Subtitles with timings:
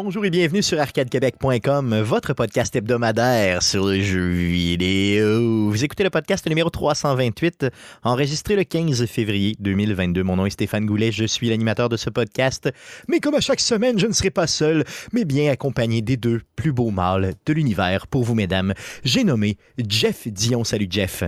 [0.00, 5.70] Bonjour et bienvenue sur arcadequebec.com, votre podcast hebdomadaire sur le jeu vidéo.
[5.70, 7.66] Vous écoutez le podcast numéro 328,
[8.04, 10.22] enregistré le 15 février 2022.
[10.22, 12.70] Mon nom est Stéphane Goulet, je suis l'animateur de ce podcast.
[13.08, 16.42] Mais comme à chaque semaine, je ne serai pas seul, mais bien accompagné des deux
[16.54, 18.74] plus beaux mâles de l'univers pour vous, mesdames.
[19.02, 20.62] J'ai nommé Jeff Dion.
[20.62, 21.24] Salut Jeff.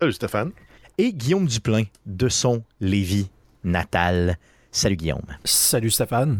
[0.00, 0.52] Salut Stéphane.
[0.96, 3.28] Et Guillaume Duplain de son Lévis
[3.62, 4.38] natal.
[4.72, 5.22] Salut Guillaume.
[5.44, 6.38] Salut Stéphane.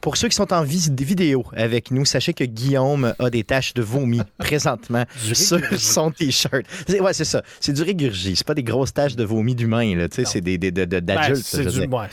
[0.00, 3.82] Pour ceux qui sont en vidéo avec nous, sachez que Guillaume a des taches de
[3.82, 6.64] vomi présentement sur son t-shirt.
[7.00, 7.42] Ouais, c'est ça.
[7.58, 8.36] C'est du régurgie.
[8.36, 10.08] C'est pas des grosses taches de vomi d'humain, là.
[10.08, 11.42] Tu sais, c'est des, des, ben, d'adultes.
[11.44, 12.06] c'est du, ouais,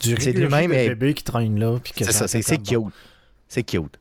[0.00, 1.78] du régurgie de bébé qui traîne là.
[1.96, 2.80] C'est ça, c'est cute.
[3.48, 3.98] C'est cute.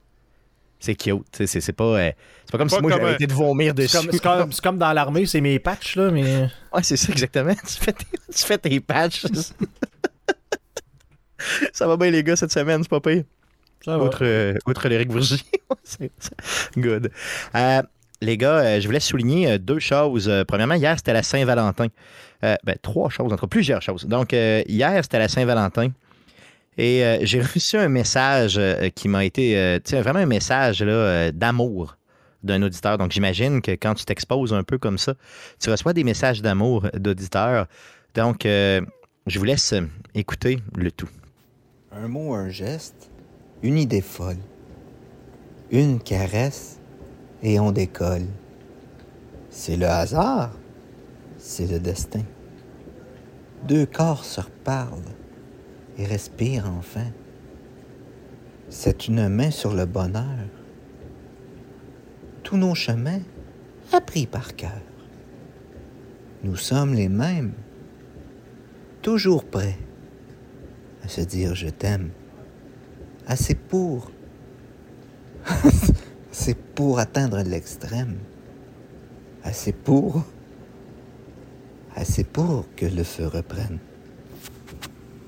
[0.80, 1.26] C'est cute.
[1.46, 2.12] C'est pas, euh,
[2.46, 3.98] c'est pas comme si moi j'avais été de vomir dessus.
[4.12, 6.50] C'est comme, comme, dans l'armée, c'est mes patchs, là, mais.
[6.74, 7.54] Ouais, c'est ça, exactement.
[7.66, 9.26] Tu fais tes, tu fais tes patchs.
[11.74, 13.24] ça va bien, les gars, cette semaine, c'est pas pire.
[13.86, 15.44] Ça outre, euh, outre l'Éric Bourgie.
[16.78, 17.12] Good.
[17.54, 17.82] Euh,
[18.22, 20.32] les gars, euh, je voulais souligner deux choses.
[20.48, 21.88] premièrement, hier, c'était la Saint-Valentin.
[22.42, 24.06] ben, trois choses, entre plusieurs choses.
[24.06, 25.90] Donc, hier, c'était la Saint-Valentin.
[26.78, 28.60] Et j'ai reçu un message
[28.96, 30.80] qui m'a été, tu sais, vraiment un message
[31.34, 31.96] d'amour
[32.44, 32.98] d'un auditeur.
[32.98, 35.14] Donc, j'imagine que quand tu t'exposes un peu comme ça,
[35.60, 37.68] tu reçois des messages d'amour d'auditeurs.
[38.16, 38.82] Donc, je
[39.40, 39.76] vous laisse
[40.16, 41.10] écouter le tout.
[41.98, 43.10] Un mot, un geste,
[43.64, 44.42] une idée folle,
[45.72, 46.82] une caresse
[47.42, 48.28] et on décolle.
[49.50, 50.52] C'est le hasard,
[51.38, 52.24] c'est le destin.
[53.66, 55.14] Deux corps se reparlent
[55.98, 57.08] et respirent enfin.
[58.68, 60.50] C'est une main sur le bonheur.
[62.44, 63.22] Tous nos chemins
[63.94, 64.82] appris par cœur.
[66.44, 67.54] Nous sommes les mêmes,
[69.02, 69.78] toujours prêts
[71.06, 72.10] à se dire je t'aime.
[73.28, 74.12] Assez pour.
[76.32, 78.18] C'est pour atteindre l'extrême.
[79.44, 80.26] Assez pour.
[81.96, 83.80] Assez pour que le feu reprenne.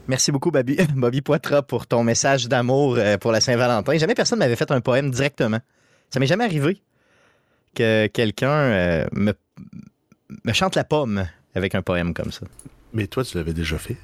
[0.08, 3.98] Merci beaucoup, Bobby, Bobby Poitras, pour ton message d'amour euh, pour la Saint-Valentin.
[3.98, 5.60] Jamais personne m'avait fait un poème directement.
[6.10, 6.82] Ça m'est jamais arrivé
[7.76, 9.34] que quelqu'un euh, me,
[10.44, 12.48] me chante la pomme avec un poème comme ça.
[12.94, 13.98] Mais toi, tu l'avais déjà fait?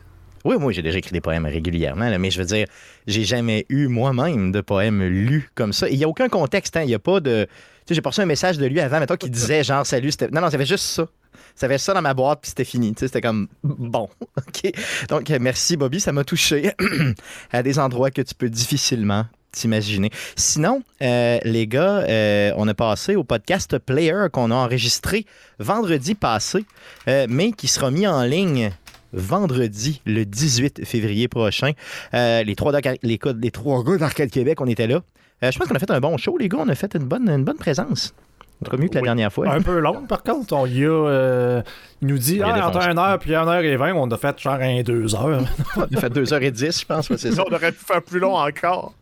[0.44, 2.68] Oui, moi, j'ai déjà écrit des poèmes régulièrement, mais je veux dire,
[3.08, 5.88] j'ai jamais eu moi-même de poèmes lus comme ça.
[5.90, 6.82] Il n'y a aucun contexte, hein.
[6.82, 7.48] Il n'y a pas de.
[7.86, 10.12] Tu sais, j'ai reçu un message de lui avant, mettons, qui disait genre salut.
[10.32, 11.08] Non, non, ça fait juste ça.
[11.56, 12.94] Ça avait ça dans ma boîte, puis c'était fini.
[12.94, 14.10] Tu sais, c'était comme bon.
[14.38, 14.72] OK.
[15.10, 16.00] Donc, merci, Bobby.
[16.00, 16.72] Ça m'a touché
[17.52, 20.10] à des endroits que tu peux difficilement t'imaginer.
[20.36, 25.26] Sinon, euh, les gars, euh, on a passé au podcast Player qu'on a enregistré
[25.60, 26.66] vendredi passé,
[27.08, 28.72] euh, mais qui sera mis en ligne
[29.14, 31.72] vendredi, le 18 février prochain.
[32.14, 35.02] Euh, les, trois les, les trois gars d'Arcade Québec, on était là.
[35.44, 36.60] Euh, je pense qu'on a fait un bon show, les gars.
[36.62, 38.14] On a fait une bonne, une bonne présence.
[38.62, 39.50] Encore mieux que la dernière fois.
[39.50, 40.54] Un peu long, par contre.
[40.54, 41.62] On y a, euh,
[42.02, 44.40] il nous dit, ah, entre 1 heure puis 1 heure et 20, on a fait
[44.40, 45.44] genre un 2 heures.
[45.76, 47.14] on a fait 2 heures et 10, je pense.
[47.18, 47.44] c'est ça.
[47.46, 48.94] on aurait pu faire plus long encore.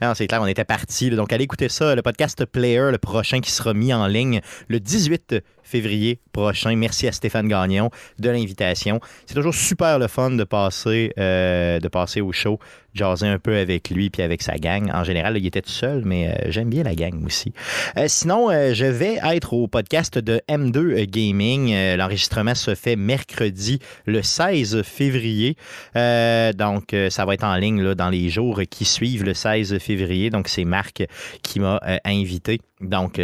[0.00, 1.10] Non, c'est clair, on était parti.
[1.10, 4.78] Donc, allez écouter ça, le podcast Player, le prochain qui sera mis en ligne le
[4.78, 5.36] 18
[5.72, 6.76] février prochain.
[6.76, 7.88] Merci à Stéphane Gagnon
[8.18, 9.00] de l'invitation.
[9.24, 12.58] C'est toujours super le fun de passer, euh, de passer au show,
[12.92, 14.90] jaser un peu avec lui puis avec sa gang.
[14.92, 17.54] En général, il était tout seul, mais euh, j'aime bien la gang aussi.
[17.96, 21.96] Euh, sinon, je vais être au podcast de M2 Gaming.
[21.96, 25.56] L'enregistrement se fait mercredi, le 16 février.
[25.94, 30.28] donc, ça va être en ligne là, dans les jours qui suivent le 16 février.
[30.28, 31.02] Donc, c'est Marc
[31.42, 32.60] qui m'a invité.
[32.82, 33.18] Donc,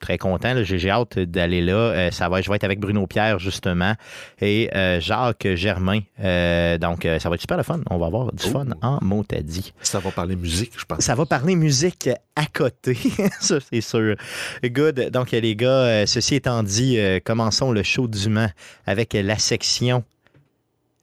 [0.00, 0.54] très content.
[0.64, 1.72] J'ai hâte d'aller là.
[1.72, 3.94] Euh, ça va, je vais être avec Bruno Pierre, justement,
[4.40, 6.00] et euh, Jacques Germain.
[6.22, 7.80] Euh, donc, ça va être super le fun.
[7.90, 8.86] On va avoir du fun oh.
[8.86, 9.72] en mot dit.
[9.82, 11.00] Ça va parler musique, je pense.
[11.00, 12.96] Ça va parler musique à côté,
[13.40, 14.16] ça c'est sûr.
[14.64, 15.10] Good.
[15.10, 18.50] Donc, les gars, ceci étant dit, commençons le show du Mans
[18.86, 20.02] avec la section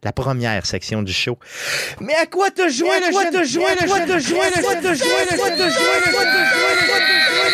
[0.04, 1.38] la première section du show.
[2.00, 4.76] Mais à quoi te jouer le quoi te jouer le quoi te jouer le quoi
[4.76, 7.52] te jouer le quoi te jouer le quoi te jouer le quoi te jouer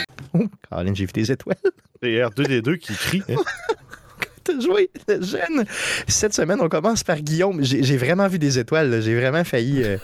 [0.00, 0.06] le
[0.70, 1.56] Caroline, j'ai vu des étoiles.
[2.02, 3.22] C'est R2D2 qui crie.
[4.44, 5.64] T'as joué, jeune.
[6.06, 7.62] Cette semaine, on commence par Guillaume.
[7.62, 9.02] J'ai vraiment vu des étoiles.
[9.02, 9.82] J'ai vraiment failli.
[9.82, 9.96] Euh...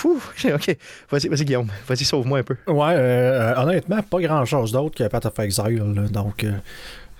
[0.04, 0.76] ok.
[1.10, 1.68] Vas-y, vas Guillaume.
[1.86, 2.56] Vas-y, sauve-moi un peu.
[2.66, 6.08] Ouais, euh, honnêtement, pas grand-chose d'autre que Path of Exile.
[6.10, 6.52] Donc, euh,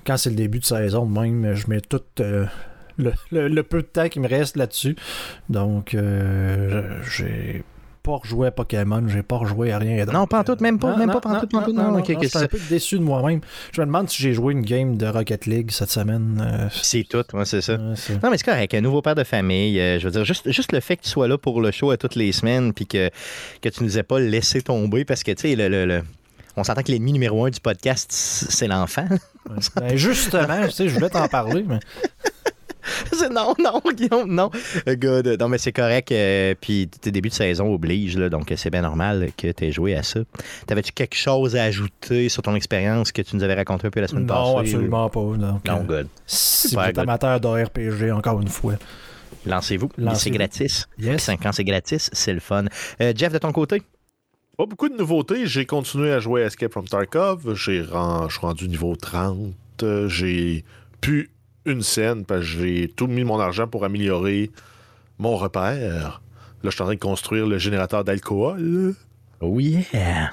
[0.06, 2.46] quand c'est le début de saison, même, je mets tout euh,
[3.30, 4.96] le, peu de temps qui me reste là-dessus.
[5.48, 7.64] Donc, euh, j'ai
[8.02, 10.04] pas rejoué à Pokémon, j'ai pas rejoué à rien.
[10.06, 11.58] Non, pas en tout, même pas, Non, même non, pas, pas en non, tout, pas
[11.58, 11.72] en tout.
[11.72, 13.40] non, Non, non, ok, non, ok, je suis un peu déçu de moi-même.
[13.72, 16.42] Je me demande si j'ai joué une game de Rocket League cette semaine.
[16.44, 17.74] euh, C'est tout, ouais, c'est ça.
[17.74, 18.74] ouais, Non, mais c'est correct.
[18.74, 19.78] Un nouveau père de famille.
[19.80, 21.90] euh, je veux dire, juste, juste le fait que tu sois là pour le show
[21.90, 23.10] à toutes les semaines puis que,
[23.60, 26.02] que tu nous aies pas laissé tomber parce que, tu sais, le, le- le-
[26.56, 29.06] on s'entend que l'ennemi numéro un du podcast, c'est l'enfant.
[29.48, 29.56] ouais.
[29.76, 31.78] Ben, justement, tu sais, je voulais t'en parler, mais
[33.32, 34.50] non, non, Guillaume, non.
[34.88, 35.36] Euh, Good.
[35.40, 36.12] Non, mais c'est correct.
[36.12, 39.72] euh, puis, tes début de saison oblige, là, donc c'est bien normal que tu aies
[39.72, 40.20] joué à ça.
[40.66, 44.00] T'avais-tu quelque chose à ajouter sur ton expérience que tu nous avais raconté un peu
[44.00, 44.40] la semaine passée?
[44.40, 45.20] non, absolument pas.
[45.20, 46.08] Donc, Non, euh, good.
[46.26, 48.74] si vous êtes amateur de RPG, encore une fois.
[49.46, 49.90] Lancez-vous.
[50.14, 50.86] C'est gratis.
[50.98, 51.26] Yes.
[51.26, 52.64] Puis Quand c'est gratis, c'est le fun.
[53.00, 53.82] Euh, Jeff, de ton côté?
[54.58, 55.46] Pas beaucoup de nouveautés.
[55.46, 57.54] J'ai continué à jouer à Escape from Tarkov.
[57.54, 59.54] J'ai Je suis rendu niveau 30.
[59.82, 60.64] Euh, J'ai
[61.00, 61.30] pu
[61.66, 64.50] une scène parce que j'ai tout mis mon argent pour améliorer
[65.18, 66.22] mon repère.
[66.62, 68.94] Là, je suis en train de construire le générateur d'alcool.
[69.40, 70.30] Oh yeah!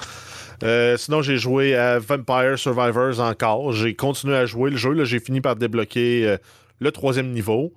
[0.63, 3.71] Euh, sinon, j'ai joué à Vampire Survivors encore.
[3.74, 4.91] J'ai continué à jouer le jeu.
[4.91, 6.38] Là, j'ai fini par débloquer euh,
[6.79, 7.74] le troisième niveau.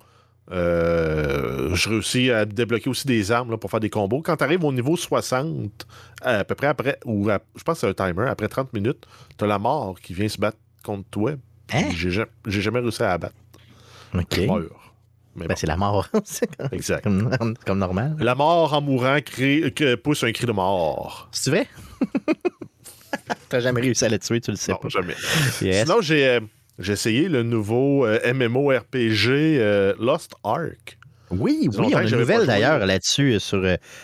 [0.51, 4.21] Euh, je réussis à débloquer aussi des armes là, pour faire des combos.
[4.21, 5.87] Quand tu arrives au niveau 60,
[6.21, 9.05] à peu près après, ou à- je pense que c'est un timer, après 30 minutes,
[9.37, 11.31] tu as la mort qui vient se battre contre toi.
[11.73, 11.83] Hein?
[11.95, 13.35] J'ai ja- j'ai jamais réussi à la battre.
[14.13, 14.25] OK.
[14.35, 14.93] Je meurs.
[15.35, 16.07] Mais Ben, bon, c'est la mort.
[16.73, 17.03] exact.
[17.03, 18.15] comme, comme normal.
[18.19, 21.29] La mort en mourant crée, que pousse un cri de mort.
[21.31, 21.67] C'est vrai?
[23.49, 24.89] T'as jamais réussi à le tuer, tu le sais Non, pas.
[24.89, 25.15] jamais.
[25.61, 25.85] Yes.
[25.85, 26.39] Sinon, j'ai euh,
[26.79, 30.97] j'ai essayé le nouveau euh, MMORPG euh, Lost Ark.
[31.29, 33.63] Oui, oui, on a une nouvelle d'ailleurs là-dessus, euh, sur,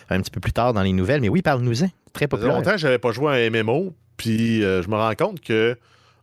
[0.10, 1.22] un petit peu plus tard dans les nouvelles.
[1.22, 1.88] Mais oui, parle-nous-en.
[2.14, 2.56] Très populaire.
[2.56, 5.78] longtemps que j'avais pas joué à un MMO, puis je me rends compte que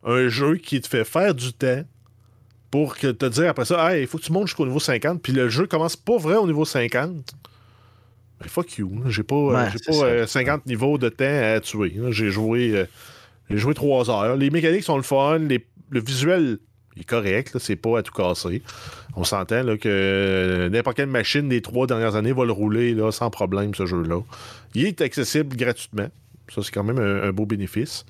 [0.04, 1.82] un jeu qui te fait faire du temps
[2.74, 5.22] pour que te dire après ça, hey, il faut que tu montes jusqu'au niveau 50,
[5.22, 7.08] puis le jeu commence pas vrai au niveau 50.
[8.40, 8.90] Ben, fuck you.
[9.06, 10.04] J'ai pas, euh, Ouais, j'ai pas ça.
[10.06, 11.24] euh, 50 niveaux de temps
[11.54, 11.94] à tuer.
[12.10, 12.84] J'ai joué, euh,
[13.48, 14.34] j'ai joué 3 heures.
[14.36, 16.58] Les mécaniques sont le fun, les- le visuel
[16.98, 18.60] est correct, c'est pas à tout casser.
[19.14, 23.12] On s'entend là, que n'importe quelle machine des trois dernières années va le rouler là,
[23.12, 24.20] sans problème, ce jeu-là.
[24.74, 26.08] Il est accessible gratuitement.
[26.52, 28.04] Ça, c'est quand même un, un beau bénéfice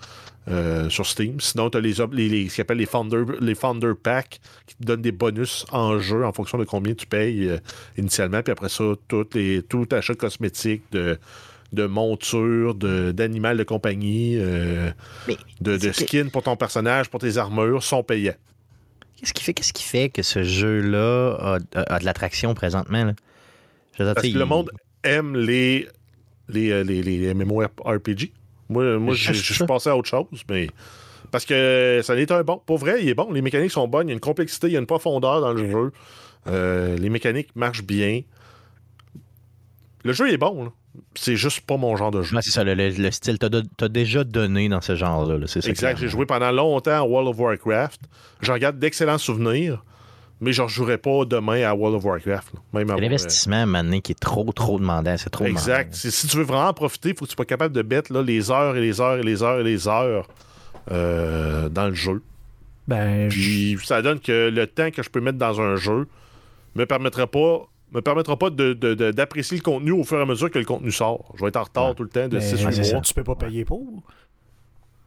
[0.48, 1.40] euh, sur Steam.
[1.40, 4.74] Sinon, tu as les, les, les- ce qu'ils appellent les Founder, les Founder Pack qui
[4.76, 7.58] te donnent des bonus en jeu en fonction de combien tu payes euh,
[7.96, 8.42] initialement.
[8.42, 11.18] Puis après ça, tout, les, tout achat cosmétique de,
[11.72, 14.90] de monture, de- d'animal de, compagnie, euh,
[15.60, 18.34] de, de skins pour ton personnage, pour tes armures, sont payants.
[19.16, 23.04] Qu'est-ce qui fait, qu'est-ce qui fait que ce jeu-là a, a- a de l'attraction présentement?
[23.04, 23.14] Là?
[23.96, 24.70] Je veux dire, Parce que le monde
[25.04, 25.88] aime les,
[26.48, 28.32] les, les, les MMORPG.
[28.68, 30.68] Moi, moi je, suis passé à autre chose, mais.
[31.30, 32.60] Parce que ça n'est un bon.
[32.64, 33.32] Pour vrai, il est bon.
[33.32, 34.08] Les mécaniques sont bonnes.
[34.08, 35.92] Il y a une complexité, il y a une profondeur dans le jeu.
[36.46, 38.22] Euh, les mécaniques marchent bien.
[40.04, 40.64] Le jeu est bon.
[40.64, 40.70] là.
[41.16, 42.36] C'est juste pas mon genre de jeu.
[42.36, 43.38] Ouais, c'est ça, le, le- le style.
[43.38, 45.38] T'as, déjà donné dans ce genre-là.
[45.38, 45.46] là.
[45.66, 45.98] Exact.
[45.98, 48.02] J'ai joué pendant longtemps à World of Warcraft.
[48.40, 49.84] J'en garde d'excellents souvenirs,
[50.40, 52.54] mais je ne rejouerai pas demain à World of Warcraft.
[52.54, 52.60] là.
[52.74, 55.16] Même C'est à- l'investissement, à un moment donné, qui est trop, trop demandant.
[55.16, 55.94] C'est trop Exact.
[55.94, 58.12] Si, si tu veux vraiment en profiter, il faut que tu sois capable de mettre
[58.12, 60.28] là, les heures et les heures et les heures et les heures
[60.90, 62.22] euh, dans le jeu.
[62.86, 66.06] Ben, je- Puis ça donne que le temps que je peux mettre dans un jeu
[66.74, 70.22] me permettra pas me permettra pas de- de- de- d'apprécier le contenu au fur et
[70.22, 71.32] à mesure que le contenu sort.
[71.36, 71.94] Je vais être en retard Ouais.
[71.94, 73.00] tout le temps de ben, 6 c'est ça, mois.
[73.02, 74.02] tu peux pas payer pour.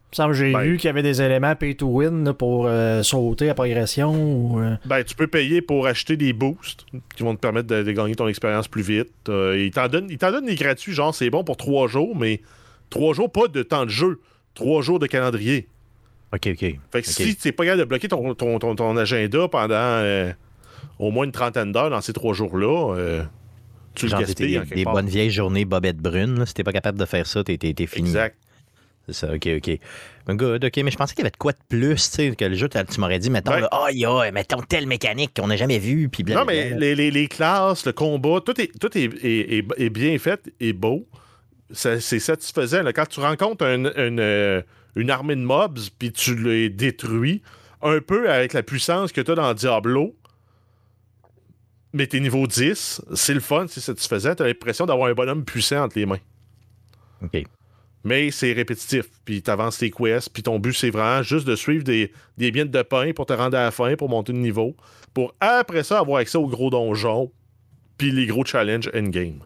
[0.09, 2.23] Il me semble que j'ai Ben- vu qu'il y avait des éléments pay to win
[2.23, 4.13] là, pour euh, sauter la progression.
[4.15, 6.85] Ou, euh, Ben, tu peux payer pour acheter des boosts
[7.15, 9.09] qui vont te permettre de, de gagner ton expérience plus vite.
[9.27, 12.41] Euh, ils t'en donnent, donnent des gratuits, genre c'est bon pour trois jours, mais
[12.89, 14.21] trois jours pas de temps de jeu,
[14.53, 15.67] trois jours de calendrier.
[16.33, 16.59] OK, OK.
[16.91, 19.73] Fait que si tu n'es pas capable de bloquer ton, ton, ton- ton agenda pendant
[19.75, 20.31] euh,
[20.99, 23.23] au moins une trentaine d'heures dans ces trois jours-là, euh,
[23.93, 26.39] tu le Genre, des, gaspilles des, des bonnes vieilles journées bobette brune.
[26.39, 26.45] là.
[26.45, 28.07] Si t'es pas capable de faire ça, t'es, t'es- t'es fini.
[28.07, 28.37] Exact.
[29.07, 29.79] C'est ça, OK, OK.
[30.25, 30.77] Ben, good, OK.
[30.83, 32.67] Mais je pensais qu'il y avait de quoi de plus, tu sais, que le jeu,
[32.67, 36.09] t'as- tu m'aurais dit, mettons, là, oh, yeah, mettons telle mécanique qu'on n'a jamais vue,
[36.09, 39.89] puis Non, mais les, les- les classes, le combat, tout est, tout est, est- est-
[39.89, 41.07] bien fait et beau.
[41.71, 42.83] C'est satisfaisant.
[42.83, 42.91] là.
[42.93, 44.61] Quand tu rencontres un- une, euh,
[44.95, 47.41] une armée de mobs puis tu les détruis,
[47.81, 50.15] un peu avec la puissance que tu as dans Diablo,
[51.93, 54.35] mais t'es niveau 10, c'est le fun, c'est satisfaisant.
[54.35, 56.19] Tu as l'impression d'avoir un bonhomme puissant entre les mains.
[57.23, 57.43] OK.
[58.07, 59.05] Mais c'est répétitif.
[59.25, 60.29] Puis tu avances tes quests.
[60.33, 63.33] Puis ton but, c'est vraiment juste de suivre des, des miettes de pain pour te
[63.33, 64.75] rendre à la fin, pour monter de niveau.
[65.13, 67.31] Pour après ça avoir accès aux gros donjons.
[67.97, 69.39] Puis les gros challenges endgame.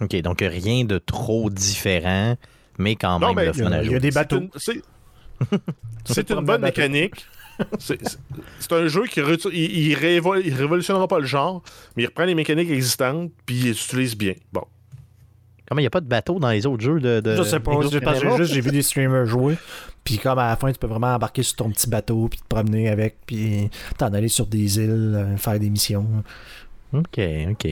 [0.00, 2.36] OK, donc rien de trop différent,
[2.78, 4.38] mais quand Non, même mais le fun à il y a des C'est bateaux.
[4.40, 4.50] une-
[6.04, 7.26] C'est une bonne mécanique.
[7.80, 8.18] C'est c'est-
[8.60, 11.60] c'est un jeu qui retu- il, il révo- il révolutionnera pas le genre,
[11.96, 14.34] mais il reprend les mécaniques existantes puis il les utilise bien.
[14.52, 14.62] Bon.
[15.68, 17.20] Comment il n'y a pas de bateau dans les autres jeux de.
[17.20, 17.72] de Je sais pas,
[18.40, 19.56] j'ai vu des streamers jouer.
[20.02, 22.46] Puis comme à la fin, tu peux vraiment embarquer sur ton petit bateau, puis te
[22.48, 26.06] promener avec, puis t'en aller sur des îles, euh, faire des missions.
[26.94, 27.20] OK,
[27.50, 27.68] OK.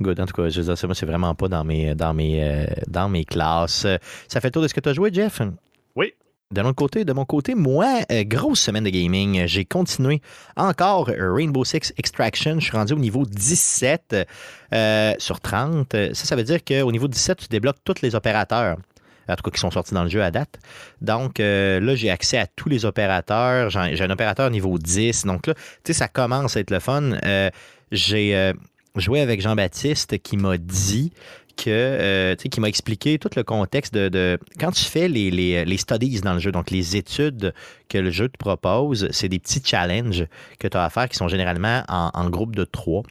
[0.00, 0.18] Good.
[0.20, 2.42] En tout cas, je veux dire, ça, moi, c'est vraiment pas dans mes, dans mes,
[2.42, 3.86] euh, dans mes classes.
[4.26, 5.40] Ça fait le tour de ce que tu as joué, Jeff?
[5.94, 6.12] Oui.
[6.50, 9.46] De mon côté, de mon côté, moi, euh, grosse semaine de gaming.
[9.46, 10.22] J'ai continué
[10.56, 12.58] encore Rainbow Six Extraction.
[12.58, 14.16] Je suis rendu au niveau 17
[14.72, 15.94] euh, sur 30.
[15.94, 18.78] Euh, Ça, ça veut dire qu'au niveau 17, tu débloques tous les opérateurs.
[19.28, 20.58] En tout cas, qui sont sortis dans le jeu à date.
[21.02, 23.68] Donc euh, là, j'ai accès à tous les opérateurs.
[23.68, 25.26] J'ai un opérateur niveau 10.
[25.26, 27.10] Donc là, tu sais, ça commence à être le fun.
[27.92, 28.52] J'ai
[28.96, 31.12] joué avec Jean-Baptiste qui m'a dit
[31.66, 36.34] euh, qui m'a expliqué tout le contexte de, quand tu fais les, les, studies dans
[36.34, 37.52] le jeu, donc les études
[37.88, 40.26] que le jeu te propose, c'est des petits challenges
[40.58, 43.02] que tu as à faire qui sont généralement en, groupe de trois.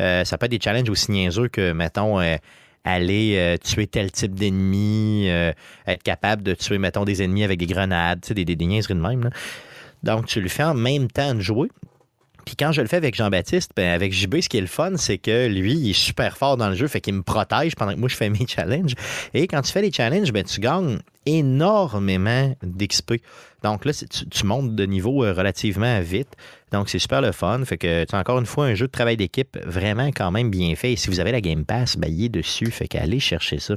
[0.00, 2.36] Euh, ça peut être des challenges aussi niaiseux que, mettons, euh,
[2.84, 5.52] aller euh, tuer tel type d'ennemi, euh,
[5.86, 9.00] être capable de tuer, mettons, des ennemis avec des grenades, des, des, des niaiseries de
[9.00, 9.30] même.
[10.02, 11.68] Donc, tu le fais en même temps de jouer.
[12.50, 14.96] Puis quand je le fais avec Jean-Baptiste, ben avec JB, ce qui est le fun,
[14.96, 17.92] c'est que lui, il est super fort dans le jeu, fait qu'il me protège pendant
[17.92, 18.96] que moi, je fais mes challenges.
[19.34, 23.22] Et quand tu fais les challenges, ben, tu gagnes énormément d'XP.
[23.62, 26.30] Donc là, tu, tu montes de niveau euh, relativement vite.
[26.72, 27.64] Donc c'est super le fun.
[27.64, 30.50] Fait que, tu sais, encore une fois, un jeu de travail d'équipe vraiment quand même
[30.50, 30.94] bien fait.
[30.94, 32.72] Et si vous avez la Game Pass, ben, il est dessus.
[32.72, 33.76] Fait qu'allez chercher ça.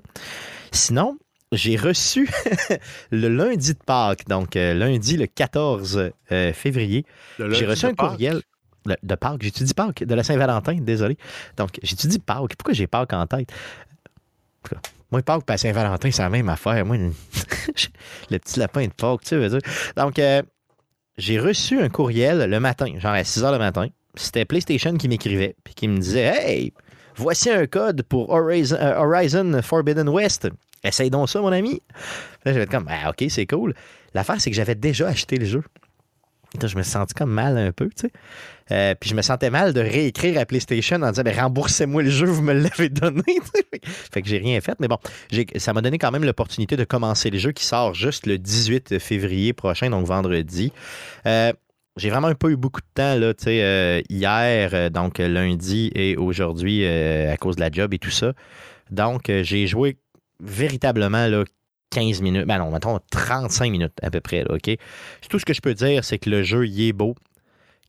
[0.72, 1.20] Sinon,
[1.52, 2.28] j'ai reçu
[3.12, 7.06] le lundi de Pâques, donc euh, lundi le 14 euh, février,
[7.38, 8.14] j'ai reçu un Pâques?
[8.14, 8.42] courriel
[8.86, 9.42] de, Pâques.
[9.42, 11.18] J'étudie Pâques, de la Saint-Valentin, désolé.
[11.58, 12.56] Donc, j'étudie Pâques.
[12.58, 13.52] Pourquoi j'ai Pâques en tête?
[15.12, 16.86] Moi, Pâques et Saint-Valentin, c'est la même affaire.
[16.86, 16.98] Moi,
[18.30, 19.60] le petit lapin de Pâques, tu veux dire.
[19.96, 20.42] Donc, euh,
[21.18, 23.88] j'ai reçu un courriel le matin, genre à 6 h le matin.
[24.16, 26.74] C'était PlayStation qui m'écrivait, puis qui me disait Hey,
[27.16, 30.50] voici un code pour Horizon, euh, Horizon Forbidden West.
[30.84, 31.82] Essaye donc ça, mon ami.
[32.44, 33.74] Là, j'avais comme, ah, OK, c'est cool.
[34.14, 35.64] L'affaire, c'est que j'avais déjà acheté le jeu.
[36.62, 38.12] Je me sentis comme mal un peu, tu sais.
[38.72, 42.10] Euh, puis je me sentais mal de réécrire à PlayStation en disant, ben, remboursez-moi le
[42.10, 43.24] jeu, vous me l'avez donné.
[43.84, 44.76] fait que j'ai rien fait.
[44.80, 44.98] Mais bon,
[45.58, 49.00] ça m'a donné quand même l'opportunité de commencer le jeu qui sort juste le 18
[49.00, 50.72] février prochain, donc vendredi.
[51.26, 51.52] Euh,
[51.98, 56.86] j'ai vraiment pas eu beaucoup de temps, là, euh, hier, euh, donc lundi et aujourd'hui
[56.86, 58.34] à cause de la job et tout ça.
[58.90, 59.98] Donc, j'ai joué
[60.40, 61.44] véritablement là,
[61.94, 64.78] 15 minutes, ben non, mettons 35 minutes à peu près, là, OK?
[65.30, 67.16] Tout ce que je peux dire, c'est que le jeu, il est beau,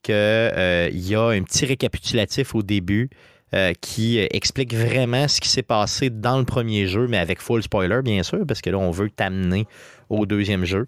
[0.03, 3.09] qu'il y a un petit récapitulatif au début
[3.55, 7.41] euh, qui euh, explique vraiment ce qui s'est passé dans le premier jeu, mais avec
[7.41, 9.67] full spoiler, bien sûr, parce que là, on veut t'amener
[10.11, 10.87] au deuxième jeu.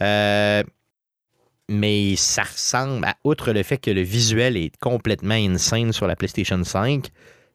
[0.00, 0.62] Euh,
[1.68, 6.62] mais ça ressemble, outre le fait que le visuel est complètement insane sur la PlayStation
[6.62, 7.06] 5,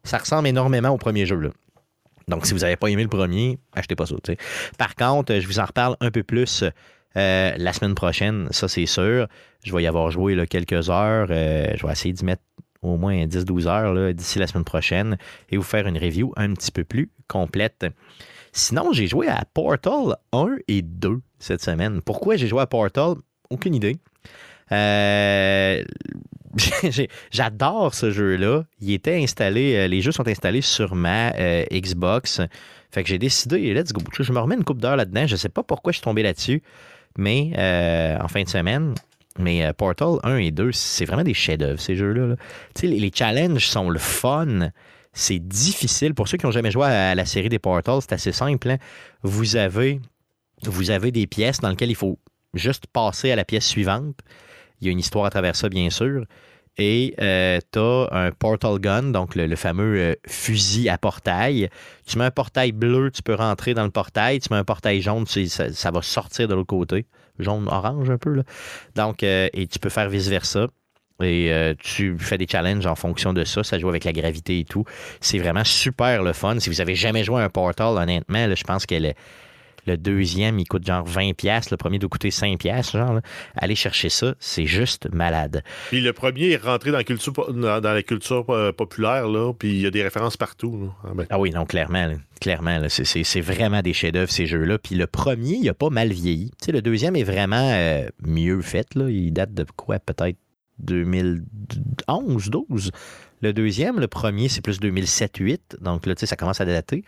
[0.04, 1.52] ça ressemble énormément au premier jeu.
[2.28, 4.14] Donc, si vous n'avez pas aimé le premier, achetez pas ça.
[4.22, 4.38] tu sais.
[4.78, 6.64] Par contre, je vous en reparle un peu plus
[7.16, 9.26] euh, la semaine prochaine, ça c'est sûr.
[9.64, 11.28] Je vais y avoir joué quelques heures.
[11.30, 12.42] Euh, je vais essayer d'y mettre
[12.80, 15.16] au moins 10-12 heures d'ici la semaine prochaine
[15.50, 17.86] et vous faire une review un petit peu plus complète.
[18.52, 22.02] Sinon, j'ai joué à Portal 1 et 2 cette semaine.
[22.02, 23.14] Pourquoi j'ai joué à Portal?
[23.50, 23.96] Aucune idée.
[24.72, 25.82] Euh,
[27.30, 28.64] J'adore ce jeu-là.
[28.80, 32.40] Il était installé, euh, les jeux sont installés sur ma euh, Xbox.
[32.90, 34.02] Fait que j'ai décidé, let's go.
[34.18, 35.26] Je me remets une coupe d'heure là-dedans.
[35.26, 36.62] Je sais pas pourquoi je suis tombé là-dessus,
[37.16, 38.94] mais euh, en fin de semaine.
[39.38, 42.36] Mais Portal 1 et 2, c'est vraiment des chefs-d'œuvre, ces jeux-là.
[42.82, 44.68] les, les challenges sont le fun.
[45.14, 46.14] C'est difficile.
[46.14, 48.68] Pour ceux qui n'ont jamais joué à la série des Portals, c'est assez simple.
[48.70, 48.78] hein.
[49.22, 50.00] Vous, avez,
[50.64, 52.18] vous avez des pièces dans lesquelles il faut
[52.54, 54.16] juste passer à la pièce suivante.
[54.82, 56.24] Il y a une histoire à travers ça, bien sûr.
[56.78, 61.68] Et tu as un portal gun, donc le, fameux euh, fusil à portail.
[62.06, 64.40] Tu mets un portail bleu, tu peux rentrer dans le portail.
[64.40, 67.06] Tu mets un portail jaune, ça, va sortir de l'autre côté.
[67.38, 68.34] Jaune-orange un peu.
[68.34, 68.42] Là.
[68.94, 70.66] Donc, euh, et tu peux faire vice-versa.
[71.20, 73.62] Et euh, tu fais des challenges en fonction de ça.
[73.62, 74.84] Ça joue avec la gravité et tout.
[75.20, 76.58] C'est vraiment super le fun.
[76.58, 79.12] Si vous avez jamais joué à un Portal, honnêtement, je pense que le,
[79.86, 81.34] le deuxième, il coûte genre 20$.
[81.34, 81.72] piastres.
[81.72, 82.92] Le premier doit coûter 5$.
[82.92, 83.20] Genre, là.
[83.56, 84.34] Allez chercher ça.
[84.38, 85.62] C'est juste malade.
[85.88, 89.28] Puis le premier est rentré dans la culture, po- dans, dans la culture euh, populaire,
[89.28, 90.90] là, puis il y a des références partout.
[91.04, 92.06] Ah ben, Ah oui, non, clairement.
[92.06, 92.14] là.
[92.40, 94.78] clairement, là, c'est- vraiment des chefs-d'œuvre, ces jeux-là.
[94.78, 96.50] Puis le premier, il a pas mal vieilli.
[96.68, 98.94] Le deuxième est vraiment euh, mieux fait.
[98.94, 99.10] Là.
[99.10, 100.36] Il date de quoi, peut-être
[100.78, 102.90] 2011, 12.
[103.42, 105.80] Le deuxième, le premier, c'est plus 2007-8.
[105.80, 107.04] Donc là, tu sais, ça commence à dater.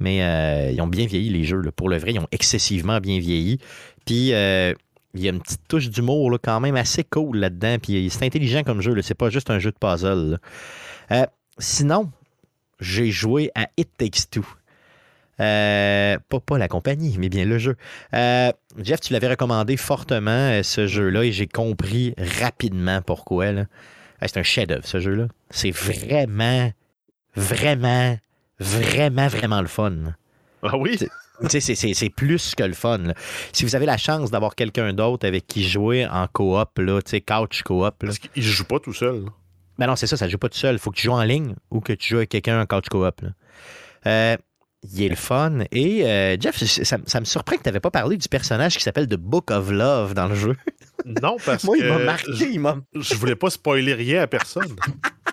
[0.00, 1.62] Mais euh, ils ont bien vieilli, les jeux.
[1.74, 3.58] Pour le vrai, ils ont excessivement bien vieilli.
[4.04, 4.74] Puis euh,
[5.14, 7.78] il y a une petite touche d'humour quand même assez cool là-dedans.
[7.82, 9.00] Puis c'est intelligent comme jeu.
[9.00, 10.38] C'est pas juste un jeu de puzzle.
[11.10, 11.24] Euh,
[11.58, 12.12] sinon,
[12.80, 14.44] j'ai joué à It Takes Two.
[15.38, 17.76] Pas, la compagnie, mais bien le jeu.
[18.12, 23.46] Jeff, tu l'avais recommandé fortement, ce jeu-là, et j'ai compris rapidement pourquoi.
[24.22, 25.28] C'est un chef-d'œuvre, ce jeu-là.
[25.50, 26.72] C'est vraiment,
[27.36, 28.18] vraiment,
[28.58, 29.94] vraiment, vraiment le fun.
[30.62, 30.96] Ah oui?
[30.98, 31.06] Tu
[31.48, 32.98] sais, c'est- c'est c'est plus que le fun.
[32.98, 33.14] là.
[33.52, 37.10] Si vous avez la chance d'avoir quelqu'un d'autre avec qui jouer en coop, là, tu
[37.10, 39.24] sais, couch coop, Parce qu'il joue pas tout seul.
[39.24, 39.30] là.
[39.78, 40.74] ben non, c'est ça, ça ne joue pas tout seul.
[40.74, 42.88] Il faut que tu joues en ligne ou que tu joues avec quelqu'un en couch
[42.88, 43.20] coop.
[43.20, 43.28] là.
[44.06, 44.36] Euh,
[44.82, 45.60] il est le fun.
[45.72, 48.82] Et euh, Jeff, ça, ça me surprend que tu n'avais pas parlé du personnage qui
[48.82, 50.56] s'appelle The Book of Love dans le jeu.
[51.22, 52.30] Non, parce Moi, que il m'a marqué.
[52.50, 54.74] Il, m'a- je voulais pas spoiler rien à personne.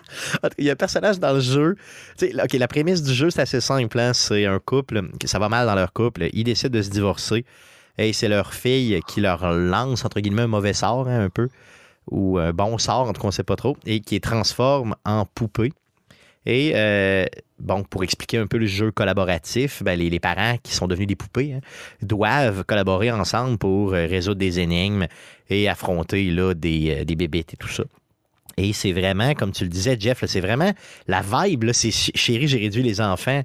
[0.58, 1.74] il y a un personnage dans le jeu.
[2.22, 3.98] OK, la prémisse du jeu, c'est assez simple.
[3.98, 4.12] hein.
[4.14, 6.28] C'est un couple, ça va mal dans leur couple.
[6.32, 7.44] Ils décident de se divorcer.
[7.98, 11.48] Et c'est leur fille qui leur lance, entre guillemets, un mauvais sort, hein, un peu.
[12.12, 13.76] Ou un bon sort, en tout cas, on ne sait pas trop.
[13.86, 15.72] Et qui les transforme en poupée.
[16.46, 17.26] Et, euh,
[17.58, 21.16] bon, pour expliquer un peu le jeu collaboratif, ben, les, parents qui sont devenus des
[21.16, 21.60] poupées hein,
[22.02, 25.06] doivent collaborer ensemble pour euh, résoudre des énigmes
[25.48, 27.84] et affronter là, des, euh, des bébites et tout ça.
[28.56, 30.72] Et c'est vraiment, comme tu le disais, Jeff, c'est vraiment
[31.08, 33.42] la vibe, c'est ch- chérie, j'ai réduit les enfants.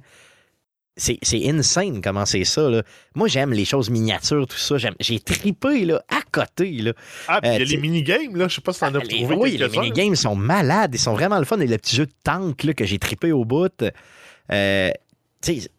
[0.96, 2.68] C'est c'est insane comment c'est ça.
[2.68, 2.82] Là.
[3.14, 4.76] Moi, j'aime les choses miniatures, tout ça.
[4.76, 6.70] J'aime- J'ai tripé là, à côté.
[6.82, 6.92] Là.
[7.28, 8.46] Ah, puis il y Euh, a tu- les minigames, là.
[8.48, 10.94] Je sais pas si t'en as Ah, trouvé oui, les minigames sont malades.
[10.94, 11.58] Ils sont vraiment le fun.
[11.60, 13.72] Et le petit jeu de tank là, que j'ai trippé au bout.
[14.50, 14.90] euh,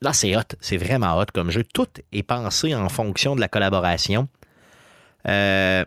[0.01, 0.41] là, c'est hot.
[0.59, 1.63] C'est vraiment hot comme jeu.
[1.63, 4.27] Tout est pensé en fonction de la collaboration.
[5.27, 5.85] Euh,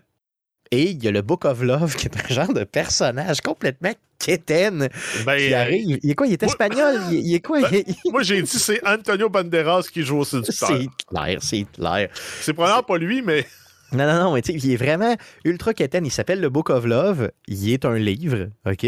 [0.71, 3.93] et il y a le Book of Love, qui est un genre de personnage complètement
[4.19, 4.89] quétaine
[5.25, 5.99] Ben, qui arrive.
[6.03, 6.27] Il est quoi?
[6.27, 7.01] Il est moi- espagnol?
[7.13, 7.61] Il, il est quoi?
[7.63, 10.69] Ben, Il- moi, j'ai dit c'est Antonio Banderas qui joue au séducteur.
[10.69, 12.09] C'est clair, c'est clair.
[12.41, 13.47] C'est probablement pas lui, mais
[13.93, 16.05] Non, non, non, mais tu sais, il est vraiment ultra quétaine.
[16.07, 17.31] Il s'appelle le Book of Love.
[17.47, 18.87] Il est un livre, OK?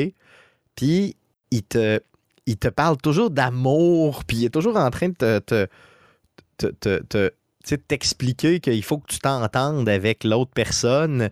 [0.74, 1.16] Puis,
[1.50, 2.00] il te,
[2.46, 5.66] il te parle toujours d'amour, puis il est toujours en train de te, te,
[6.56, 11.28] te, te- t'expliquer qu'il faut que tu t'entendes avec l'autre personne,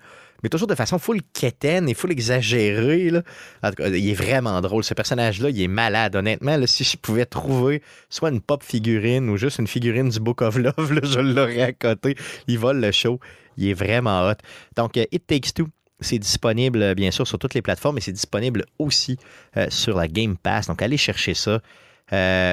[0.46, 3.10] mais toujours de façon full quétaine et full exagérée.
[3.10, 3.22] Là.
[3.64, 4.84] En tout cas, il est vraiment drôle.
[4.84, 6.14] Ce personnage-là, il est malade.
[6.14, 10.42] Honnêtement, si je pouvais trouver soit une pop figurine ou juste une figurine du Book
[10.42, 12.14] of Love, je l'aurais à côté.
[12.46, 13.18] Il vole le show.
[13.56, 14.36] Il est vraiment hot.
[14.76, 15.66] Donc, euh, It Takes Two,
[15.98, 19.18] c'est disponible, euh, bien sûr, sur toutes les plateformes, mais c'est disponible aussi
[19.56, 20.68] euh, sur la Game Pass.
[20.68, 21.60] Donc, allez chercher ça.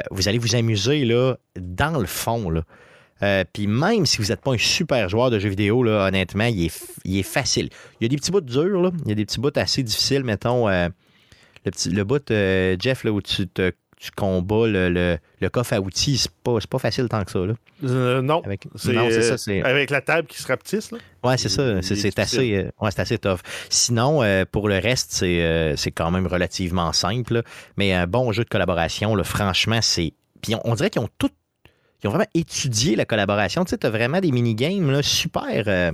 [0.10, 2.50] Vous allez vous amuser là, dans le fond.
[2.50, 2.64] Là.
[3.22, 6.46] Euh, Puis même si vous n'êtes pas un super joueur de jeux vidéo, là, honnêtement,
[6.46, 7.70] il est, f- il est facile.
[8.00, 8.92] Il y a des petits bouts durs, là.
[9.04, 10.68] il y a des petits bouts assez difficiles, mettons.
[10.68, 10.90] euh,
[11.66, 15.50] le, petit, le bout, euh, Jeff, là, où tu, te, tu combats le, le- le
[15.50, 17.40] coffre à outils, c'est pas, pas facile tant que ça.
[17.40, 17.54] Là.
[18.22, 18.42] non.
[18.44, 18.66] Avec...
[18.66, 19.36] Non, ça.
[19.90, 20.98] La table qui se rapetisse, là.
[21.24, 21.82] Ouais, c'est ça.
[21.82, 23.40] C'est, assez, ouais, assez tough.
[23.70, 24.22] Sinon,
[24.52, 27.36] pour le reste, c'est, c'est quand même relativement simple.
[27.36, 27.44] là.
[27.78, 30.14] Mais un bon jeu de collaboration, là, franchement, c'est.
[30.42, 31.30] Puis on, on dirait qu'ils ont tout.
[32.04, 33.64] Ils ont vraiment étudié la collaboration.
[33.64, 35.64] Tu sais, as vraiment des minigames super.
[35.68, 35.92] euh,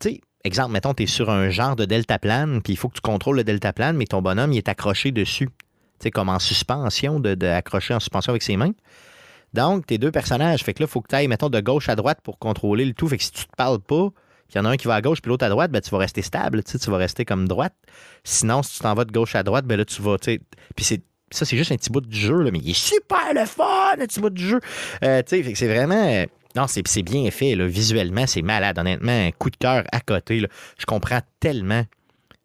[0.00, 2.94] Tu sais, exemple, mettons, tu es sur un genre de deltaplane, puis il faut que
[2.94, 5.46] tu contrôles le deltaplane, mais ton bonhomme, il est accroché dessus.
[5.46, 8.72] Tu sais, comme en suspension, de, accroché en suspension avec ses mains.
[9.54, 11.88] Donc, tes deux personnages, fait que là, il faut que tu ailles, mettons, de gauche
[11.88, 13.08] à droite pour contrôler le tout.
[13.08, 14.08] Fait que si tu te parles pas,
[14.50, 15.90] il y en a un qui va à gauche puis l'autre à droite, ben, tu
[15.90, 17.74] vas rester stable, tu sais, tu vas rester comme droite.
[18.24, 20.40] Sinon, si tu t'en vas de gauche à droite, ben là, tu vas, tu sais.
[20.76, 21.02] Puis c'est.
[21.30, 23.92] Ça, c'est juste un petit bout du jeu, là, mais il est super le fun,
[23.98, 24.60] un petit bout du jeu.
[25.04, 25.94] Euh, c'est vraiment.
[26.06, 27.66] euh, non, c'est bien fait, là.
[27.66, 28.78] Visuellement, c'est malade.
[28.78, 30.40] Honnêtement, un coup de cœur à côté.
[30.40, 30.48] là.
[30.78, 31.84] Je comprends tellement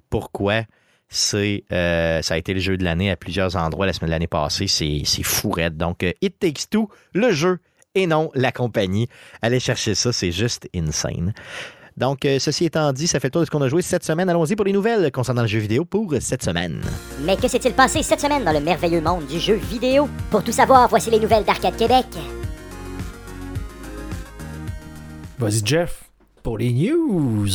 [0.10, 0.64] pourquoi
[1.08, 4.14] c'est, euh, ça a été le jeu de l'année à plusieurs endroits la semaine de
[4.14, 4.68] l'année passée.
[4.68, 5.56] C'est fou.
[5.72, 7.60] Donc, It Takes Two, le jeu,
[7.96, 9.08] et non la compagnie.
[9.42, 11.34] Allez chercher ça, c'est juste insane.
[11.96, 14.04] Donc, euh, ceci étant dit, ça fait le tour de ce qu'on a joué cette
[14.04, 14.30] semaine.
[14.30, 16.82] Allons-y pour les nouvelles concernant le jeu vidéo pour cette semaine.
[17.22, 20.10] Mais que s'est-il passé cette semaine dans le merveilleux monde du jeu vidéo?
[20.32, 22.08] Pour tout savoir, voici les nouvelles d'Arcade Québec.
[25.38, 26.04] Vas-y, Jeff,
[26.42, 27.50] pour les news.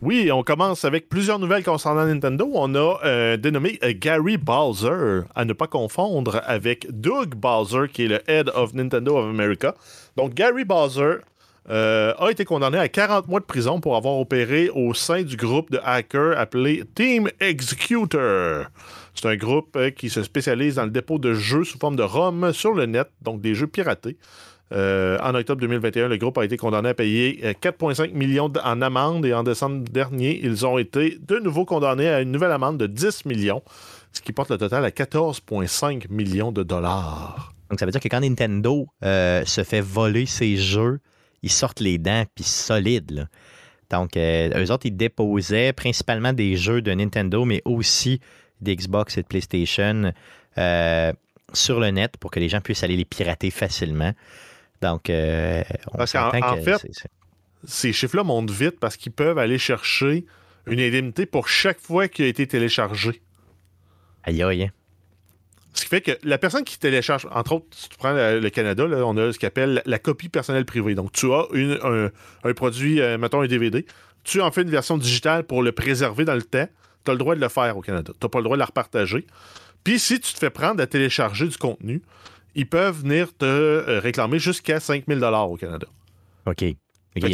[0.00, 2.48] Oui, on commence avec plusieurs nouvelles concernant Nintendo.
[2.54, 8.04] On a euh, dénommé euh, Gary Bowser, à ne pas confondre avec Doug Bowser, qui
[8.04, 9.74] est le Head of Nintendo of America.
[10.16, 11.16] Donc, Gary Bowser
[11.70, 15.36] euh, a été condamné à 40 mois de prison pour avoir opéré au sein du
[15.36, 18.66] groupe de hackers appelé Team Executor.
[19.14, 22.04] C'est un groupe euh, qui se spécialise dans le dépôt de jeux sous forme de
[22.04, 24.16] ROM sur le net, donc des jeux piratés.
[24.72, 28.80] Euh, en octobre 2021, le groupe a été condamné à payer euh, 4,5 millions en
[28.80, 32.78] amende et en décembre dernier, ils ont été de nouveau condamnés à une nouvelle amende
[32.78, 33.62] de 10 millions,
[34.12, 37.54] ce qui porte le total à 14,5 millions de dollars.
[37.70, 41.00] Donc, ça veut dire que quand Nintendo se fait voler ses jeux,
[41.42, 43.10] ils sortent les dents, puis solides.
[43.10, 43.26] là.
[43.90, 48.20] Donc, euh, eux autres, ils déposaient principalement des jeux de Nintendo, mais aussi
[48.60, 50.12] des Xbox et de PlayStation.
[50.58, 51.12] Euh,
[51.52, 54.12] sur le net pour que les gens puissent aller les pirater facilement.
[54.82, 57.08] Donc, euh, on Parce en que fait,
[57.64, 60.24] Ces chiffres-là montent vite parce qu'ils peuvent aller chercher
[60.66, 63.22] une indemnité pour chaque fois qu'il a été téléchargé.
[64.24, 64.70] Aïe, aïe.
[65.78, 68.86] Ce qui fait que la personne qui télécharge, entre autres, si tu prends le, Canada,
[68.86, 70.94] là, on a ce qu'on appelle la, copie personnelle privée.
[70.96, 72.10] Donc, tu as une- un,
[72.42, 73.86] un produit, euh, mettons un DVD,
[74.24, 76.66] tu en fais une version digitale pour le préserver dans le temps,
[77.04, 78.12] tu as le droit de le faire au Canada.
[78.12, 79.24] Tu n'as pas le droit de la repartager.
[79.84, 82.02] Puis, si tu te fais prendre à télécharger du contenu,
[82.56, 85.86] ils peuvent venir te euh, réclamer jusqu'à 5000 au Canada.
[86.46, 86.64] OK.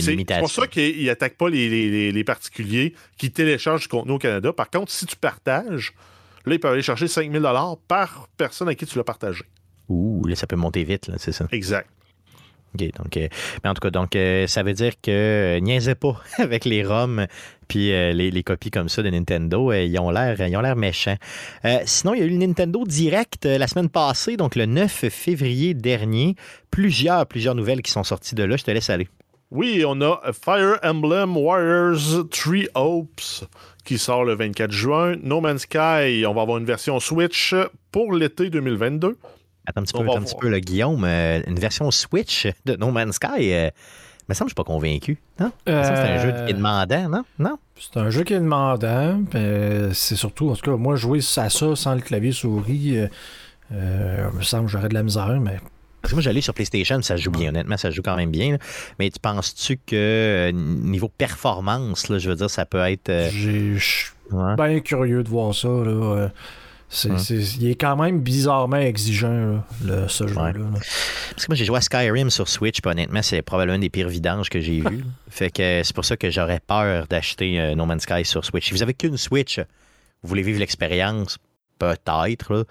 [0.03, 4.13] C'est pour ça qu'ils n'attaquent pas les, les- les- les particuliers qui téléchargent du contenu
[4.13, 4.53] au Canada.
[4.53, 5.95] Par contre, si tu partages,
[6.47, 7.43] là, ils peuvent aller chercher 5000
[7.89, 9.45] par personne à qui tu l'as partagé.
[9.89, 11.47] Ouh, là, ça peut monter vite, là, c'est ça.
[11.53, 11.89] Exact.
[12.75, 13.29] OK, donc, euh,
[13.63, 16.85] mais en tout cas, donc, euh, ça veut dire que euh, niaisez pas avec les
[16.85, 17.27] ROM
[17.69, 19.73] puis les, les copies comme ça de Nintendo.
[19.73, 21.17] ils ont l'air ils ont l'air méchants.
[21.87, 25.73] Sinon, il y a eu le Nintendo Direct la semaine passée, donc le 9 février
[25.73, 26.37] dernier.
[26.71, 28.59] Plusieurs, plusieurs nouvelles qui sont sorties de là.
[28.59, 29.09] Je te laisse aller.
[29.51, 33.49] Oui, on a Fire Emblem Warriors 3 Hopes
[33.85, 35.15] qui sort le 24 juin.
[35.23, 37.55] No Man's Sky, on va avoir une version Switch
[37.93, 39.17] pour l'été 2022.
[39.67, 41.05] Attends un petit On peu, attends un petit peu, là, Guillaume.
[41.05, 43.53] euh, une version Switch de No Man's Sky.
[43.53, 43.71] euh,
[44.29, 45.19] me semble que je suis pas convaincu.
[45.39, 45.53] Non?
[45.67, 47.23] C'est un jeu qui est demandant, non?
[47.39, 47.59] Non?
[47.79, 49.21] C'est un jeu qui est demandant.
[49.35, 53.09] mais c'est surtout, en tout cas, moi, jouer à ça sans le clavier souris, euh,
[53.73, 55.59] euh, me semble que j'aurais de la misère, mais
[56.05, 58.53] Parce que moi, j'allais sur PlayStation, ça joue bien, honnêtement, ça joue quand même bien.
[58.53, 58.59] là.
[58.99, 63.09] Mais tu penses-tu que euh, niveau performance, là, je veux dire, ça peut être.
[63.09, 64.55] euh, j'ai- je suis ouais.
[64.55, 65.69] bien curieux de voir ça.
[65.69, 65.91] Là.
[65.91, 66.29] euh,
[66.91, 67.19] c'est- Ouais.
[67.19, 69.65] c'est- il est quand même bizarrement exigeant, là,
[70.03, 70.53] le- ce jeu-là.
[70.53, 70.67] là.
[71.31, 73.89] Parce que moi, j'ai joué à Skyrim sur Switch, puis honnêtement, c'est probablement un des
[73.89, 75.05] pires vidanges que j'ai vu.
[75.31, 78.67] fait que c'est pour ça que j'aurais peur d'acheter euh, No Man's Sky sur Switch.
[78.69, 81.39] Si vous avez qu'une Switch, vous voulez vivre l'expérience,
[81.79, 82.65] peut-être, là.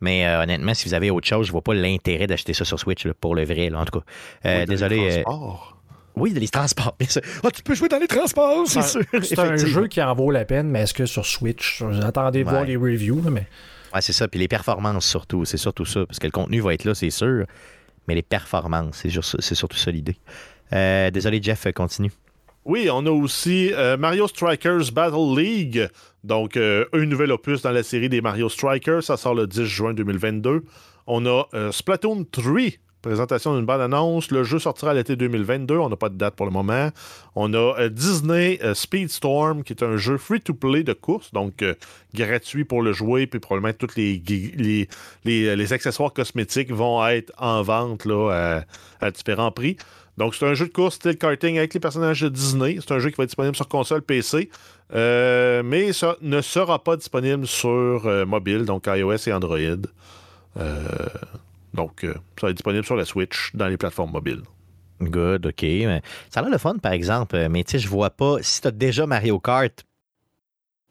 [0.00, 2.78] Mais euh, honnêtement, si vous avez autre chose, je vois pas l'intérêt d'acheter ça sur
[2.78, 4.04] Switch là, pour le vrai, là, en tout cas.
[4.46, 4.96] Euh, Oui, dans désolé.
[4.96, 5.76] les euh, transports.
[6.16, 7.22] oui, les transports, bien sûr.
[7.44, 9.02] Ah, tu peux jouer dans les transports, c'est sûr.
[9.22, 12.48] C'est un jeu qui en vaut la peine, mais est-ce que sur Switch, attendez de
[12.48, 12.68] voir Ouais.
[12.68, 13.46] les reviews, là, mais
[13.92, 14.28] Ouais, c'est ça.
[14.28, 15.44] Puis les performances surtout.
[15.44, 16.06] C'est surtout ça.
[16.06, 17.44] Parce que le contenu va être là, c'est sûr.
[18.06, 20.16] Mais les performances, c'est juste- c'est surtout ça l'idée.
[20.72, 22.12] Euh, désolé, Jeff, continue.
[22.70, 25.88] Oui, on a aussi euh, Mario Strikers Battle League.
[26.22, 29.02] Donc, euh, un nouvel opus dans la série des Mario Strikers.
[29.02, 30.62] Ça sort le 10 juin 2022.
[31.08, 32.60] On a euh, Splatoon 3.
[33.02, 34.30] Présentation d'une bonne annonce.
[34.30, 35.78] Le jeu sortira l'été 2022.
[35.78, 36.90] On n'a pas de date pour le moment.
[37.34, 41.64] On a Disney Speedstorm, qui est un jeu free-to-play de course, donc
[42.14, 49.10] gratuit pour le jouer, puis probablement tous les, accessoires cosmétiques vont être en vente à
[49.10, 49.76] différents prix.
[50.18, 52.76] Donc, c'est un jeu de course style karting avec les personnages de Disney.
[52.80, 54.50] C'est un jeu qui va être disponible sur console PC,
[54.94, 59.58] euh, mais ça ne sera pas disponible sur euh, mobile, donc iOS et Android.
[60.58, 60.82] Euh,
[61.74, 62.08] donc, ça
[62.42, 64.42] va être disponible sur la Switch dans les plateformes mobiles.
[65.00, 65.64] Good, OK.
[66.28, 67.48] Ça a l'air le fun, par exemple.
[67.48, 68.36] Mais tu sais, je vois pas.
[68.42, 69.72] Si tu as déjà Mario Kart,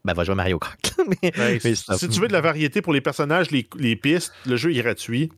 [0.03, 0.95] ben, va jouer à Mario Kart.
[1.21, 4.34] Mais- Ben, mais si, tu veux de la variété pour les personnages, les, les pistes,
[4.47, 5.29] le jeu est gratuit.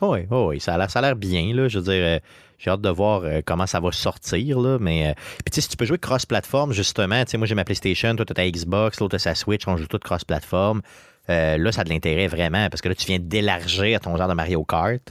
[0.00, 1.68] Oui, oui, ça a l'air, ça a l'air bien, là.
[1.68, 2.20] Je veux dire,
[2.62, 4.78] j'ai hâte de voir euh, comment ça va sortir, là.
[4.80, 5.12] Mais, euh,
[5.44, 8.34] puis tu si tu peux jouer cross-platform, justement, tu moi j'ai ma PlayStation, toi t'as
[8.34, 10.80] ta Xbox, l'autre sa Switch, on joue tout cross-platform.
[11.28, 14.28] Euh, là, ça a de l'intérêt vraiment, parce que là, tu viens d'élargir ton genre
[14.28, 15.02] de Mario Kart.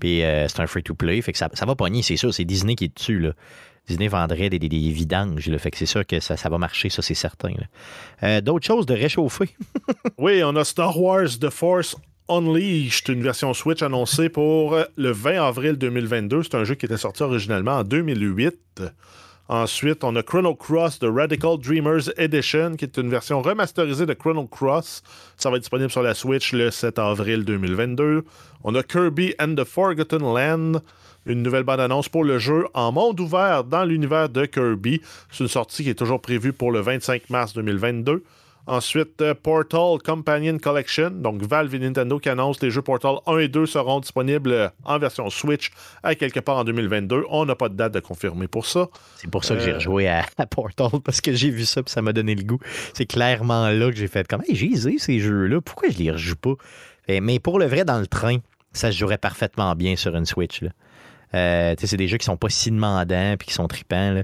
[0.00, 2.32] Puis c'est un free-to-play, fait que ça, ça va pogner, c'est sûr.
[2.32, 3.32] C'est Disney qui est dessus, là.
[3.86, 5.54] Disney vendrait des, des, vidanges.
[5.58, 7.52] Fait que c'est sûr que ça, ça va marcher, ça, c'est certain.
[8.40, 9.50] D'autres choses de réchauffer?
[10.16, 11.96] Oui, on a Star Wars The Force
[12.30, 16.44] Unleashed, une version Switch annoncée pour euh, le 20 avril 2022.
[16.44, 18.82] C'est un jeu qui était sorti originalement en 2008.
[19.48, 24.14] Ensuite, on a Chrono Cross The Radical Dreamers Edition, qui est une version remasterisée de
[24.14, 25.02] Chrono Cross.
[25.36, 28.24] Ça va être disponible sur la Switch le 7 avril 2022.
[28.62, 30.80] On a Kirby and the Forgotten Land,
[31.26, 35.00] une nouvelle bande-annonce pour le jeu en monde ouvert dans l'univers de Kirby.
[35.32, 38.22] C'est une sortie qui est toujours prévue pour le 25 mars 2022.
[38.66, 41.10] Ensuite, euh, Portal Companion Collection.
[41.10, 44.98] Donc, Valve et Nintendo qui annoncent les jeux Portal 1 et 2 seront disponibles en
[44.98, 45.70] version Switch
[46.02, 47.24] à quelque part en 2022.
[47.30, 48.86] On n'a pas de date de confirmer pour ça.
[49.16, 49.74] C'est pour ça que j'ai Euh.
[49.76, 52.58] rejoué à, à Portal, parce que j'ai vu ça puis ça m'a donné le goût.
[52.94, 56.36] C'est clairement là que j'ai fait comme, hey, j'ai ces jeux-là, pourquoi je les rejoue
[56.36, 56.54] pas?
[57.08, 58.36] Mais pour le vrai, dans le train,
[58.72, 60.62] ça se jouerait parfaitement bien sur une Switch.
[61.34, 64.12] Euh, c'est des jeux qui sont pas si demandants puis qui sont tripants.
[64.12, 64.22] là.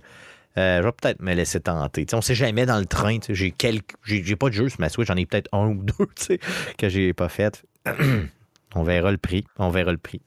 [0.58, 2.06] Euh, je vais peut-être me laisser tenter.
[2.12, 3.18] On sait jamais dans le train.
[3.28, 6.38] J'ai quelques, j'ai pas de jeux sur ma Switch, j'en ai peut-être un ou deux
[6.78, 7.64] que j'ai pas fait.
[8.74, 9.44] on verra le prix.
[9.58, 10.20] On verra le prix.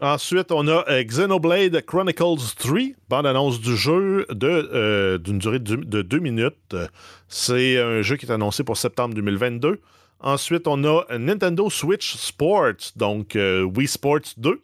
[0.00, 2.78] Ensuite, on a euh, Xenoblade Chronicles 3,
[3.10, 6.74] bande-annonce du jeu euh, d'une durée de, de deux minutes.
[7.28, 9.80] C'est un jeu qui est annoncé pour septembre 2022.
[10.20, 14.62] Ensuite, on a Nintendo Switch Sports, donc Wii Sports 2.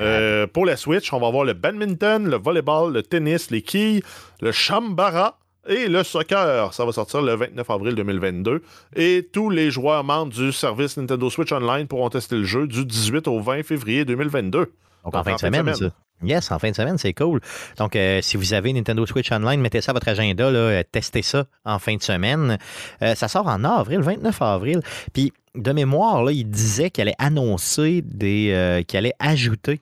[0.00, 4.02] Euh, pour la Switch, on va avoir le badminton, le volleyball, le tennis, les quilles,
[4.40, 6.72] le chambara et le soccer.
[6.72, 8.62] Ça va sortir le 29 avril 2022.
[8.94, 12.84] Et tous les joueurs membres du service Nintendo Switch Online pourront tester le jeu du
[12.84, 14.72] 18 au 20 février 2022.
[15.06, 15.90] Donc, en fin de semaine, ça.
[16.22, 17.40] Yes, en fin de semaine, c'est cool.
[17.76, 20.82] Donc, euh, si vous avez Nintendo Switch Online, mettez ça à votre agenda, là, euh,
[20.90, 22.56] testez ça en fin de semaine.
[23.02, 24.80] Euh, ça sort en avril, 29 avril.
[25.12, 28.84] Puis, de mémoire, là, il disait qu'il allait annoncer des.
[28.88, 29.80] qu'il allait ajouter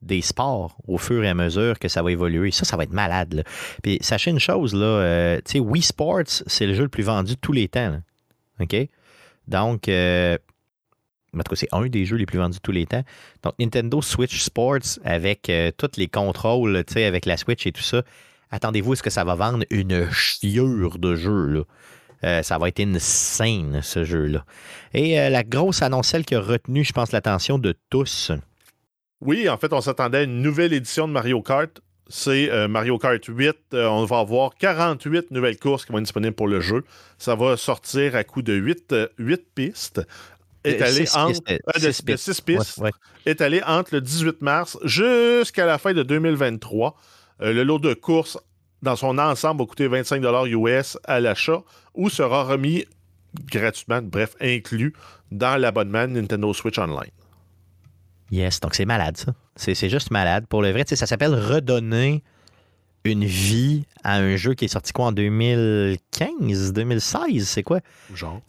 [0.00, 2.52] des sports au fur et à mesure que ça va évoluer.
[2.52, 3.34] Ça, ça va être malade.
[3.34, 3.42] Là.
[3.82, 7.34] Puis, sachez une chose, là, tu sais, Wii Sports, c'est le jeu le plus vendu
[7.34, 7.90] de tous les temps.
[7.90, 7.98] là.
[8.60, 8.76] OK?
[9.48, 9.88] Donc,
[11.34, 13.02] en tout cas, c'est un des jeux les plus vendus de tous les temps.
[13.42, 17.82] Donc, Nintendo Switch Sports, avec euh, tous les contrôles, tu avec la Switch et tout
[17.82, 18.02] ça,
[18.50, 21.60] attendez-vous, est-ce que ça va vendre une chiure de jeux, là?
[22.24, 24.44] Euh, ça va être insane, ce jeu-là.
[24.92, 28.32] Et euh, la grosse annonce, celle qui a retenu, je pense, l'attention de tous.
[29.20, 31.80] Oui, en fait, on s'attendait à une nouvelle édition de Mario Kart.
[32.08, 33.56] C'est Mario Kart 8.
[33.72, 36.84] on va avoir 48 nouvelles courses qui vont être disponibles pour le jeu.
[37.18, 40.00] Ça va sortir à coup de 8, 8 pistes
[40.64, 41.40] est allé entre,
[43.26, 46.96] est allé entre le 18 mars jusqu'à la fin de 2023.
[47.40, 48.38] Euh, le lot de courses
[48.82, 51.62] dans son ensemble va coûter 25 US à l'achat
[51.94, 52.84] ou sera remis
[53.46, 54.94] gratuitement, bref, inclus
[55.30, 57.10] dans l'abonnement Nintendo Switch Online.
[58.30, 59.34] Yes, donc c'est malade ça.
[59.56, 60.46] C'est juste malade.
[60.46, 62.22] Pour le vrai, ça s'appelle redonner
[63.04, 67.80] une vie à un jeu qui est sorti quoi en 2015, 2016, c'est quoi?
[68.14, 68.40] Genre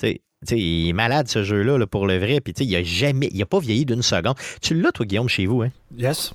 [0.51, 2.41] il est malade ce jeu-là pour le vrai.
[2.41, 4.35] Puis il a jamais, il a pas vieilli d'une seconde.
[4.61, 5.71] Tu l'as toi Guillaume chez vous, hein?
[5.97, 6.33] Yes.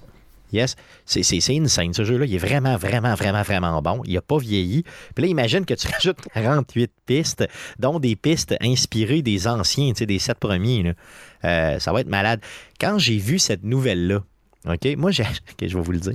[0.52, 2.26] Yes, c'est insane ce jeu-là.
[2.26, 4.02] Il est vraiment, vraiment, vraiment, vraiment bon.
[4.04, 4.84] Il n'a pas vieilli.
[5.14, 7.48] Puis là, imagine que tu rajoutes 48 pistes,
[7.80, 10.94] dont des pistes inspirées des anciens, des sept premiers.
[11.44, 12.40] Euh, ça va être malade.
[12.80, 14.22] Quand j'ai vu cette nouvelle-là,
[14.66, 15.24] OK, moi, j'ai.
[15.60, 16.14] je vais vous le dire.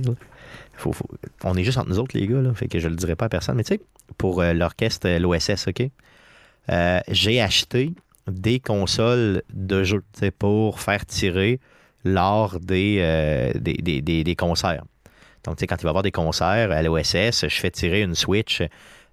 [1.44, 3.26] on est juste entre nous autres, les gars, là, fait que je le dirai pas
[3.26, 3.56] à personne.
[3.56, 3.80] Mais tu sais,
[4.16, 5.82] pour euh, l'orchestre, euh, l'OSS, OK?
[6.68, 7.92] Euh, j'ai acheté
[8.26, 10.04] des consoles de jeux
[10.38, 11.58] pour faire tirer
[12.04, 14.84] lors euh, des, des, des, concerts.
[15.44, 18.62] Donc, quand il va y avoir des concerts à l'OSS, je fais tirer une Switch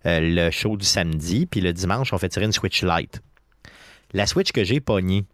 [0.06, 3.22] euh, le show du samedi, puis le dimanche, on fait tirer une Switch Lite.
[4.14, 5.26] La Switch que j'ai pognée,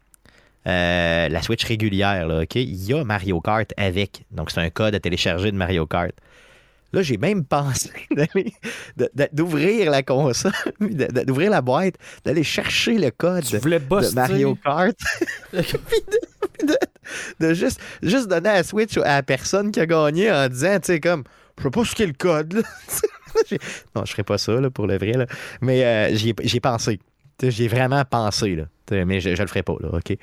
[0.64, 4.24] la Switch régulière, il y a Mario Kart avec.
[4.30, 6.12] Donc, c'est un code à télécharger de Mario Kart.
[6.94, 7.90] Là, j'ai même pensé
[9.32, 14.96] d'ouvrir la console, d'ouvrir la boîte, d'aller chercher le code de Mario Kart.
[17.40, 20.86] de, juste, juste donner à Switch à la personne qui a gagné en disant, tu
[20.86, 21.24] sais, comme,
[21.58, 22.62] je sais pas ce qu'est le code.
[23.96, 25.12] non, je ferai pas ça là, pour le vrai.
[25.12, 25.26] Là.
[25.60, 27.00] Mais euh, j'y ai, pensé.
[27.42, 28.54] J'y ai vraiment pensé.
[28.54, 29.04] Là.
[29.04, 29.74] Mais je, je le ferai pas.
[29.80, 30.16] Là, OK?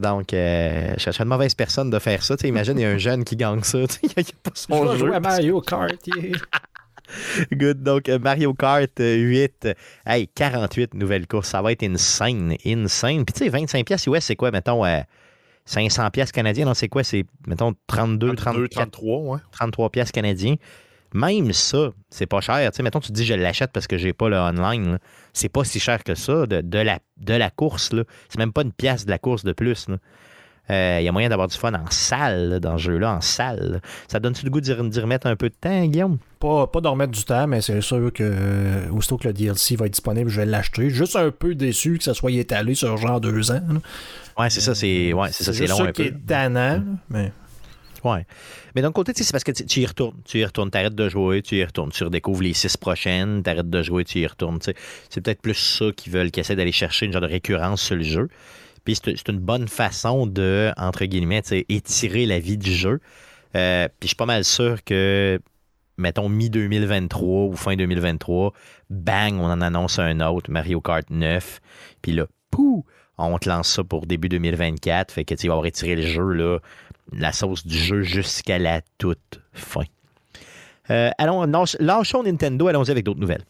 [0.00, 2.34] Donc, euh, je suis une mauvaise personne de faire ça.
[2.44, 3.78] imagine, il y a un jeune qui gagne ça.
[4.02, 5.14] Il n'y a pas son jeu.
[5.14, 5.98] à Mario Kart.
[7.52, 7.82] Good.
[7.82, 9.68] Donc, euh, Mario Kart 8.
[10.06, 11.48] Hey, 48 nouvelles courses.
[11.48, 12.56] Ça va être insane.
[12.64, 13.24] Insane.
[13.24, 14.84] Puis, tu sais, 25 pièces US, c'est quoi, mettons,
[15.66, 16.64] 500 euh, pièces canadiens?
[16.64, 17.04] Non, c'est quoi?
[17.04, 19.38] C'est, mettons, 32, 32 33, ouais.
[19.52, 20.56] 33 pièces canadiens.
[21.12, 22.70] Même ça, c'est pas cher.
[22.70, 24.98] Tu sais, mettons, tu te dis je l'achète parce que j'ai pas le online.
[25.32, 27.90] C'est pas si cher que ça de, la, de la course.
[28.28, 29.86] C'est même pas une pièce de la course de plus.
[30.68, 33.80] Il euh, y a moyen d'avoir du fun en salle, dans ce jeu-là, en salle.
[34.06, 36.18] Ça donne-tu le goût d'y remettre un peu de temps, Guillaume?
[36.38, 39.74] Pas, pas d'en remettre du temps, mais c'est sûr que euh, aussitôt que le DLC
[39.74, 40.88] va être disponible, je vais l'acheter.
[40.88, 43.60] Juste un peu déçu que ça soit étalé sur genre deux ans.
[44.38, 46.04] Ouais, c'est ça, c'est ouais, c'est ça, c'est long un peu.
[46.04, 47.32] est tannant, mais
[48.04, 48.26] Ouais.
[48.74, 50.16] Mais d'un côté, c'est parce que tu y retournes.
[50.24, 51.90] Tu y retournes, t'arrêtes de jouer, tu y retournes.
[51.90, 54.58] Tu redécouvres les six prochaines, t'arrêtes de jouer, tu y retournes.
[54.60, 57.96] C'est peut-être plus ça qu'ils veulent, qu'ils essaient d'aller chercher une genre de récurrence sur
[57.96, 58.28] le jeu.
[58.84, 63.00] Puis c'est une bonne façon de, entre guillemets, étirer la vie du jeu.
[63.56, 65.40] Euh, puis je suis pas mal sûr que,
[65.98, 68.52] mettons, mi-2023 ou fin 2023,
[68.88, 71.60] bang, on en annonce un autre, Mario Kart 9.
[72.00, 72.86] Puis là, pou,
[73.18, 75.12] on te lance ça pour début 2024.
[75.12, 76.58] Fait que tu vas avoir étiré le jeu là,
[77.12, 79.84] la sauce du jeu jusqu'à la toute fin.
[80.90, 81.46] Euh, allons,
[81.78, 83.44] lâchons Nintendo, allons-y avec d'autres nouvelles.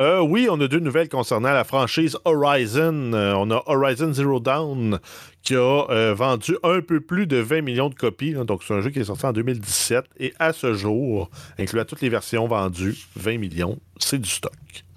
[0.00, 3.12] Euh, oui, on a deux nouvelles concernant la franchise Horizon.
[3.12, 4.98] Euh, on a Horizon Zero Dawn
[5.42, 8.32] qui a vendu un peu plus de 20 millions de copies.
[8.32, 12.00] donc, c'est un jeu qui est sorti en 2017 et à ce jour, incluant toutes
[12.00, 14.52] les versions vendues, 20 millions, c'est du stock.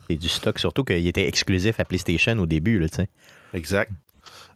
[0.09, 2.79] C'est du stock, surtout qu'il était exclusif à PlayStation au début.
[2.79, 2.87] Là,
[3.53, 3.91] exact.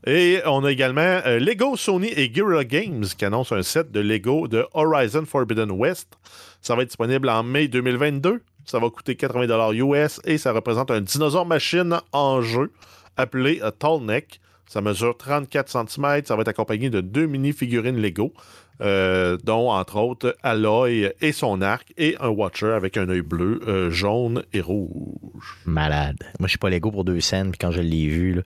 [0.07, 3.99] Et on a également euh, Lego, Sony et Guerrilla Games qui annoncent un set de
[3.99, 6.17] Lego de Horizon Forbidden West.
[6.61, 8.41] Ça va être disponible en mai 2022.
[8.65, 12.71] Ça va coûter 80$ US et ça représente un dinosaure machine en jeu
[13.17, 14.39] appelé Tall Neck.
[14.71, 16.21] Ça mesure 34 cm.
[16.25, 18.33] Ça va être accompagné de deux mini-figurines Lego,
[18.79, 23.59] euh, dont entre autres Aloy et son arc, et un Watcher avec un œil bleu,
[23.67, 25.57] euh, jaune et rouge.
[25.65, 26.23] Malade.
[26.39, 28.41] Moi, je suis pas Lego pour deux scènes, puis quand je l'ai vu, là,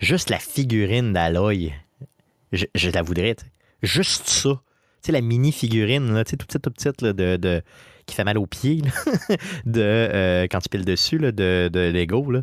[0.00, 1.72] juste la figurine d'Aloy,
[2.52, 3.36] je, la voudrais.
[3.82, 4.50] Juste ça.
[4.50, 7.62] Tu sais, la mini-figurine, là, tu sais, toute petite, toute là, de,
[8.06, 8.90] qui fait mal aux pieds, là,
[9.66, 12.42] de, euh, quand tu piles dessus, là, de, de Lego, là.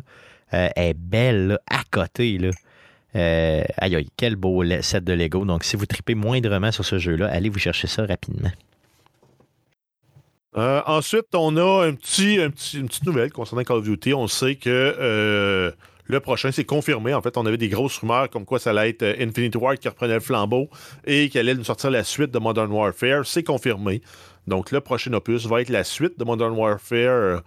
[0.54, 2.50] Euh, est belle, là, à côté, là.
[3.16, 5.44] Euh, aïe, aïe, quel beau set de Lego.
[5.44, 8.50] Donc, si vous tripez moindrement sur ce jeu-là, allez vous chercher ça rapidement.
[10.54, 14.14] Ensuite, on a une petite nouvelle concernant Call of Duty.
[14.14, 15.74] On sait que
[16.08, 17.14] le prochain, c'est confirmé.
[17.14, 19.78] En fait, on avait des grosses rumeurs comme quoi ça allait être euh, Infinity Ward
[19.78, 20.68] qui reprenait le flambeau
[21.04, 23.26] et qu'elle allait nous sortir la suite de Modern Warfare.
[23.26, 24.02] C'est confirmé.
[24.46, 27.42] Donc, le prochain opus va être la suite de Modern Warfare.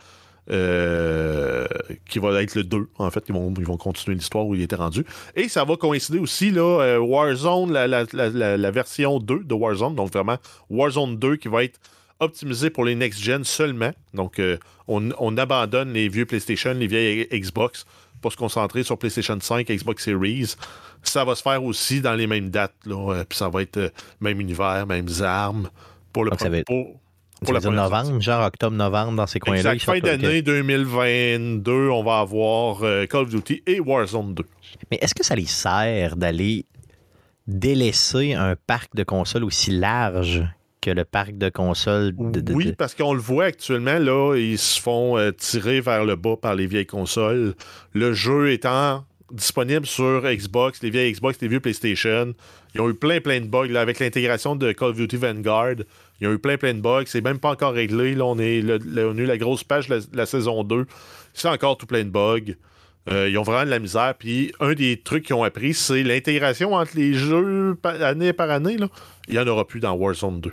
[0.52, 1.68] euh,
[2.10, 2.88] qui va être le 2.
[2.98, 5.06] En fait, ils vont, continuer l'histoire où il était rendu.
[5.36, 9.94] Et ça va coïncider aussi, là, euh, Warzone, la, version 2 de Warzone.
[9.94, 10.38] Donc, vraiment,
[10.72, 11.80] Warzone 2 qui va être
[12.20, 13.92] optimisé pour les next-gen seulement.
[14.16, 17.86] Donc, euh, on, on abandonne les vieux PlayStation, les vieilles Xbox
[18.22, 20.56] pour se concentrer sur PlayStation 5, Xbox Series.
[21.04, 22.76] Ça va se faire aussi dans les mêmes dates.
[22.86, 25.70] Là, euh, puis ça va être euh, même univers, mêmes armes.
[26.12, 29.78] Pour le être- pour, la novembre, genre octobre-novembre, dans ces coins-là.
[29.80, 34.44] Fin d'année 2022, on va avoir euh, Call of Duty et Warzone 2.
[34.92, 36.66] Mais est-ce que ça les sert d'aller
[37.48, 40.44] délaisser un parc de consoles aussi large
[40.82, 44.58] que le parc de consoles de, de- oui, parce qu'on le voit actuellement, là, ils
[44.58, 47.54] se font euh, tirer vers le bas par les vieilles consoles.
[47.94, 52.34] Le jeu étant disponible sur Xbox, les vieilles Xbox, les vieux PlayStation.
[52.74, 53.68] Ils ont eu plein, plein de bugs.
[53.68, 55.76] là, avec l'intégration de Call of Duty Vanguard,
[56.22, 57.04] ils ont eu plein, plein de bugs.
[57.06, 58.16] C'est même pas encore réglé.
[58.16, 60.64] Là, on, est, le- le- on a eu la grosse page de la, la saison
[60.64, 60.86] 2.
[61.34, 62.54] C'est encore tout plein de bugs.
[63.10, 64.14] Euh, ils ont vraiment de la misère.
[64.18, 68.78] Puis un des trucs qu'ils ont appris, c'est l'intégration entre les jeux année par année.
[68.78, 68.88] Là.
[69.28, 70.52] Il n'y en aura plus dans Warzone 2.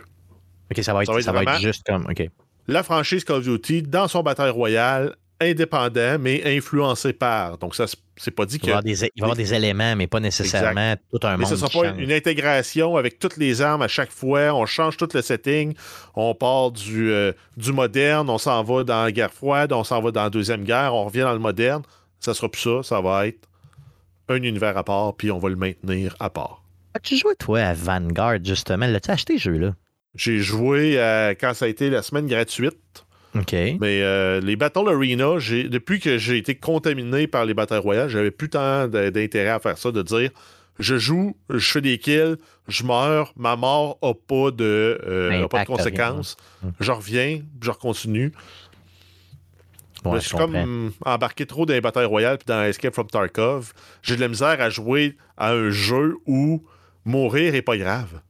[0.71, 2.05] Ok, ça va être, Ça va être ça va être vraiment- juste comme.
[2.09, 2.29] Ok.
[2.67, 7.57] la franchise Call of Duty dans son bataille royale, indépendant, mais influencé par.
[7.59, 7.85] Donc, ça,
[8.17, 8.65] c'est pas dit Il que.
[8.65, 11.37] va y avoir des, il va y avoir des éléments, mais pas nécessairement tout un
[11.37, 11.49] Mais monde.
[11.49, 11.99] ce sera qui pas change.
[12.01, 14.53] une intégration avec toutes les armes à chaque fois.
[14.53, 15.73] On change tout le setting.
[16.15, 20.01] On part du, euh, du moderne, on s'en va dans la guerre froide, on s'en
[20.01, 21.83] va dans la Deuxième Guerre, on revient dans le moderne.
[22.19, 22.81] Ça sera plus ça.
[22.83, 23.47] Ça va être
[24.29, 26.63] un univers à part, puis on va le maintenir à part.
[26.95, 28.87] As-tu joué, toi, à Vanguard, justement?
[28.87, 29.75] L'as-tu acheté, ce jeu-là?
[30.17, 30.95] J'ai joué
[31.39, 33.05] quand ça a été la semaine gratuite.
[33.35, 33.53] OK.
[33.53, 35.35] Mais euh, les Battle Arena,
[35.69, 39.77] depuis que j'ai été contaminé par les batailles royales, j'avais plus tant d'intérêt à faire
[39.77, 40.31] ça, de dire
[40.79, 42.35] je joue, je fais des kills,
[42.67, 46.37] je meurs, ma mort n'a pas de, euh, a pas de conséquences.
[46.61, 46.71] rien.
[46.79, 48.31] Je reviens, je continue.
[50.05, 53.73] Ouais, je suis comme embarqué trop dans les batailles royales puis dans Escape from Tarkov.
[54.03, 56.63] J'ai de la misère à jouer à un jeu où
[57.05, 58.21] mourir est pas grave.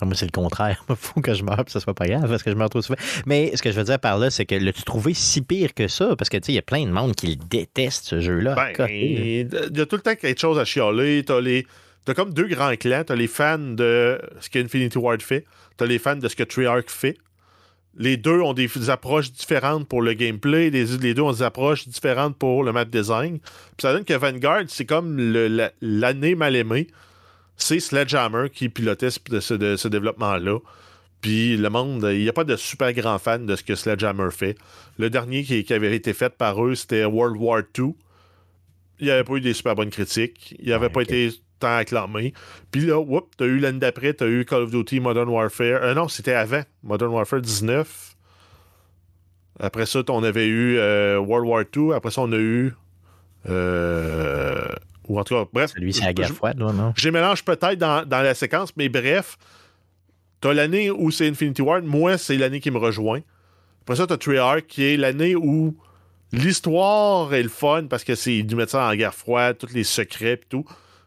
[0.00, 0.84] Ah, moi, c'est le contraire.
[0.90, 2.82] Il faut que je meure, puis ça soit pas grave, parce que je meurs trop
[2.82, 2.98] souvent.
[3.26, 5.86] Mais ce que je veux dire par là, c'est que l'as-tu trouvé si pire que
[5.88, 6.16] ça?
[6.16, 8.54] Parce que, tu sais, il y a plein de monde qui le déteste, ce jeu-là.
[8.54, 11.22] Ben, il y a tout le temps quelque chose à chialer.
[11.24, 11.66] T'as les.
[12.04, 13.02] T'as comme deux grands clans.
[13.06, 15.44] T'as les fans de ce qu'Infinity Ward fait.
[15.76, 17.16] T'as les fans de ce que Treyarch fait.
[17.96, 20.68] Les deux ont des, des approches différentes pour le gameplay.
[20.70, 23.38] Les, les deux ont des approches différentes pour le map design.
[23.38, 26.88] Puis ça donne que Vanguard, c'est comme la- l'année mal aimée.
[27.56, 30.58] C'est Sledgehammer qui pilotait ce, de développement-là.
[31.20, 34.30] Puis le monde, il n'y a pas de super grands fans de ce que Sledgehammer
[34.30, 34.56] fait.
[34.98, 37.94] Le dernier qui, qui avait été fait par eux, c'était World War II
[39.00, 40.54] il n'y avait pas eu des super bonnes critiques.
[40.60, 41.10] Il n'avait Ouais, pas ok.
[41.10, 42.32] été tant acclamé.
[42.70, 45.82] Puis là, whoop, t'as eu l'année d'après, t'as eu Call of Duty Modern Warfare.
[45.82, 46.62] Euh, non, c'était avant.
[46.84, 48.14] Modern Warfare 19.
[49.58, 51.92] Après ça, on avait eu euh, World War II.
[51.92, 52.72] Après ça, on a eu.
[53.48, 54.64] euh,
[55.08, 55.72] ou en tout cas, bref.
[55.74, 56.92] Celui, c'est la guerre froide, là, non?
[56.96, 59.36] je les mélange peut-être dans, dans la séquence, mais bref,
[60.40, 61.84] t'as l'année où c'est Infinity Ward.
[61.84, 63.20] Moi, c'est l'année qui me rejoint.
[63.82, 65.76] Après ça, t'as Treyarch, qui est l'année où
[66.32, 70.32] l'histoire est le fun parce que c'est du ça en guerre froide, tous les secrets
[70.32, 70.64] et tout.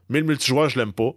[0.10, 1.12] Mais le multijoueur, je l'aime pas.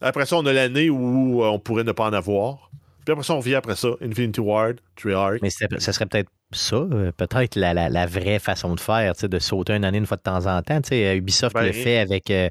[0.00, 2.70] Après ça, on a l'année où euh, on pourrait ne pas en avoir.
[3.04, 5.40] Puis après ça, on vient après ça, Infinity Ward, Treyarch.
[5.42, 9.38] Mais ça serait peut-être ça, euh, peut-être la, la- la vraie façon de faire, de
[9.38, 10.80] sauter une année une fois de temps en temps.
[10.90, 12.48] Ubisoft Ben, le fait avec, euh,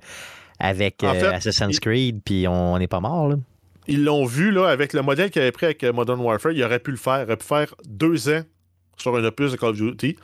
[0.60, 3.30] avec en euh, Assassin's il- Creed, puis on n'est pas mort.
[3.30, 3.36] Là.
[3.88, 6.80] ils l'ont vu là, avec le modèle qu'ils avaient pris avec Modern Warfare, il aurait
[6.80, 7.20] pu le faire.
[7.22, 8.42] Il aurait pu faire deux ans
[8.98, 10.16] sur un opus de Call of Duty.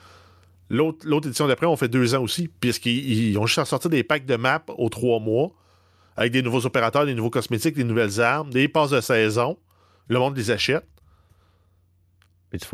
[0.69, 4.25] L'autre édition d'après, on fait deux ans aussi, puisqu'ils ils ont juste sorti des packs
[4.25, 5.51] de maps aux trois mois,
[6.17, 9.57] avec des nouveaux opérateurs, des nouveaux cosmétiques, des nouvelles armes, des passes de saison.
[10.07, 10.85] Le monde les achète.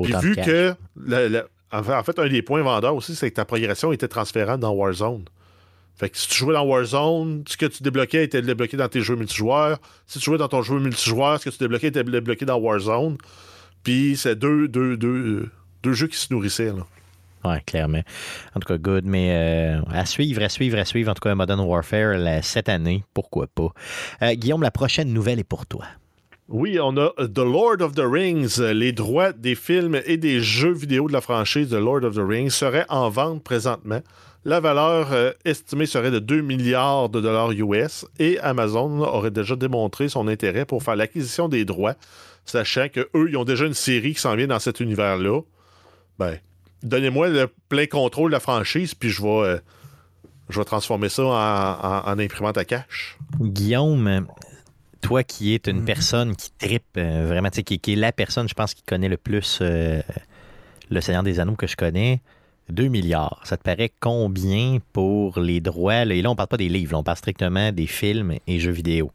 [0.07, 0.75] De vu que,
[1.05, 4.71] la- en fait- un des points vendeurs aussi, c'est que ta progression était transférable dans
[4.71, 5.25] Warzone.
[5.95, 9.01] Fait que si tu jouais dans Warzone, ce que tu débloquais était débloqué dans tes
[9.01, 9.77] jeux multijoueurs.
[10.07, 13.17] Si tu jouais dans ton jeu multijoueur, ce que tu débloquais était débloqué dans Warzone.
[13.83, 15.49] Puis c'est deux, deux, deux,
[15.83, 16.71] deux jeux qui se nourrissaient.
[16.73, 16.85] Là.
[17.43, 18.01] Ouais, clairement.
[18.55, 19.05] En tout cas, good.
[19.05, 21.09] Mais euh, à suivre, à suivre, à suivre.
[21.11, 23.69] En tout cas, Modern Warfare cette année, pourquoi pas.
[24.21, 25.85] Euh, Guillaume, la prochaine nouvelle est pour toi.
[26.53, 28.59] Oui, on a The Lord of the Rings.
[28.59, 32.21] Les droits des films et des jeux vidéo de la franchise The Lord of the
[32.27, 34.01] Rings seraient en vente présentement.
[34.43, 39.55] La valeur euh, estimée serait de 2 milliards de dollars US et Amazon aurait déjà
[39.55, 41.93] démontré son intérêt pour faire l'acquisition des droits,
[42.43, 45.41] sachant qu'eux, ils ont déjà une série qui s'en vient dans cet univers-là.
[46.19, 46.37] Ben,
[46.83, 49.57] donnez-moi le plein contrôle de la franchise, puis je vais, euh,
[50.49, 53.17] je vais transformer ça en, en- en imprimante à cash.
[53.39, 54.25] Guillaume,
[55.01, 55.85] toi qui es une Mhm.
[55.85, 58.83] personne qui tripe euh, vraiment, tu sais, qui, qui est la personne, je pense, qui
[58.83, 60.01] connaît le plus euh,
[60.89, 62.21] le Seigneur des Anneaux que je connais,
[62.69, 63.41] 2 milliards.
[63.43, 66.05] Ça te paraît combien pour les droits?
[66.05, 66.13] là?
[66.15, 68.71] Et là, on parle pas des livres, là, on parle strictement des films et jeux
[68.71, 69.11] vidéo.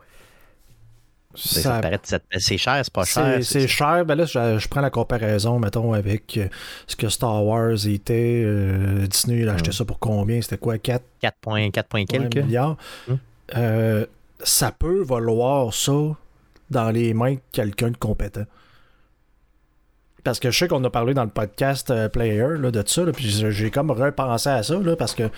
[1.35, 3.45] Ça, paraît- ça c'est cher, c'est pas cher.
[3.45, 4.07] c'est cher.
[4.07, 6.49] Ben là, je, je prends la comparaison, mettons, avec euh,
[6.87, 8.43] ce que Star Wars était.
[8.43, 10.41] euh, Disney, il a acheté ça pour combien?
[10.41, 12.37] C'était quoi 4 4 points, 4 points quelques?
[12.37, 12.79] milliards
[13.09, 13.19] Hum.
[13.57, 14.07] Euh,
[14.43, 15.93] Ça peut valoir ça
[16.71, 18.45] dans les mains de quelqu'un de compétent.
[20.25, 23.03] Parce que je sais qu'on a parlé dans le podcast euh, Player là, de ça,
[23.13, 25.31] puis j'ai- comme repensé à ça, là, parce que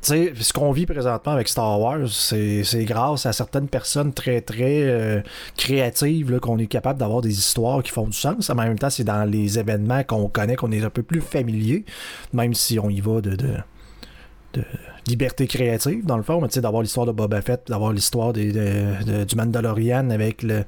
[0.00, 4.40] tu sais, ce qu'on vit présentement avec Star Wars, c'est grâce à certaines personnes très,
[4.42, 5.20] très euh,
[5.56, 8.48] créatives qu'on est capable d'avoir des histoires qui font du sens.
[8.50, 11.84] En même temps, c'est dans les événements qu'on connaît, qu'on est un peu plus familier,
[12.32, 14.62] même si on y va de, de
[15.08, 16.40] liberté créative, dans le fond.
[16.40, 20.10] Mais tu sais, d'avoir l'histoire de Boba Fett, d'avoir l'histoire des- de- de- du Mandalorian
[20.10, 20.64] avec le,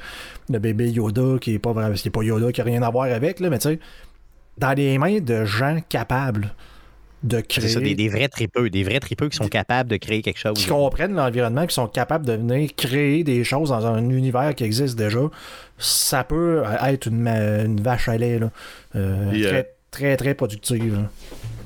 [0.48, 2.90] le bébé Yoda qui est pas vrai, qui est pas Yoda, qui a rien à
[2.90, 3.78] voir avec, là, mais tu sais,
[4.58, 6.54] dans les mains de gens capables
[7.22, 9.96] de C'est créer ça, des, des vrais tripeux, des vrais tripeux qui sont capables de
[9.98, 10.54] créer quelque chose.
[10.54, 14.64] qui comprennent l'environnement, qui sont capables de venir créer des choses dans un univers qui
[14.64, 15.20] existe déjà,
[15.76, 18.50] ça peut être une, vache à lait, là.
[18.96, 20.94] Euh, Et, euh, très, très, très productive.
[20.94, 21.10] là.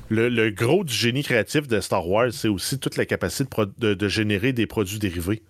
[0.09, 3.49] Le, le gros du génie créatif de Star Wars, c'est aussi toute la capacité de,
[3.49, 5.41] pro- de- de générer des produits dérivés.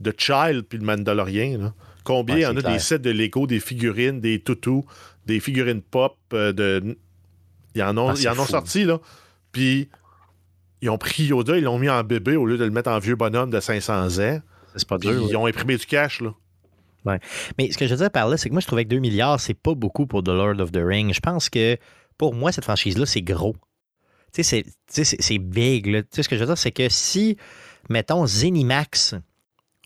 [0.00, 1.74] De Child puis le Mandalorian, là.
[2.02, 2.72] Combien Ouais, il y en a clair.
[2.72, 4.84] des sets de Lego, des figurines, des toutous,
[5.26, 6.96] des figurines pop, euh, de...
[7.74, 8.52] Ils en ont, Ah, c'est ils en ont fou.
[8.52, 8.98] sorti, là.
[9.52, 9.88] Puis
[10.80, 12.98] ils ont pris Yoda, ils l'ont mis en bébé au lieu de le mettre en
[12.98, 14.40] vieux bonhomme de 500 ans.
[14.74, 15.26] C'est pas dur.
[15.28, 16.32] ils ont imprimé du cash, là.
[17.58, 18.98] Mais ce que je veux dire par là, c'est que moi, je trouvais que 2
[18.98, 21.12] milliards, c'est pas beaucoup pour The Lord of the Ring.
[21.14, 21.76] Je pense que
[22.18, 23.54] pour moi, cette franchise-là, c'est gros.
[24.32, 24.64] Tu sais,
[25.04, 25.86] c'est- big.
[25.86, 26.02] là.
[26.02, 27.36] Tu sais, ce que je veux dire, c'est que si,
[27.88, 29.14] mettons, Zenimax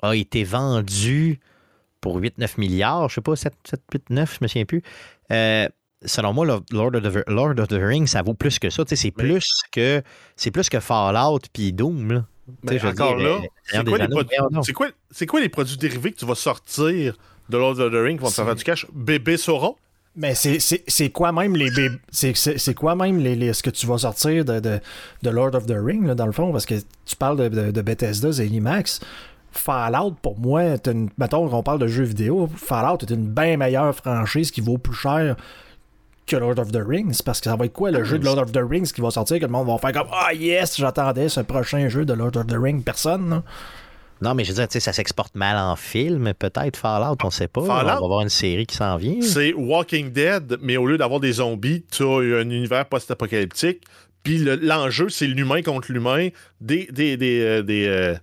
[0.03, 1.41] a été vendu
[2.01, 4.83] pour 8-9 milliards, je sais pas, 7, 7 8, 9, je me souviens plus.
[5.31, 5.69] euh,
[6.07, 8.85] selon moi, Lord of, the, Lord of the Ring, ça vaut plus que ça.
[8.85, 9.43] Tu sais, c'est plus
[9.73, 10.03] que
[10.37, 12.13] c'est plus que Fallout puis Doom.
[12.13, 12.27] Là.
[12.91, 14.37] Encore dire, là, c'est quoi, les produits-
[14.75, 14.89] quoi,
[15.27, 17.17] quoi les dérivés que tu vas sortir
[17.49, 18.87] de Lord of the Rings qui vont te faire du cash?
[18.93, 19.77] Bébé Sauron?
[20.17, 21.71] Mais c'est- quoi même les
[22.13, 24.79] c'est quoi même les, les- ce que tu vas sortir de, de,
[25.23, 26.53] de Lord of the Ring là, dans le fond?
[26.53, 29.01] Parce que tu parles de, de, de Bethesda, Zenimax.
[29.51, 33.57] Fallout pour moi, est une, mettons qu'on parle de jeux vidéo, Fallout est une bien
[33.57, 35.37] meilleure franchise qui vaut plus cher
[36.27, 38.39] que Lord of the Rings parce que ça va être quoi le jeu de Lord
[38.39, 41.29] of the Rings qui va sortir que le monde va faire comme ah yes j'attendais
[41.29, 43.43] ce prochain jeu de Lord of the Rings personne.
[44.23, 47.31] Non, mais je veux dire, tu sais, ça s'exporte mal en film, peut-être Fallout, on
[47.31, 47.63] sait pas.
[47.65, 47.83] Fallout?
[47.83, 49.21] On va avoir une série qui s'en vient.
[49.21, 53.83] C'est Walking Dead, mais au lieu d'avoir des zombies, tu as un univers post-apocalyptique.
[54.23, 56.29] Puis le- l'enjeu, c'est l'humain contre l'humain,
[56.61, 58.15] des, des, des, euh, des, euh,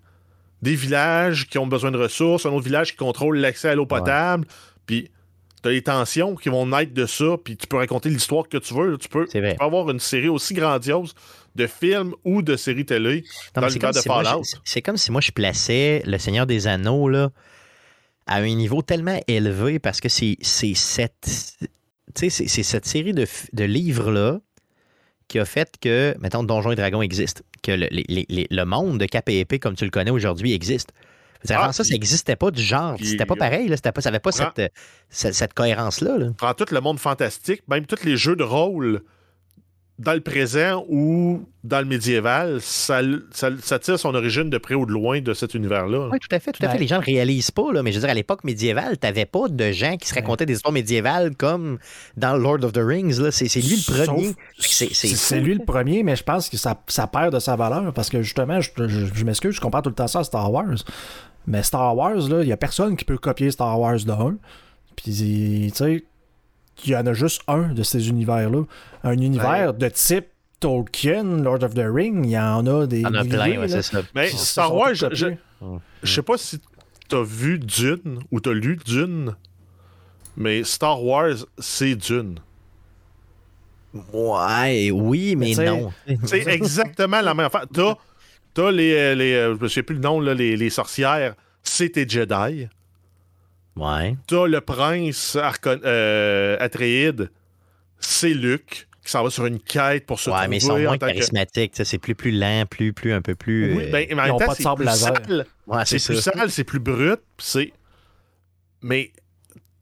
[0.63, 3.85] des villages qui ont besoin de ressources, un autre village qui contrôle l'accès à l'eau
[3.85, 4.45] potable.
[4.87, 5.11] Puis
[5.61, 8.57] tu as les tensions qui vont naître de ça, puis tu peux raconter l'histoire que
[8.57, 8.97] tu veux.
[9.09, 11.13] Peux, tu peux avoir une série aussi grandiose
[11.55, 13.23] de films ou de séries télé
[13.55, 14.43] Non, dans l'univers comme de si moi, Fallout.
[14.43, 17.29] je- c'est comme si moi je plaçais Le Seigneur des Anneaux là,
[18.27, 21.27] à un niveau tellement élevé parce que c'est cette,
[22.15, 24.39] cette série de, de livres-là
[25.27, 28.65] qui a fait que, mettons, Donjons et Dragons existe, que le, les- les- les- le
[28.65, 30.91] monde de Épée comme tu le connais aujourd'hui existe.
[31.47, 32.97] Que Avant Ah, ça, ça n'existait pas du genre.
[33.01, 33.67] C'était pas pareil.
[33.67, 34.71] Là, pas, ça n'avait pas Prends- cette,
[35.09, 36.17] cette, cette cohérence-là.
[36.17, 36.27] là.
[36.37, 39.01] prends tout le monde fantastique, même tous les jeux de rôle
[40.03, 44.73] dans le présent ou dans le médiéval, ça, ça, ça tire son origine de près
[44.73, 46.09] ou de loin de cet univers-là.
[46.11, 46.73] Oui, tout à fait, tout à Ouais.
[46.73, 46.79] fait.
[46.79, 49.25] Les gens ne réalisent pas, là, mais je veux dire, à l'époque médiévale, tu n'avais
[49.25, 51.77] pas de gens qui se racontaient des histoires médiévales comme
[52.17, 53.19] dans Lord of the Rings.
[53.21, 53.31] là.
[53.31, 54.25] C'est c'est lui le premier.
[54.27, 57.05] Sauf- C'est- c'est C'est fou, c'est lui le premier, mais je pense que ça, ça
[57.05, 59.95] perd de sa valeur parce que justement, je, je- je m'excuse, je compare tout le
[59.95, 60.75] temps ça à Star Wars.
[61.45, 64.35] Mais Star Wars, là, il n'y a personne qui peut copier Star Wars de un.
[64.95, 66.03] Puis, tu sais,
[66.85, 68.63] il y en a juste un de ces univers-là.
[69.03, 70.25] Un univers de type
[70.59, 72.97] Tolkien, Lord of the Ring, il y en a des.
[72.99, 74.01] Il y en a milliers, plein, ouais, c'est ça.
[74.13, 75.27] Mais Star Wars, je, je,
[76.03, 76.59] je sais pas si
[77.09, 79.35] t'as vu Dune ou t'as lu Dune,
[80.37, 82.39] mais Star Wars, c'est Dune.
[84.13, 85.91] Ouais, oui, mais sais- non.
[86.25, 87.65] C'est exactement la même affaire.
[87.73, 87.95] T'as,
[88.53, 91.89] t'as les, euh, les euh, je souviens plus le nom, là, les, les sorcières, c'est
[91.89, 92.67] tes Jedi.
[93.75, 94.15] Ouais.
[94.27, 97.29] T'as le prince Arcon- euh, Atréide,
[97.99, 100.83] c'est Luke, qui s'en va sur une quête pour se Ouais, mais ils sont trouver
[100.85, 101.05] moins que...
[101.05, 101.73] charismatiques.
[101.83, 103.73] C'est plus, plus lent, plus, plus, un peu plus.
[103.75, 105.45] Oui, euh, ben, mais en même temps, c'est plus sale.
[105.67, 107.71] ouais, C'est plus sale, c'est plus brut, c'est.
[108.81, 109.11] Mais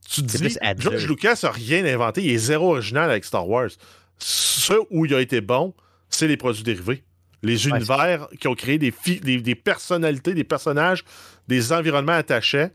[0.10, 0.56] tu te dis.
[0.78, 3.70] George Lucas a rien inventé, il est zéro original avec Star Wars.
[4.18, 5.74] Ce où il a été bon,
[6.10, 7.04] c'est les produits dérivés.
[7.42, 11.06] Les Ouais, univers qui ont créé des, des, des personnalités, des personnages,
[11.48, 12.68] des environnements attachés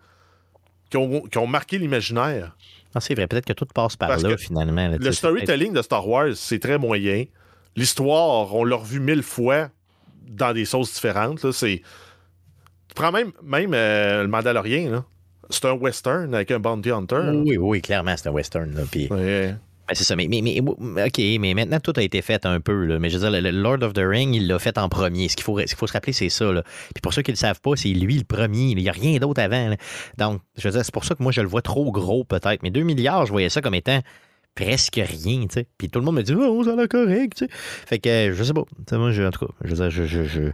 [0.95, 2.57] qui ont, qui ont marqué l'imaginaire.
[2.95, 4.87] Ah, c'est vrai, peut-être que tout passe par Parce là, finalement.
[4.89, 7.25] là, Le storytelling de Star Wars, c'est très moyen.
[7.75, 9.71] L'histoire, on l'a revu mille fois
[10.29, 11.51] dans des sauces différentes.
[11.51, 11.83] C'est...
[12.89, 15.05] Tu prends même, même euh, le Mandalorien, là.
[15.51, 17.33] c'est un western avec un bounty hunter.
[17.45, 18.73] Oui, oui, clairement, c'est un western.
[18.73, 19.57] Là, Ouais.
[19.87, 20.17] Ben, c'est ça.
[20.17, 22.85] Mais, mais, mais, OK, mais maintenant, tout a été fait un peu.
[22.85, 22.99] Là.
[22.99, 25.29] Mais je veux dire, le, Lord of the Ring, il l'a fait en premier.
[25.29, 26.51] Ce qu'il faut, faut se rappeler, c'est ça.
[26.53, 26.63] Là.
[26.95, 28.71] Puis pour ceux qui ne le savent pas, c'est lui le premier.
[28.71, 29.75] Il n'y a rien d'autre avant.
[30.17, 32.63] Donc, je veux dire, c'est pour ça que moi, je le vois trop gros, peut-être.
[32.63, 34.01] Mais 2 milliards, je voyais ça comme étant
[34.55, 35.65] presque rien, tu.
[35.77, 37.45] Puis tout le monde me dit, oh, ça a l'air correct.
[37.51, 38.65] Fait que, je sais pas.
[38.93, 39.31] Moi, je, en
[39.63, 40.07] je veux dire, je.
[40.07, 40.51] je, je-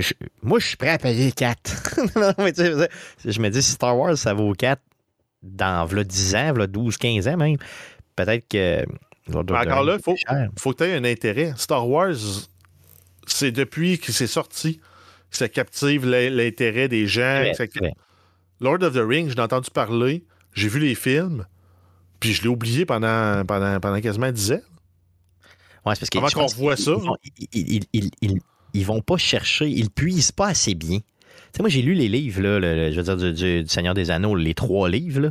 [0.00, 2.00] je- moi, je suis prêt à payer 4.
[2.16, 2.88] non, mais tu sais,
[3.24, 4.80] je me dis, si Star Wars, ça vaut 4
[5.42, 7.56] dans v'là 10 ans, v'là 12, 15 ans même,
[8.16, 8.84] peut-être que.
[9.28, 10.50] Lord of Mais the encore là, faut- c'est cher.
[10.58, 11.54] faut que tu aies un intérêt.
[11.56, 12.14] Star Wars,
[13.26, 14.80] c'est depuis que c'est sorti
[15.30, 17.40] que ça captive l'in- l'intérêt des gens.
[17.42, 17.64] Ouais, ça-.
[18.60, 21.46] Lord of the Rings, je l'ai entendu parler, j'ai vu les films,
[22.20, 24.60] puis je l'ai oublié pendant, pendant, pendant quasiment 10 ans.
[25.86, 27.16] Ouais, parce que Avant qu'on qu'ils- ça, Ils, vont-
[27.52, 28.40] ils, ils-
[28.74, 30.98] ils- vont pas chercher, ils puisent pas assez bien.
[30.98, 31.04] Tu
[31.58, 33.68] sais, moi, j'ai lu les livres, là, le- le- je veux dire, du, du- du
[33.68, 35.20] Seigneur des Anneaux, les trois livres.
[35.20, 35.30] Là.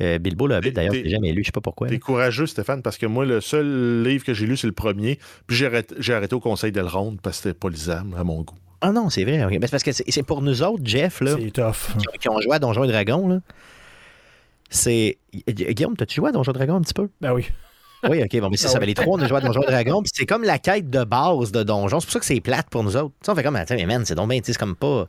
[0.00, 1.88] Euh, Bilbo le Hobbit, d'ailleurs, je jamais lu, je sais pas pourquoi.
[1.88, 5.18] T'es courageux, Stéphane, parce que moi, le seul livre que j'ai lu, c'est le premier.
[5.46, 5.66] Puis j'ai
[6.14, 8.54] arrêté, au conseil d'Elrond parce que c'était pas lisable à mon goût.
[8.82, 9.42] Ah non, c'est vrai.
[9.42, 9.52] ok.
[9.52, 11.96] Ben, c'est parce que c'est pour nous autres, Jeff, là, C'est tough.
[11.98, 13.26] qui, ont- qui ont joué à Donjons et Dragons.
[13.26, 13.40] là.
[14.68, 15.18] C'est.
[15.48, 17.08] Gu- Guillaume, t'as-tu joué à Donjons et Dragons un petit peu?
[17.20, 17.46] Ben oui.
[18.08, 18.74] Oui, ok, bon, mais c'est Ah ça.
[18.74, 18.80] ouais.
[18.80, 20.90] Ben, les trois, on a joué à Donjons et Dragons, puis c'est comme la quête
[20.90, 22.00] de base de Donjons.
[22.00, 23.14] C'est pour ça que c'est plate pour nous autres.
[23.20, 24.76] Tu sais, on fait comme, attends, mais man, c'est donc bien, tu sais, c'est comme
[24.76, 25.08] pas.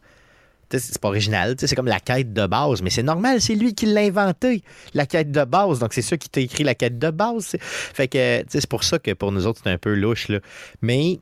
[0.70, 3.86] C'est pas original, c'est comme la quête de base, mais c'est normal, c'est lui qui
[3.86, 4.63] l'a inventé,
[4.93, 5.80] la quête de base.
[5.80, 7.45] Donc, c'est ça qui t'a écrit la quête de base.
[7.45, 10.39] c'est- Fait que, c'est pour ça que pour nous autres, c'est un peu louche, là.
[10.82, 11.20] Mais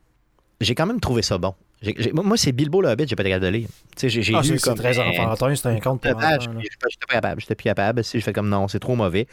[0.61, 1.53] j'ai quand même trouvé ça bon.
[1.81, 3.67] J'ai- j'ai- moi, moi, c'est Bilbo le Hobbit, j'ai pas été capable de lire.
[4.01, 4.75] J'ai j'ai Ah, c'est comme.
[4.75, 6.27] très enfantin, c'est un conte pour puis
[6.61, 7.41] J'étais pas capable.
[7.41, 8.03] J'étais plus capable.
[8.03, 9.27] Si je fais comme non, c'est trop mauvais.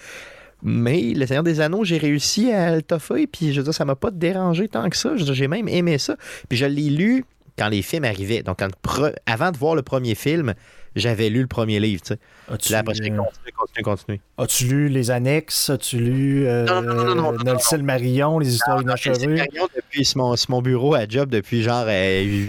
[0.63, 3.85] Mais Le Seigneur des Anneaux, j'ai réussi à le toffer, puis je veux dire, ça
[3.85, 5.17] m'a pas dérangé tant que ça.
[5.17, 6.17] J'ai même aimé ça.
[6.49, 7.25] Puis je l'ai lu
[7.59, 8.43] quand les films arrivaient.
[8.43, 10.55] Donc, quand le pre- avant de voir le premier film,
[10.95, 12.03] j'avais lu le premier livre.
[12.03, 12.73] Tu sais.
[12.73, 14.21] Là, après, j'ai euh, continué, continué, continué.
[14.39, 15.71] as-tu lu les annexes?
[15.71, 19.27] As-tu lu euh, Non, non, non, Silmarillion, les histoires inachevées?
[19.27, 22.47] Marion depuis mon, bureau à job depuis genre 8-10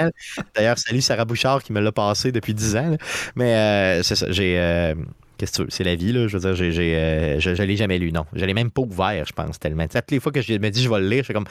[0.00, 0.10] ans.
[0.54, 2.90] D'ailleurs, salut Sarah Bouchard qui me l'a passé depuis 10 ans.
[2.90, 2.96] là.
[3.36, 4.94] Mais euh, c'est ça, j'ai.
[5.42, 5.70] Qu'est-ce que tu veux?
[5.70, 6.28] C'est la vie, là.
[6.28, 8.26] Je veux dire, j'ai, j'ai, euh, je ne l'ai jamais lu, non.
[8.32, 9.88] Je l'ai même pas ouvert, je pense, tellement.
[9.88, 11.48] Toutes les fois que je me dis je vais le lire, je fais comme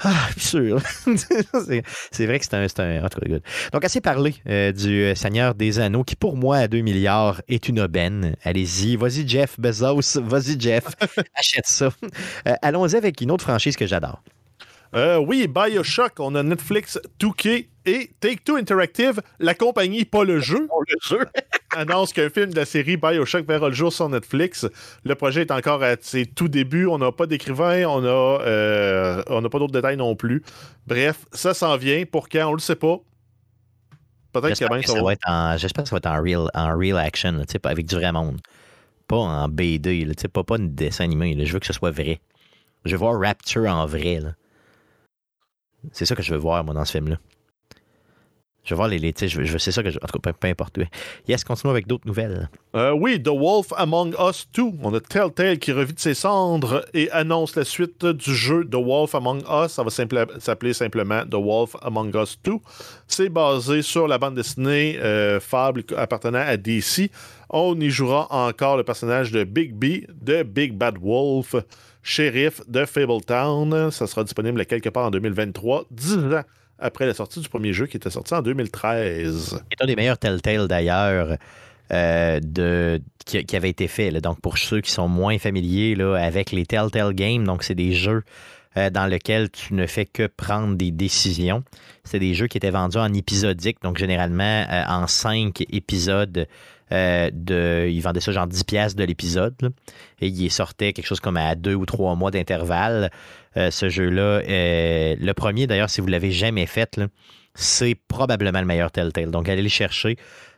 [0.00, 0.80] Ah, je suis sûr.
[1.64, 2.66] c'est, c'est vrai que c'est un.
[2.66, 3.42] C'est un en tout cas, good.
[3.72, 7.40] Donc, assez parlé euh, du euh, Seigneur des Anneaux, qui pour moi, à 2 milliards,
[7.46, 8.34] est une aubaine.
[8.42, 8.96] Allez-y.
[8.96, 10.20] Vas-y, Jeff Bezos.
[10.20, 10.86] Vas-y, Jeff.
[11.36, 11.90] Achète ça.
[12.48, 14.24] Euh, allons-y avec une autre franchise que j'adore.
[14.94, 20.66] Euh, oui, Bioshock, on a Netflix, 2K et Take-Two Interactive, la compagnie, pas le jeu.
[20.88, 21.24] le jeu.
[21.76, 24.66] annonce qu'un film de la série Bioshock verra le jour sur Netflix.
[25.04, 26.86] Le projet est encore à ses tout débuts.
[26.88, 30.42] On n'a pas d'écrivain, on a, euh, on n'a pas d'autres détails non plus.
[30.88, 32.04] Bref, ça s'en vient.
[32.04, 32.96] Pour quand, on le sait pas.
[34.32, 36.06] Peut-être J'espère que, que ça ça va- va être en, j'espère que ça va être
[36.06, 38.40] en real, en real action, là, avec du vrai monde.
[39.08, 41.34] Pas en BD, là, pas, pas un dessin animé.
[41.34, 41.44] là.
[41.44, 42.20] Je veux que ce soit vrai.
[42.84, 44.20] Je veux voir Rapture en vrai.
[44.20, 44.34] là.
[45.92, 47.16] C'est ça que je veux voir, moi, dans ce film-là.
[48.62, 48.98] Je veux voir les.
[48.98, 49.98] les je c'est ça que je.
[49.98, 50.78] En tout cas, peu, peu importe.
[51.26, 52.50] Yes, continuons avec d'autres nouvelles.
[52.76, 54.62] Euh, oui, The Wolf Among Us 2.
[54.82, 58.76] On a Telltale qui revit de ses cendres et annonce la suite du jeu The
[58.76, 59.72] Wolf Among Us.
[59.72, 62.52] Ça va s'appeler simplement The Wolf Among Us 2.
[63.08, 67.10] C'est basé sur la bande dessinée euh, Fable appartenant à DC.
[67.48, 71.56] On y jouera encore le personnage de Big B de Big Bad Wolf,
[72.02, 73.90] shérif de Fabletown.
[73.90, 76.42] Ça sera disponible quelque part en 2023, 10 ans
[76.78, 79.62] après la sortie du premier jeu qui était sorti en 2013.
[79.70, 81.36] C'est un des meilleurs Telltale d'ailleurs
[81.92, 84.10] euh, qui, avait été fait.
[84.20, 88.22] Donc pour ceux qui sont moins familiers avec les Telltale Games, c'est des jeux
[88.76, 91.64] euh, dans lequel tu ne fais que prendre des décisions.
[92.04, 96.46] C'est des jeux qui étaient vendus en épisodique, donc généralement euh, en cinq épisodes.
[96.92, 99.54] Euh, de, ils vendaient ça genre 10 pièces de l'épisode.
[100.20, 103.10] Et il sortait quelque chose comme à deux ou trois mois d'intervalle.
[103.56, 107.00] Euh, ce jeu-là, euh, le premier d'ailleurs, si vous ne l'avez jamais fait,
[107.54, 109.30] c'est probablement le meilleur Telltale.
[109.30, 110.16] Donc allez le chercher.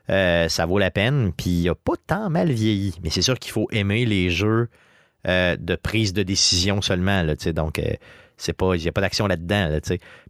[0.08, 1.32] Ça vaut la peine.
[1.36, 2.94] Puis il n'a pas tant mal vieilli.
[3.02, 4.68] Mais c'est sûr qu'il faut aimer les jeux
[5.26, 7.22] de prise de décision seulement.
[7.22, 7.80] Là, donc,
[8.36, 9.78] c'est pas, il n'y a pas d'action là-dedans.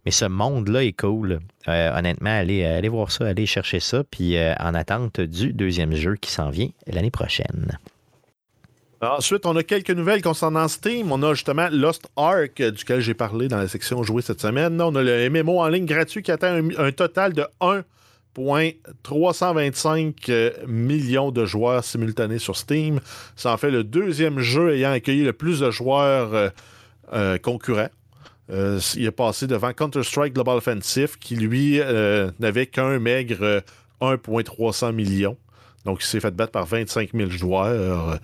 [0.05, 1.39] Mais ce monde-là est cool.
[1.67, 4.03] Euh, honnêtement, allez, allez voir ça, allez chercher ça.
[4.03, 7.77] Puis euh, en attente du deuxième jeu qui s'en vient l'année prochaine.
[9.03, 11.11] Ensuite, on a quelques nouvelles concernant Steam.
[11.11, 14.81] On a justement Lost Ark, euh, duquel j'ai parlé dans la section jouée cette semaine.
[14.81, 20.51] On a le MMO en ligne gratuit qui atteint un, un total de 1,325 euh,
[20.67, 23.01] millions de joueurs simultanés sur Steam.
[23.35, 26.47] Ça en fait le deuxième jeu ayant accueilli le plus de joueurs euh,
[27.11, 27.89] euh, concurrents.
[28.49, 33.61] Euh, il est passé devant Counter-Strike Global Offensive, qui lui euh, n'avait qu'un maigre euh,
[34.01, 35.37] 1,300 millions.
[35.85, 38.19] Donc, il s'est fait battre par 25 000 joueurs.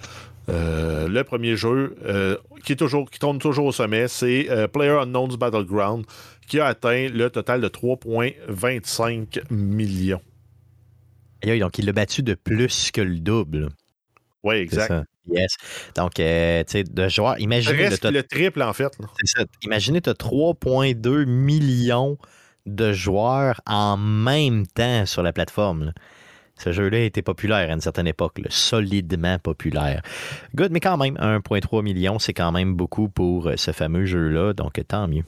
[0.47, 1.95] Le premier jeu
[2.63, 6.05] qui, est toujours, tourne toujours au sommet, c'est euh, PlayerUnknown's Battleground,
[6.47, 10.21] qui a atteint le total de 3,25 millions.
[11.43, 13.69] Aïe, donc il l'a battu de plus que le double.
[14.43, 14.93] Oui, exact.
[15.31, 15.57] Yes.
[15.95, 18.91] Donc, euh, tu sais, de joueurs, imaginez le triple, en fait.
[19.19, 19.45] C'est ça.
[19.63, 22.17] Imaginez, tu as 3,2 millions
[22.65, 25.85] de joueurs en même temps sur la plateforme.
[25.85, 25.93] là.
[26.55, 30.01] Ce jeu-là a été populaire à une certaine époque, là, solidement populaire.
[30.55, 34.53] Good, mais quand même, 1,3 million, c'est quand même beaucoup pour euh, ce fameux jeu-là,
[34.53, 35.23] donc tant mieux.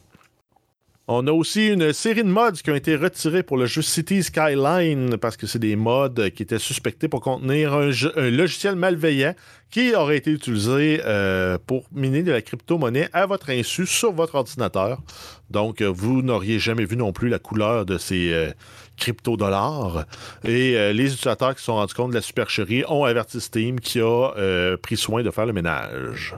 [1.14, 4.24] On a aussi une série de mods qui ont été retirés pour le jeu City
[4.24, 7.91] Skyline parce que c'est des mods qui étaient suspectés pour contenir un,
[8.30, 9.36] logiciel malveillant
[9.70, 14.36] qui aurait été utilisé euh, pour miner de la crypto-monnaie à votre insu sur votre
[14.36, 15.01] ordinateur.
[15.49, 18.51] Donc, euh, vous n'auriez jamais vu non plus la couleur de ces euh,
[18.95, 20.05] crypto-dollars.
[20.45, 23.99] Et les utilisateurs qui se sont rendus compte de la supercherie ont averti Steam qui
[23.99, 26.36] a pris soin de faire le ménage.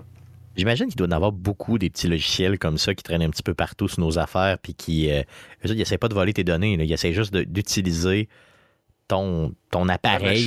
[0.56, 3.30] J'imagine qu'il doit y en avoir beaucoup des petits logiciels comme ça qui traînent un
[3.30, 5.12] petit peu partout sur nos affaires, puis qui.
[5.12, 5.24] Euh,
[5.64, 6.84] ils essaient pas de voler tes données, là.
[6.84, 8.30] ils essaient juste d'utiliser
[9.08, 10.46] ton, ton appareil.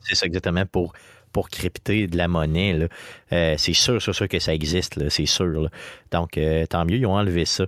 [0.00, 0.92] C'est ça, exactement, pour,
[1.32, 2.88] pour crypter de la monnaie.
[3.32, 5.46] Euh, c'est sûr, sûr, sûr que ça existe, c'est sûr.
[5.46, 5.68] là.
[6.10, 7.66] Donc, euh, tant mieux, ils ont enlevé ça.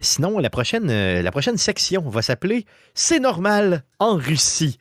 [0.00, 4.78] Sinon, la prochaine, euh, la prochaine section va s'appeler C'est normal en Russie.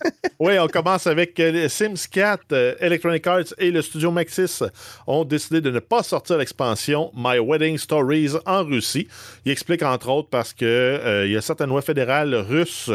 [0.40, 2.52] Oui, on commence avec euh, Sims 4.
[2.52, 4.62] euh, Electronic Arts et le studio Maxis
[5.06, 9.08] ont décidé de ne pas sortir l'expansion My Wedding Stories en Russie.
[9.44, 12.90] Ils expliquent entre autres parce que euh, il y a certaines lois fédérales russes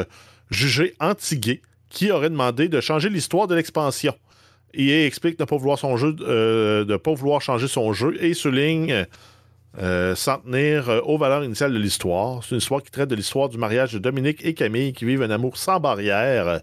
[0.49, 4.15] jugées anti-gays qui auraient demandé de changer l'histoire de l'expansion.
[4.73, 8.33] EA explique ne pas vouloir son jeu, euh, de pas vouloir changer son jeu et
[8.33, 9.05] souligne
[10.15, 12.41] s'en tenir aux valeurs initiales de l'histoire.
[12.41, 15.21] C'est une histoire qui traite de l'histoire du mariage de Dominique et Camille qui vivent
[15.21, 16.61] un amour sans barrière.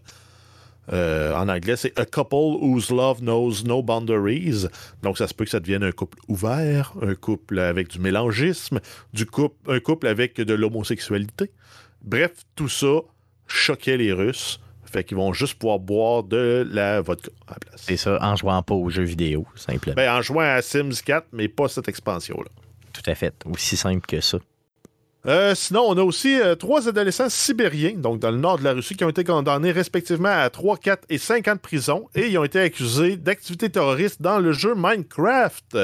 [0.93, 4.67] Euh, en anglais, c'est A couple whose love knows no boundaries.
[5.03, 8.81] Donc, ça se peut que ça devienne un couple ouvert, un couple avec du mélangisme,
[9.13, 11.51] du couple, un couple avec de l'homosexualité.
[12.03, 13.01] Bref, tout ça
[13.47, 14.61] choquait les Russes.
[14.85, 17.81] Fait qu'ils vont juste pouvoir boire de la vodka à la place.
[17.83, 19.95] C'est ça, en jouant pas aux jeux vidéo, simplement.
[19.95, 22.51] Ben, en jouant à Sims 4, mais pas cette expansion-là.
[22.93, 23.35] Tout à fait.
[23.47, 24.39] Aussi simple que ça.
[25.27, 28.73] Euh, sinon, on a aussi euh, trois adolescents sibériens, donc dans le nord de la
[28.73, 32.27] Russie, qui ont été condamnés respectivement à 3, 4 et 5 ans de prison et
[32.27, 35.77] ils ont été accusés d'activités terroristes dans le jeu Minecraft.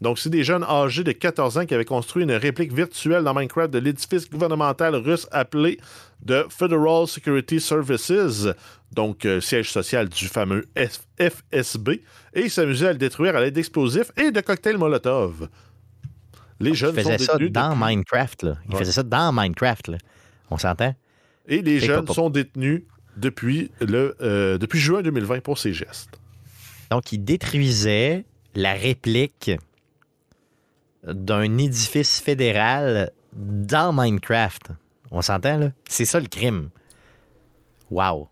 [0.00, 3.34] Donc, c'est des jeunes âgés de 14 ans qui avaient construit une réplique virtuelle dans
[3.34, 5.80] Minecraft de l'édifice gouvernemental russe appelé
[6.24, 8.48] The Federal Security Services,
[8.92, 11.88] donc euh, siège social du fameux FSB,
[12.34, 15.48] et ils s'amusaient à le détruire à l'aide d'explosifs et de cocktails Molotov.
[16.60, 18.42] Les Ils jeunes faisaient sont ça détenus dans depuis- Minecraft.
[18.44, 18.54] Là.
[18.66, 18.78] Ils Ouais.
[18.78, 19.88] faisaient ça dans Minecraft.
[19.88, 19.98] Là.
[20.50, 20.94] On s'entend?
[21.48, 22.82] Et les jeunes pas- sont détenus
[23.16, 26.18] depuis, le, euh, depuis juin 2020 pour ces gestes.
[26.90, 29.50] Donc, ils détruisaient la réplique
[31.04, 34.70] d'un édifice fédéral dans Minecraft.
[35.10, 35.70] On s'entend, là?
[35.88, 36.70] C'est ça le crime.
[37.90, 38.28] Wow.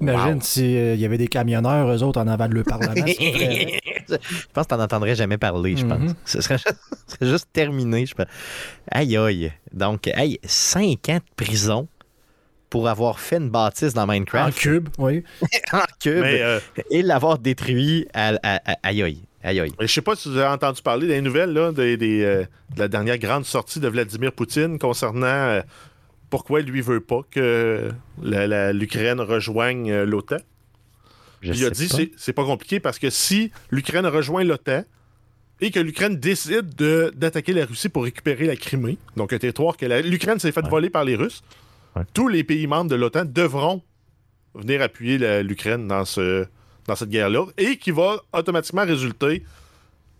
[0.00, 0.40] Imagine Wow.
[0.42, 2.92] s'il y avait des camionneurs, eux autres, en avant de le Parlement.
[3.06, 4.16] je
[4.52, 5.98] pense que t'en entendrais jamais parler, je pense.
[5.98, 6.14] Mhm.
[6.24, 6.74] Ce serait juste,
[7.06, 8.26] ce serait juste terminé, je pense.
[8.90, 9.52] Aïe, aïe.
[9.72, 11.88] Donc, hey, 5 ans de prison
[12.68, 15.22] pour avoir fait une bâtisse dans en Minecraft cube, oui.
[15.72, 19.22] en cube Mais euh, et l'avoir détruit à, à- à- aïe, aïe.
[19.44, 19.72] Aïe, aïe.
[19.80, 22.42] je sais pas si vous avez entendu parler des nouvelles là, des, des, euh,
[22.74, 25.60] de la dernière grande sortie de Vladimir Poutine concernant euh,
[26.30, 27.90] pourquoi lui veut pas que
[28.22, 30.36] l'Ukraine rejoigne euh, l'OTAN?
[31.42, 34.82] Il a dit c'est c'est pas compliqué parce que si l'Ukraine rejoint l'OTAN,
[35.60, 39.76] et que l'Ukraine décide de- d'attaquer la Russie pour récupérer la Crimée, donc un territoire
[39.76, 41.42] que la- l'Ukraine s'est fait voler par les Russes,
[41.94, 42.02] Ouais.
[42.12, 43.82] tous les pays membres de l'OTAN devront
[44.54, 46.46] venir appuyer la- l'Ukraine dans, ce,
[46.86, 49.44] dans cette guerre-là et qui va automatiquement résulter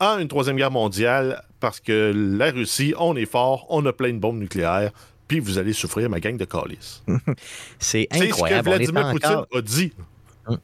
[0.00, 4.12] en une troisième guerre mondiale parce que la Russie, on est fort, on a plein
[4.12, 4.90] de bombes nucléaires,
[5.29, 7.03] puis vous allez souffrir ma gang de calices.
[7.79, 8.68] C'est C'est ce que incroyable.
[8.68, 9.93] On est Vladimir Poutine encore, a dit.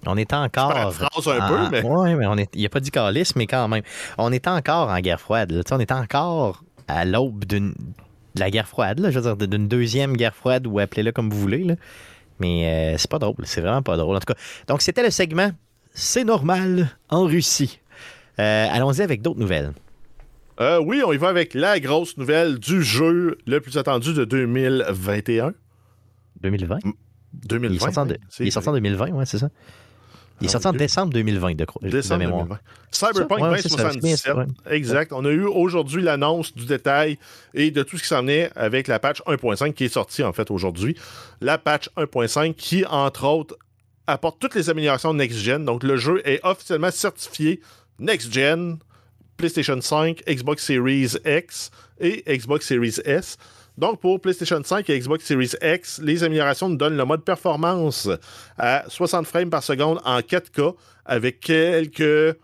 [0.06, 2.80] on est encore paraphrase un en- peu, mais- Ouais, mais on est, il a pas
[2.80, 3.82] dit calice, mais quand même.
[4.18, 5.50] On est encore en guerre froide.
[5.52, 5.62] là.
[5.70, 7.74] On est encore à l'aube d'une
[8.34, 11.28] de la guerre froide, là, je veux dire, d'une deuxième guerre froide, ou appelez-le comme
[11.28, 11.64] vous voulez.
[11.64, 11.74] là.
[12.40, 13.34] Mais euh, c'est pas drôle.
[13.44, 14.16] C'est vraiment pas drôle.
[14.16, 15.50] En tout cas, donc c'était le segment
[15.92, 17.78] C'est normal en Russie.
[18.40, 19.72] Euh, Allons-y avec d'autres nouvelles.
[20.60, 24.24] Euh, oui, on y va avec la grosse nouvelle du jeu le plus attendu de
[24.24, 25.54] 2021.
[26.40, 26.78] 2020.
[27.46, 27.68] 2020.
[27.68, 29.48] Il est sorti en, oui, de- c'est il est sorti en 2020, ouais, c'est ça.
[30.40, 32.44] Il est Ah sorti en décembre 2020, de, de Décembre mémoire.
[32.46, 32.60] 2020.
[32.90, 34.18] Cyberpunk Ça, ouais, c'est ça, 2077.
[34.18, 34.46] c'est bien,
[34.76, 35.12] Exact.
[35.12, 37.18] On a eu aujourd'hui l'annonce du détail
[37.54, 40.32] et de tout ce qui s'en venait avec la patch 1.5 qui est sortie en
[40.32, 40.96] fait aujourd'hui.
[41.40, 43.56] La patch 1.5 qui, entre autres,
[44.06, 45.64] apporte toutes les améliorations next-gen.
[45.64, 47.60] Donc le jeu est officiellement certifié
[48.00, 48.78] next-gen,
[49.36, 51.70] PlayStation 5, Xbox Series X
[52.00, 53.36] et Xbox Series S.
[53.78, 58.08] Donc, pour PlayStation 5 et Xbox Series X, les améliorations nous donnent le mode performance
[58.58, 60.74] à 60 frames par seconde en 4K
[61.06, 62.36] avec quelques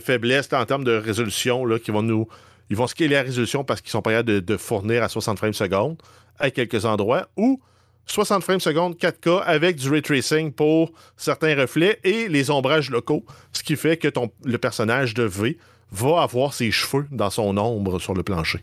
[0.00, 2.28] faiblesses en termes de résolution là, qui vont nous.
[2.70, 5.54] Ils vont scaler la résolution parce qu'ils sont pas capables de, fournir à 60 frames
[5.54, 5.96] seconde
[6.38, 7.60] à quelques endroits ou
[8.08, 13.24] 60 frames seconde 4K avec du ray tracing pour certains reflets et les ombrages locaux,
[13.52, 15.58] ce qui fait que ton, le personnage de V
[15.92, 18.60] va avoir ses cheveux dans son ombre sur le plancher.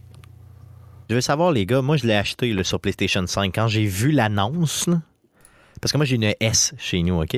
[1.10, 3.54] Je veux savoir, les gars, moi, je l'ai acheté là, sur PlayStation 5.
[3.54, 4.90] Quand j'ai vu l'annonce,
[5.80, 7.38] parce que moi, j'ai une S chez nous, OK?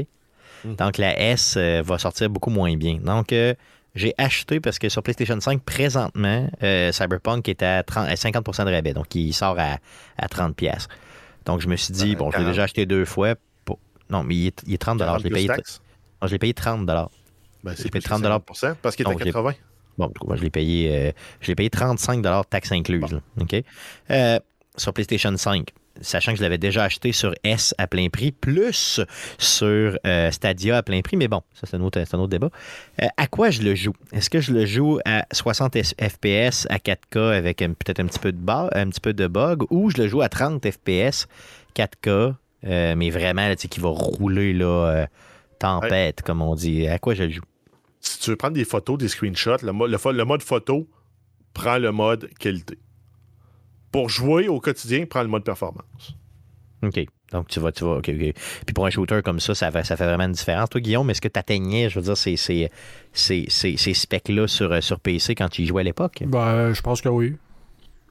[0.64, 3.00] Donc, la S euh, va sortir beaucoup moins bien.
[3.04, 3.54] Donc, euh,
[3.94, 8.66] j'ai acheté parce que sur PlayStation 5, présentement, euh, Cyberpunk est à, 30 à 50%
[8.66, 8.94] de rabais.
[8.94, 9.78] Donc, il sort à,
[10.18, 10.88] à 30$.
[11.48, 12.48] Donc, je me suis dit, Ouais, bon, je l'ai 40.
[12.52, 13.34] déjà acheté deux fois.
[13.66, 13.80] Pour...
[14.12, 14.94] Non, mais il est, il est 30$.
[14.94, 16.86] Je 40 l'ai payé, non, je l'ai payé 30$.
[16.86, 19.54] Ben, c'est payé plus que 30 50%, parce qu'il est à Donc, j'ai- 80.
[19.98, 23.12] Bon, du coup, moi, je l'ai payé, euh, je l'ai payé 35 taxes incluses.
[23.12, 23.56] là, OK?
[24.12, 24.40] Euh,
[24.76, 25.72] sur PlayStation 5,
[26.02, 29.00] sachant que je l'avais déjà acheté sur S à plein prix, plus
[29.38, 32.50] sur euh, Stadia à plein prix, mais bon, ça, c'est un autre, débat.
[33.02, 33.94] Euh, à quoi je le joue?
[34.12, 38.20] Est-ce que je le joue à 60 S- FPS à 4K avec peut-être un petit
[38.20, 41.28] peu de ba- un petit peu de bug, ou je le joue à 30 FPS
[41.76, 42.34] 4K,
[42.66, 45.06] euh, mais vraiment, tu sais, qui va rouler là, euh,
[45.60, 46.88] tempête, comme on dit.
[46.88, 47.44] À quoi je le joue?
[48.00, 49.72] Si tu veux prendre des photos, des screenshots, le,
[50.12, 50.88] le mode photo
[51.54, 52.78] prend le mode qualité.
[53.92, 56.16] Pour jouer au quotidien, prend le mode performance.
[56.84, 57.06] OK.
[57.32, 58.34] Donc, tu vas, tu vas, OK, OK.
[58.66, 60.70] Puis pour un shooter comme ça, ça fait, ça fait vraiment une différence.
[60.70, 62.70] Toi, Guillaume, est-ce que tu atteignais, je veux dire, ces, ces,
[63.14, 66.24] ces, ces, ces specs-là sur, euh, sur PC quand tu y jouais à l'époque?
[66.26, 67.36] Ben, je pense que oui.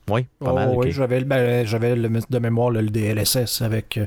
[0.08, 0.68] Oui, pas Oh, mal.
[0.68, 0.84] OK.
[0.84, 4.06] oui, j'avais ben, j'avais le- de mémoire le DLSS avec euh,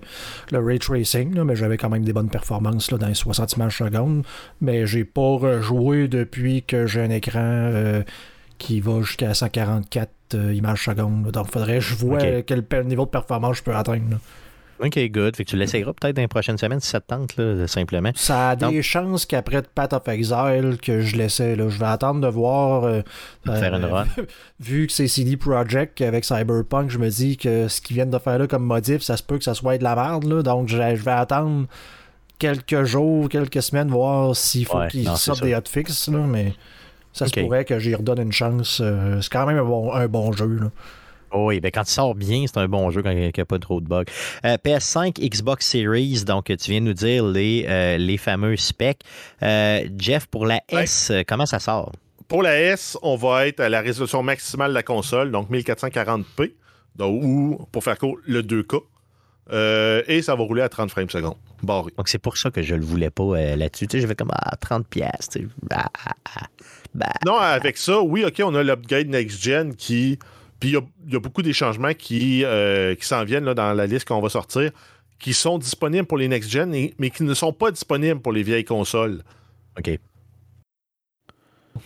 [0.52, 3.54] le ray tracing, là, mais j'avais quand même des bonnes performances là, dans les 60
[3.58, 4.24] images secondes.
[4.62, 8.04] Mais j'ai pas rejoué depuis que j'ai un écran euh,
[8.60, 11.30] qui va jusqu'à 144 euh, images secondes.
[11.32, 14.10] Donc, faudrait que je vois euh, quel niveau de performance je peux atteindre.
[14.12, 14.18] là.
[14.82, 15.36] OK, good.
[15.36, 18.12] Fait que tu l'essayeras peut-être dans les prochaines semaines si ça te tente, là, simplement.
[18.16, 21.58] Ça a des Donc- chances qu'après Path of Exile que je laissais.
[21.58, 21.68] Là.
[21.68, 22.86] Je vais attendre de voir.
[22.86, 23.02] euh,
[23.46, 24.06] Faire une run.
[24.62, 28.20] vu que c'est CD Projekt avec Cyberpunk, je me dis que ce qu'ils viennent de
[28.20, 30.24] faire là comme modif, ça se peut que ça soit de la merde.
[30.24, 30.44] Là.
[30.44, 31.66] Donc je, je vais attendre
[32.38, 36.08] quelques jours, quelques semaines, voir s'il faut Ouais, qu'ils sortent des hotfix.
[36.08, 36.54] Là, mais
[37.20, 38.82] ça se pourrait que j'y redonne une chance.
[38.84, 40.48] Euh, c'est quand même un bon, un bon jeu.
[40.48, 40.72] Là.
[41.34, 43.60] Oui, ben quand il sort bien, c'est un bon jeu quand il n'y a pas
[43.60, 44.06] trop de bugs.
[44.46, 49.02] Euh, PS5, Xbox Series, donc tu viens de nous dire les, euh, les fameux specs.
[49.44, 50.62] Euh, Jeff, pour la.
[50.70, 51.92] S, comment ça sort?
[52.28, 56.54] Pour la S, on va être à la résolution maximale de la console, donc 1440p,
[56.96, 58.82] donc, ou pour faire court, le 2K.
[59.52, 61.91] Euh, et ça va rouler à 30 frames secondes, barré.
[61.97, 63.88] Donc, c'est pour ça que je le voulais pas euh, là-dessus.
[63.88, 65.30] Tu sais, j'avais comme ah, 30 pièces.
[65.72, 66.47] Ah, ah, ah.
[66.93, 70.20] Bah, Non, avec ça, oui, OK, on a l'upgrade next-gen qui.
[70.60, 73.45] Puis il y a- il y, a beaucoup des changements qui, euh, qui s'en viennent
[73.45, 74.72] là, dans la liste qu'on va sortir,
[75.18, 76.70] qui sont disponibles pour les next-gen,
[77.00, 79.24] mais qui ne sont pas disponibles pour les vieilles consoles.
[79.80, 79.97] OK.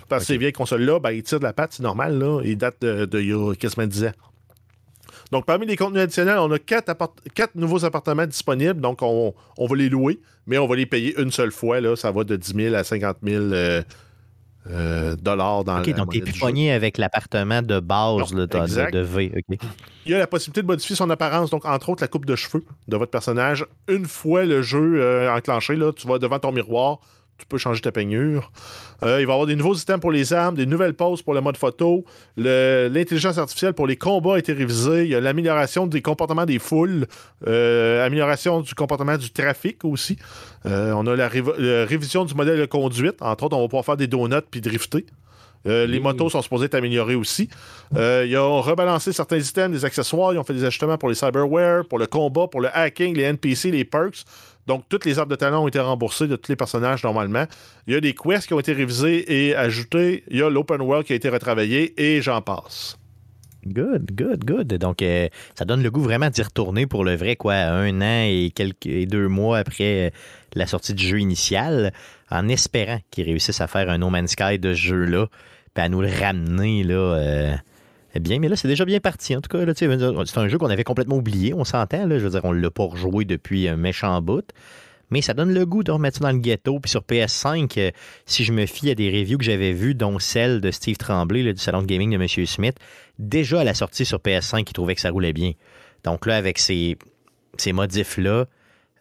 [0.09, 2.41] Parce que ces vieilles consoles-là, ben, ils tirent de la patte, c'est normal, là.
[2.43, 4.11] Ils datent de, de il y a quasiment 10 ans.
[5.33, 6.95] Donc, parmi les contenus additionnels, on a quatre,
[7.55, 8.79] nouveaux appartements disponibles.
[8.79, 11.81] Donc, on, on va les louer, mais on va les payer une seule fois.
[11.81, 11.95] Là.
[11.95, 13.81] Ça va de 10 000 à 50 000 euh,
[14.69, 16.39] euh, dollars dans OK, la donc plus jeu.
[16.39, 18.93] pogné avec l'appartement de base Non, là, de, exact.
[18.93, 19.43] de, de V.
[20.05, 22.35] Il y a la possibilité de modifier son apparence, donc entre autres la coupe de
[22.35, 23.65] cheveux de votre personnage.
[23.89, 26.99] Une fois le jeu euh, enclenché, là, tu vas devant ton miroir,
[27.37, 28.51] tu peux changer ta peignure.
[29.03, 31.33] Euh, il va y avoir des nouveaux systèmes pour les armes, des nouvelles poses pour
[31.33, 32.05] le mode photo.
[32.37, 35.03] L'intelligence artificielle pour les combats a été révisée.
[35.03, 37.07] Il y a l'amélioration des comportements des foules,
[37.47, 40.17] euh, amélioration du comportement du trafic aussi.
[40.65, 43.21] Euh, on a la, révision du modèle de conduite.
[43.21, 45.05] Entre autres, on va pouvoir faire des donuts puis drifter.
[45.65, 47.49] Euh, les motos sont supposées être améliorées aussi.
[47.95, 50.33] Euh, ils ont rebalancé certains items, des accessoires.
[50.33, 53.23] Ils ont fait des ajustements pour les cyberware, pour le combat, pour le hacking, les
[53.23, 54.23] NPC, les perks.
[54.67, 57.45] Donc, toutes les arbres de talent ont été remboursées de tous les personnages normalement.
[57.87, 60.23] Il y a des quests qui ont été révisés et ajoutés.
[60.29, 62.97] Il y a l'open world qui a été retravaillé et j'en passe.
[63.65, 64.67] Good, good, good.
[64.73, 68.25] Donc, euh, ça donne le goût vraiment d'y retourner pour le vrai, quoi, un an
[68.25, 70.09] et quelques et deux mois après euh,
[70.53, 71.93] la sortie du jeu initial,
[72.29, 75.27] en espérant qu'ils réussissent à faire un No Man's Sky de ce jeu-là,
[75.73, 76.93] puis à nous le ramener, là.
[76.95, 77.55] euh,
[78.19, 79.35] bien, mais là, c'est déjà bien parti.
[79.35, 82.07] En tout cas, c'est un jeu qu'on avait complètement oublié, on s'entend.
[82.09, 84.45] Je veux dire, on l'a pas rejoué depuis un méchant bout.
[85.09, 86.79] Mais ça donne le goût de remettre ça dans le ghetto.
[86.79, 87.91] Puis sur PS5, euh,
[88.25, 91.53] si je me fie à des reviews que j'avais vues, dont celle de Steve Tremblay
[91.53, 92.45] du salon de gaming de M.
[92.47, 92.77] Smith,
[93.19, 95.51] déjà à la sortie sur PS5, il trouvait que ça roulait bien.
[96.03, 96.97] Donc là, avec ces,
[97.57, 98.45] ces modifs-là,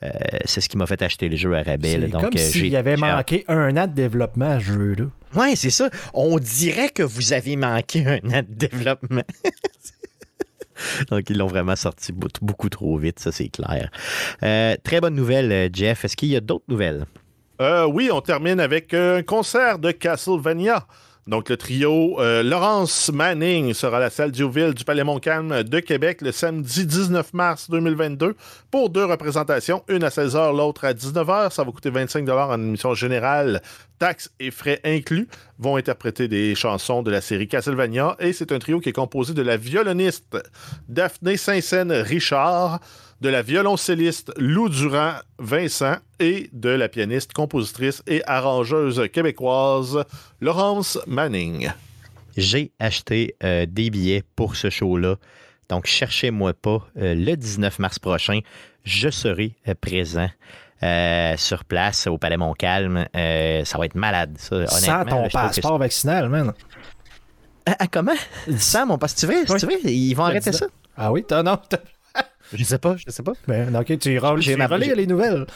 [0.03, 0.09] euh,
[0.45, 1.97] c'est ce qui m'a fait acheter le jeu à rabais.
[1.99, 2.07] là.
[2.07, 5.05] C'est Donc, comme euh, s'il y avait manqué un an de développement à ce jeu-là.
[5.35, 5.89] Ouais, c'est ça.
[6.15, 9.23] On dirait que vous avez manqué un an de développement.
[11.11, 13.91] Donc, ils l'ont vraiment sorti beaucoup, trop vite, ça, c'est clair.
[14.43, 16.05] Euh, très bonne nouvelle, Jeff.
[16.05, 17.05] Est-ce qu'il y a d'autres nouvelles?
[17.61, 20.87] Euh, oui, on termine avec un concert de Castlevania.
[21.29, 25.79] Donc, le trio euh, Laurence Manning sera à la salle Diouville du Palais Montcalm de
[25.79, 28.35] Québec le samedi 19 mars 2022
[28.73, 31.53] pour deux représentations, une à 16h, l'autre à 19h.
[31.53, 33.63] Ça va coûter 25 en admission générale,
[34.01, 35.29] taxes et frais inclus.
[35.61, 39.33] Vont interpréter des chansons de la série Castlevania et c'est un trio qui est composé
[39.33, 40.37] de la violoniste
[40.89, 42.81] Daphné Saint-Saëns-Richard,
[43.23, 50.05] de la violoncelliste Lou Durand Vincent et de la pianiste, compositrice et arrangeuse québécoise
[50.41, 51.71] Laurence Manning.
[52.37, 55.19] J'ai acheté euh, des billets pour ce show-là.
[55.69, 56.85] Donc, cherchez-moi pas.
[56.97, 58.41] Euh, le 19 mars prochain,
[58.83, 60.29] je serai euh, présent
[60.83, 63.07] euh, sur place au Palais Montcalm.
[63.15, 64.67] Euh, ça va être malade, ça.
[64.67, 66.53] Sans honnêtement, ton là, trouve que passeport vaccinal, man.
[67.67, 68.17] Ah, ah, comment?
[68.59, 69.31] Sans mon passeport.
[69.31, 69.45] Tu veux?
[69.49, 69.61] Oui.
[69.61, 69.91] Tu veux?
[69.93, 70.67] Ils vont arrêter ça?
[70.97, 71.57] Ah oui, t'as non.
[72.55, 73.33] Je sais pas, je sais pas.
[73.49, 75.47] Ben, ok, tu iras J'ai tu ma- iras lire les nouvelles.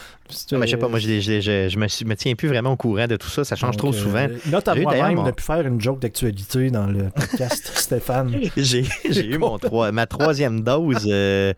[0.53, 2.49] Non, mais je sais pas, moi, je, je, je, je me, suis- me tiens plus
[2.49, 3.45] vraiment au courant de tout ça.
[3.45, 4.27] Ça change trop Donc, euh, souvent.
[4.47, 8.37] Note à moi-même mon- de plus faire une joke d'actualité dans le podcast, Stéphane.
[8.57, 11.53] J'ai j'ai eu mon trois- ma troisième dose euh,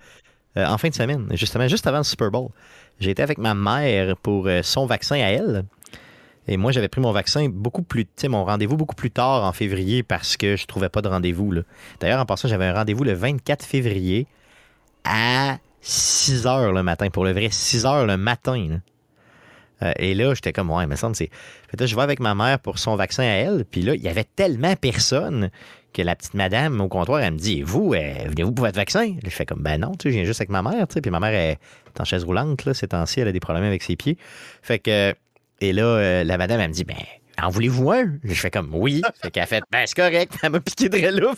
[0.57, 2.49] euh, en fin de semaine, justement, juste avant le Super Bowl.
[3.01, 5.65] J'ai été avec ma mère pour euh, son vaccin à elle.
[6.51, 9.45] Et moi, j'avais pris mon vaccin beaucoup plus, tu sais, mon rendez-vous beaucoup plus tard
[9.45, 11.53] en février parce que je trouvais pas de rendez-vous.
[12.01, 14.27] D'ailleurs, en passant, j'avais un rendez-vous le 24 février
[15.05, 17.09] à 6 heures le matin.
[17.11, 18.67] Pour le vrai, 6 heures le matin.
[18.69, 18.77] là.
[19.83, 21.31] Euh, et là, j'étais comme, ouais, il me semble, c'est.
[21.79, 23.65] Là, je vais avec ma mère pour son vaccin à elle.
[23.65, 25.51] Puis là, il y avait tellement personne
[25.93, 29.15] que la petite madame au comptoir, elle me dit, vous, euh, venez-vous pour votre vaccin?
[29.25, 31.01] Je fais comme, ben non, tu sais, je viens juste avec ma mère, tu sais.
[31.01, 31.59] Puis ma mère est
[32.01, 34.19] en chaise roulante, là, ces temps-ci, elle a des problèmes avec ses pieds.
[34.63, 35.15] Fait que,
[35.61, 36.97] et là, euh, la madame, elle me dit, ben,
[37.43, 38.13] en voulez-vous un?
[38.25, 39.03] Je fais comme, oui.
[39.23, 40.33] Fait qu'elle fait, ben, c'est correct.
[40.43, 41.33] Elle m'a piqué de là.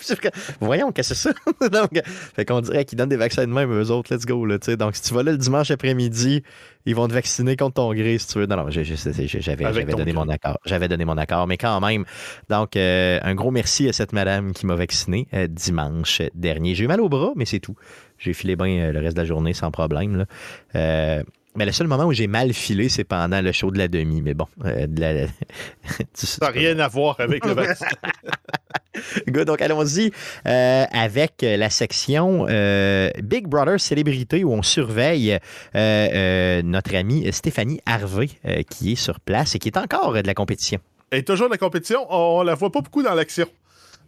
[0.60, 1.68] Voyons, qu'est-ce que c'est ça?
[1.68, 1.90] Donc,
[2.34, 4.66] fait qu'on dirait qu'ils donnent des vaccins de même, eux autres, let's go, là, tu
[4.66, 4.76] sais.
[4.76, 6.42] Donc, si tu vas là le dimanche après-midi,
[6.86, 8.46] ils vont te vacciner contre ton gré, si tu veux.
[8.46, 10.58] Non, non, j'avais donné mon accord.
[10.64, 12.04] J'avais donné mon accord, mais quand même.
[12.48, 16.74] Donc, euh, un gros merci à cette madame qui m'a vacciné euh, dimanche dernier.
[16.74, 17.76] J'ai eu mal au bras, mais c'est tout.
[18.18, 20.26] J'ai filé bien euh, le reste de la journée sans problème.
[20.74, 21.22] Là.
[21.56, 24.22] Mais le seul moment où j'ai mal filé, c'est pendant le show de la demi.
[24.22, 25.26] Mais bon, euh, de la-
[26.14, 27.86] tu- Ça n'a rien à voir avec le vaccin.
[29.28, 30.10] Good, donc allons-y
[30.46, 35.38] euh, avec la section euh, Big Brother Célébrité où on surveille
[35.74, 38.28] notre amie Stéphanie Harvey
[38.68, 40.80] qui est sur place et qui est encore de la compétition.
[41.12, 43.46] Et toujours de la compétition, on la voit pas beaucoup dans l'action.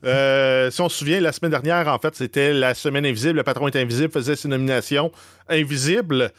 [0.05, 3.35] Euh, si on se souvient, la semaine dernière, en fait, c'était la semaine invisible.
[3.37, 5.13] Le patron est invisible, faisait ses nominations
[5.49, 6.33] invisibles.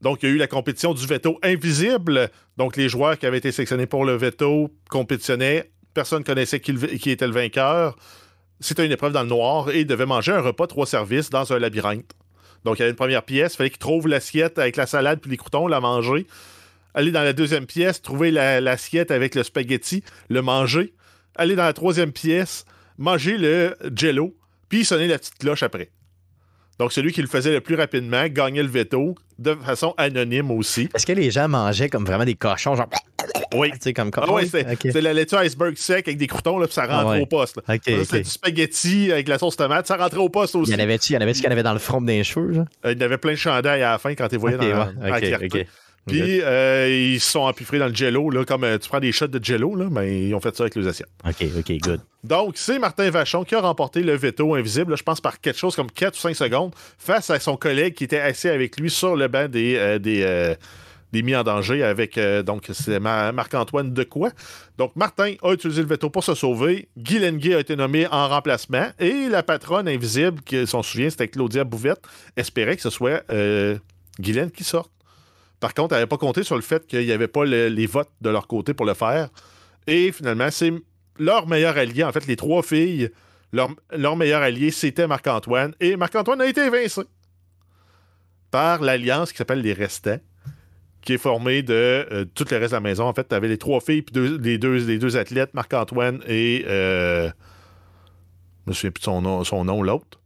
[0.00, 2.30] Donc, il y a eu la compétition du veto invisible.
[2.56, 5.70] Donc, les joueurs qui avaient été sélectionnés pour le veto compétitionnaient.
[5.94, 7.96] Personne ne connaissait qui, était le vainqueur.
[8.60, 11.52] C'était une épreuve dans le noir et il devait manger un repas trois services dans
[11.52, 12.12] un labyrinthe.
[12.64, 13.54] Donc, il y avait une première pièce.
[13.54, 16.26] Il fallait qu'il trouve l'assiette avec la salade puis les croutons, la manger.
[16.94, 20.94] Aller dans la deuxième pièce, trouver la- l'assiette avec le spaghetti, le manger.
[21.34, 22.64] Aller dans la troisième pièce,
[22.98, 24.36] manger le jello,
[24.68, 25.90] puis sonner la petite cloche après.
[26.78, 30.88] Donc, celui qui le faisait le plus rapidement gagnait le veto de façon anonyme aussi.
[30.94, 32.88] Est-ce que les gens mangeaient comme vraiment des cochons, genre,
[33.54, 33.70] Oui.
[33.72, 36.74] tu sais, comme Ah ouais, c'est la laitue iceberg sec avec des croutons, là, puis
[36.74, 37.20] ça rentre Ah ouais.
[37.20, 37.56] au poste.
[37.56, 37.74] là.
[37.74, 37.98] Ok, Ça, ok.
[38.04, 40.70] C'était du spaghetti avec la sauce tomate, ça rentrait au poste aussi.
[40.70, 42.00] Il y en avait-tu, il y en avait-tu qu'il y en avait dans le front
[42.00, 42.66] des cheveux, genre?
[42.84, 44.92] Euh, il y avait plein de chandails à la fin quand voyaient Ok, dans, ouais,
[44.94, 45.20] dans la
[46.08, 49.12] Puis euh, ils se sont empiffrés dans le jello, là, comme euh, tu prends des
[49.12, 51.08] shots de jello, là, ben, ils ont fait ça avec les assiettes.
[51.26, 52.00] OK, OK, good.
[52.24, 55.58] Donc, c'est Martin Vachon qui a remporté le veto invisible, là, je pense par quelque
[55.58, 58.90] chose comme 4 ou 5 secondes, face à son collègue qui était assis avec lui
[58.90, 60.54] sur le banc des, euh, des,
[61.12, 64.30] des mis en danger avec, donc, c'est Ma- Marc-Antoine de quoi.
[64.76, 66.88] Donc, Martin a utilisé le veto pour se sauver.
[66.98, 68.88] Guy Lenguet a été nommé en remplacement.
[68.98, 72.00] Et la patronne invisible, qui, si on se souvient, c'était Claudia Bouvette,
[72.36, 73.22] espérait que ce soit
[74.20, 74.90] Guylaine qui sorte.
[75.60, 77.86] Par contre, elle n'avait pas compté sur le fait qu'il n'y avait pas le- les
[77.86, 79.28] votes de leur côté pour le faire.
[79.86, 80.72] Et finalement, c'est
[81.18, 82.04] leur meilleur allié.
[82.04, 83.10] En fait, les trois filles,
[83.52, 85.74] leur, leur meilleur allié, c'était Marc-Antoine.
[85.80, 87.02] Et Marc-Antoine a été évincé
[88.50, 90.20] par l'alliance qui s'appelle les Restants,
[91.02, 93.04] qui est formée de euh, tout le reste de la maison.
[93.04, 96.64] En fait, tu avais les trois filles, puis les, deux, athlètes, Marc-Antoine et.
[96.66, 97.30] euh,
[98.66, 100.20] je me souviens plus son nom, son nom l'autre.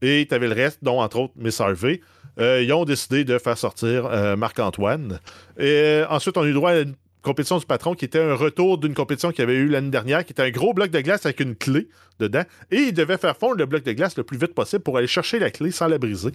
[0.00, 2.00] Et tu avais le reste, dont entre autres Miss Harvey.
[2.38, 5.20] Euh, ils ont décidé de faire sortir euh, Marc-Antoine.
[5.58, 8.34] Et euh, ensuite, on a eu droit à une compétition du patron qui était un
[8.34, 11.00] retour d'une compétition qu'il y avait eu l'année dernière, qui était un gros bloc de
[11.00, 11.88] glace avec une clé
[12.20, 12.44] dedans.
[12.70, 15.06] Et il devait faire fondre le bloc de glace le plus vite possible pour aller
[15.06, 16.30] chercher la clé sans la briser.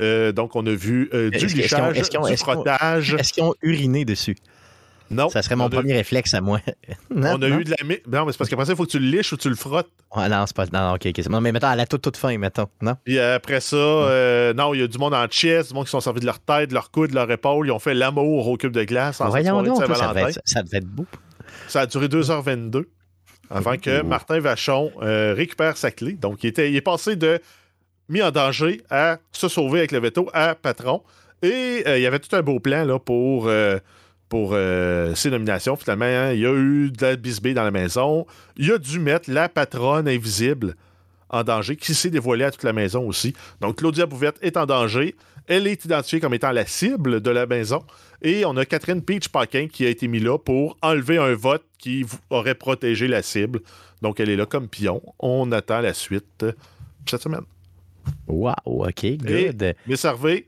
[0.00, 3.14] Euh, donc, on a vu euh, du lichage, du frottage.
[3.14, 4.36] Est-ce qu'ils ont uriné dessus?
[5.10, 5.28] Non.
[5.28, 6.60] Ça serait mon a, premier réflexe à moi.
[7.14, 7.58] non, On a non?
[7.58, 7.76] eu de la.
[8.06, 9.54] Non, mais c'est parce qu'après ça, il faut que tu le liches ou tu le
[9.54, 9.88] frottes.
[10.12, 10.66] Ah, non, c'est pas.
[10.72, 12.66] Non, ok, Non, mais mettons à la toute, toute fin, mettons.
[12.82, 12.96] Non?
[13.04, 15.90] Puis après ça, euh, non, il y a du monde en chest, du monde qui
[15.90, 17.66] sont servis de leur tête, de leur coude, de leur épaule.
[17.66, 20.30] Ils ont fait l'amour au cube de glace en Voyons soirée de donc, ça devait,
[20.30, 21.06] être, ça devait être beau.
[21.68, 22.84] Ça a duré 2h22
[23.50, 24.06] avant que Ouh.
[24.06, 26.12] Martin Vachon euh, récupère sa clé.
[26.12, 27.40] Donc, il, était, il est passé de
[28.08, 31.02] mis en danger à se sauver avec le veto à patron.
[31.42, 33.78] Et euh, il y avait tout un beau plan là, pour, euh,
[34.28, 35.76] pour euh, ses nominations.
[35.76, 38.26] Finalement, hein, il y a eu de la bisbée dans la maison.
[38.56, 40.74] Il a dû mettre la patronne invisible
[41.28, 43.34] en danger, qui s'est dévoilée à toute la maison aussi.
[43.60, 45.14] Donc, Claudia Bouvette est en danger.
[45.48, 47.84] Elle est identifiée comme étant la cible de la maison.
[48.22, 51.64] Et on a Catherine Peach Paquin qui a été mise là pour enlever un vote
[51.78, 53.60] qui aurait protégé la cible.
[54.02, 55.02] Donc, elle est là comme pion.
[55.18, 56.44] On attend la suite
[57.08, 57.42] cette semaine.
[58.28, 59.74] Wow, ok, Et- good.
[59.86, 60.46] Miss Harvey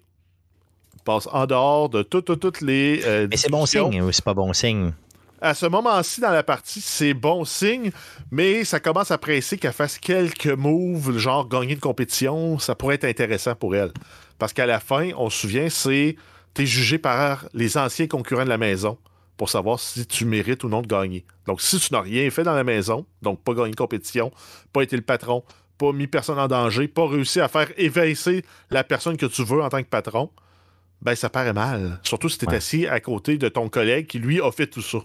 [1.09, 3.00] passe en dehors de toutes, les.
[3.06, 4.92] euh, Mais c'est bon signe ou c'est pas bon signe?
[5.40, 7.92] À ce moment-ci dans la partie, c'est bon signe,
[8.30, 12.59] mais ça commence à presser qu'elle fasse quelques moves, genre gagner une compétition.
[12.59, 13.92] Ça pourrait être intéressant pour elle.
[14.38, 16.16] Parce qu'à la fin, on se souvient, c'est.
[16.52, 18.98] T'es jugé par les anciens concurrents de la maison
[19.38, 21.24] pour savoir si tu mérites ou non de gagner.
[21.46, 24.30] Donc, si tu n'as rien fait dans la maison, donc pas gagné de compétition,
[24.72, 25.44] pas été le patron,
[25.78, 29.62] pas mis personne en danger, pas réussi à faire évincer la personne que tu veux
[29.62, 30.30] en tant que patron,
[31.03, 32.01] ben ça paraît mal.
[32.03, 32.57] Surtout si tu es Ouais.
[32.57, 34.99] assis à côté de ton collègue qui, lui, a fait tout ça.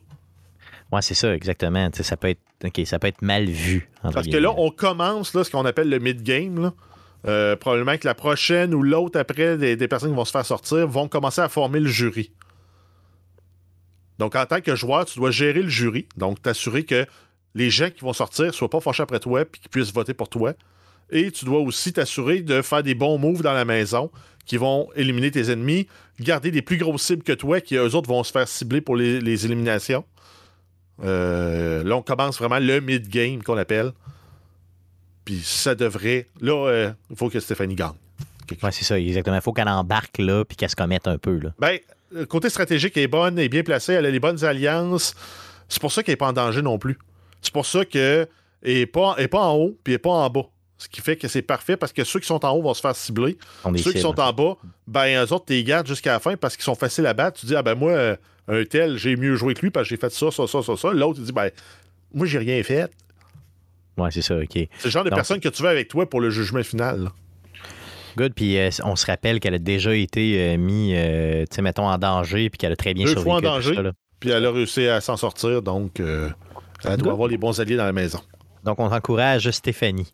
[0.92, 1.90] Ouais, c'est ça, exactement.
[1.94, 2.40] Ça peut être.
[2.86, 3.90] Ça peut être mal vu.
[4.14, 6.72] Parce que là, on commence là, ce qu'on appelle le mid-game.
[7.26, 10.46] Euh, probablement que la prochaine ou l'autre après, des, des personnes qui vont se faire
[10.46, 12.32] sortir vont commencer à former le jury.
[14.20, 16.08] Donc, en tant que joueur, tu dois gérer le jury.
[16.18, 17.06] Donc, t'assurer que
[17.56, 20.14] les gens qui vont sortir ne soient pas fâchés après toi puis qu'ils puissent voter
[20.14, 20.54] pour toi.
[21.10, 24.10] Et tu dois aussi t'assurer de faire des bons moves dans la maison
[24.46, 25.88] qui vont éliminer tes ennemis,
[26.20, 28.96] garder des plus grosses cibles que toi qui, eux autres, vont se faire cibler pour
[28.96, 30.04] les, les éliminations.
[31.04, 33.92] Euh, là, on commence vraiment le mid-game qu'on appelle.
[35.26, 36.28] Puis ça devrait.
[36.42, 37.94] Là, il faut que Stéphanie gagne.
[38.62, 39.36] Ouais, c'est ça, exactement.
[39.36, 41.40] Il faut qu'elle embarque là puis qu'elle se commette un peu.
[41.40, 41.54] Là.
[41.60, 41.80] Ben,
[42.12, 45.16] le côté stratégique est bonne, est bien placée, elle a les bonnes alliances.
[45.68, 47.00] C'est pour ça qu'elle n'est pas en danger non plus.
[47.42, 48.28] C'est pour ça qu'elle
[48.64, 50.46] n'est pas, elle est pas en haut, puis elle n'est pas en bas.
[50.84, 52.82] Ce qui fait que c'est parfait parce que ceux qui sont en haut vont se
[52.82, 53.38] faire cibler.
[53.64, 56.20] On est Ceux qui sont en bas, ben, eux autres, tu les gardes jusqu'à la
[56.20, 57.40] fin parce qu'ils sont faciles à battre.
[57.40, 58.16] Tu dis, ah ben, moi, euh,
[58.50, 60.76] un tel, j'ai mieux joué que lui parce que j'ai fait ça, ça, ça, ça,
[60.76, 60.92] ça.
[60.92, 61.50] L'autre, il dit, ben,
[62.14, 62.92] moi, j'ai rien fait.
[63.98, 64.50] Ouais, c'est ça, OK.
[64.52, 67.04] C'est le genre de Donc- personne que tu veux avec toi pour le jugement final.
[67.06, 67.12] là.
[68.18, 68.34] Good.
[68.36, 71.88] Puis euh, on se rappelle qu'elle a déjà été euh, mis, euh, tu sais, mettons,
[71.88, 73.30] en danger puis qu'elle a très bien Deux survécu.
[73.30, 73.76] fois en danger.
[74.20, 77.86] Puis elle a réussi à s'en sortir, donc elle doit avoir les bons alliés dans
[77.86, 78.20] la maison.
[78.64, 80.12] Donc, on encourage Stéphanie.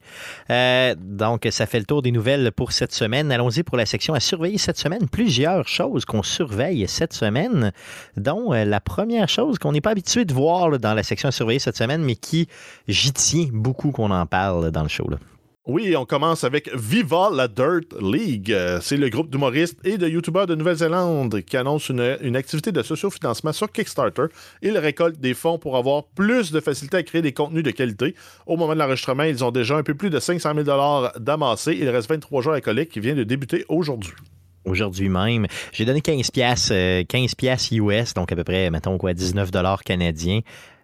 [0.49, 3.31] Euh, donc, ça fait le tour des nouvelles pour cette semaine.
[3.31, 5.07] Allons-y pour la section à surveiller cette semaine.
[5.09, 7.71] Plusieurs choses qu'on surveille cette semaine,
[8.17, 11.31] dont euh, la première chose qu'on n'est pas habitué de voir dans la section à
[11.31, 12.47] surveiller cette semaine, mais qui,
[12.87, 15.09] j'y tiens beaucoup qu'on en parle dans le show.
[15.71, 18.51] Oui, on commence avec Viva la Dirt League.
[18.51, 22.81] Euh, C'est le groupe d'humoristes et de youtubeurs de Nouvelle-Zélande qui annonce une, activité de
[22.81, 24.25] sociofinancement sur Kickstarter.
[24.63, 28.15] Ils récoltent des fonds pour avoir plus de facilité à créer des contenus de qualité.
[28.47, 31.77] Au moment de l'enregistrement, ils ont déjà un peu plus de 500 000 d'amassés.
[31.79, 34.13] Il reste 23 jours à collecte qui vient de débuter aujourd'hui.
[34.65, 36.73] Aujourd'hui même, j'ai donné 15 pièces,
[37.07, 40.41] 15 pièces US, donc à peu près, mettons quoi, 19 dollars canadiens.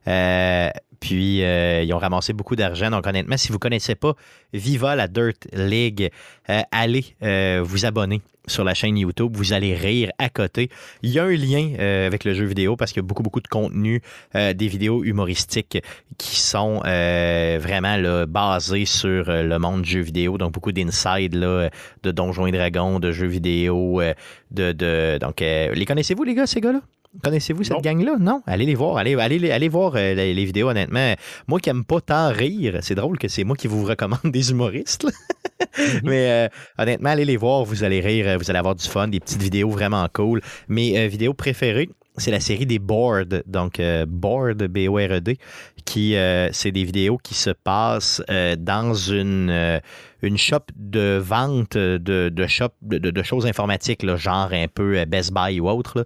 [0.07, 0.69] Euh,
[0.99, 2.89] Puis, euh, ils ont ramassé beaucoup d'argent.
[2.89, 4.13] Donc, honnêtement, si vous ne connaissez pas
[4.53, 6.09] Viva la Dirt League,
[6.49, 9.35] euh, allez euh, vous abonner sur la chaîne YouTube.
[9.35, 10.69] Vous allez rire à côté.
[11.01, 13.41] Il y a un lien avec le jeu vidéo parce qu'il y a beaucoup, beaucoup
[13.41, 14.03] de contenu,
[14.35, 15.79] des vidéos humoristiques
[16.19, 20.37] qui sont vraiment basées sur le monde du jeu vidéo.
[20.37, 23.99] Donc, beaucoup d'inside de Donjons et Dragons, de jeux vidéo.
[24.51, 26.81] de, de, donc, les connaissez-vous, les gars, ces gars-là?
[27.23, 28.17] Connaissez-vous cette gang-là?
[28.19, 28.41] Non?
[28.45, 28.97] Allez les voir.
[28.97, 31.13] Allez, allez, allez voir euh, les, les vidéos, honnêtement.
[31.47, 34.51] Moi qui aime pas tant rire, c'est drôle que c'est moi qui vous recommande des
[34.51, 35.03] humoristes.
[35.03, 35.11] là.
[36.03, 36.47] Mais euh,
[36.77, 39.41] honnêtement, allez les voir, vous allez rire, euh, vous allez avoir du fun, des petites
[39.41, 40.41] vidéos vraiment cool.
[40.67, 45.37] Mes euh, vidéos préférées, c'est la série des Board, donc euh, Board, B-O-R-E-D,
[45.83, 49.81] qui, euh, c'est des vidéos qui se passent euh, dans une,
[50.21, 51.97] une shop de vente de,
[52.29, 56.05] de, shop, de, de- choses informatiques, genre un peu euh, Best Buy ou autre.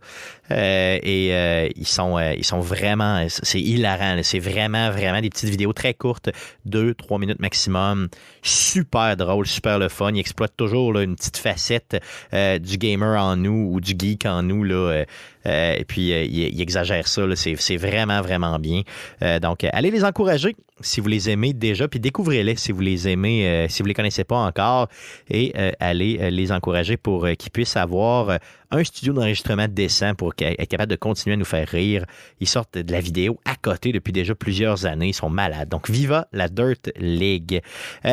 [0.52, 4.20] Euh, et euh, ils, sont, euh, ils sont vraiment, c'est hilarant.
[4.24, 6.30] C'est vraiment, vraiment des petites vidéos très courtes,
[6.68, 8.08] 2-3 minutes maximum.
[8.42, 10.12] Super drôle, super le fun.
[10.14, 12.02] Ils exploitent toujours une petite facette
[12.34, 14.64] euh, du gamer en nous ou du geek en nous.
[14.64, 15.06] Là, euh,
[15.46, 17.22] euh, et puis, euh, ils, exagèrent ça.
[17.36, 18.82] C'est vraiment, vraiment bien.
[19.22, 22.82] Euh, donc, euh, allez les encourager si vous les aimez déjà, puis découvrez-les si vous
[22.82, 24.88] les aimez, euh, si vous les connaissez pas encore,
[25.30, 28.40] et euh, allez euh, les encourager pour qu'ils puissent avoir
[28.72, 32.06] un studio d'enregistrement décent pour être capable de continuer à nous faire rire.
[32.40, 35.10] Ils sortent de la vidéo à côté depuis déjà plusieurs années.
[35.10, 35.70] Ils sont malades.
[35.70, 37.62] Donc, viva la Dirt League.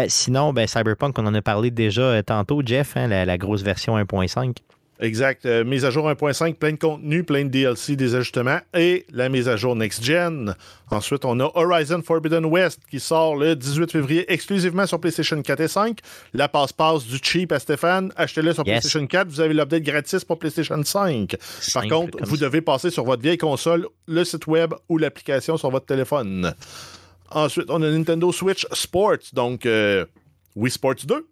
[0.08, 4.56] Sinon, ben, Cyberpunk, on en a parlé déjà tantôt, Jeff, hein, la grosse version 1.5.
[4.98, 5.44] Exact.
[5.44, 9.28] Euh, mise à jour 1.5, plein de contenu, plein de DLC, des ajustements et la
[9.28, 10.54] mise à jour Next Gen.
[10.90, 15.60] Ensuite, on a Horizon Forbidden West qui sort le 18 février exclusivement sur PlayStation 4
[15.60, 15.98] et 5.
[16.32, 18.10] La passe-passe du cheap à Stéphane.
[18.16, 18.80] Achetez-le sur Yes.
[18.80, 19.28] PlayStation 4.
[19.28, 21.36] Vous avez l'update gratis pour PlayStation 5.
[21.74, 22.44] Par contre, vous ça.
[22.46, 26.54] devez passer sur votre vieille console, le site web ou l'application sur votre téléphone.
[27.30, 30.04] Ensuite, on a Nintendo Switch Sports, donc euh,
[30.54, 31.26] Wii Sports 2.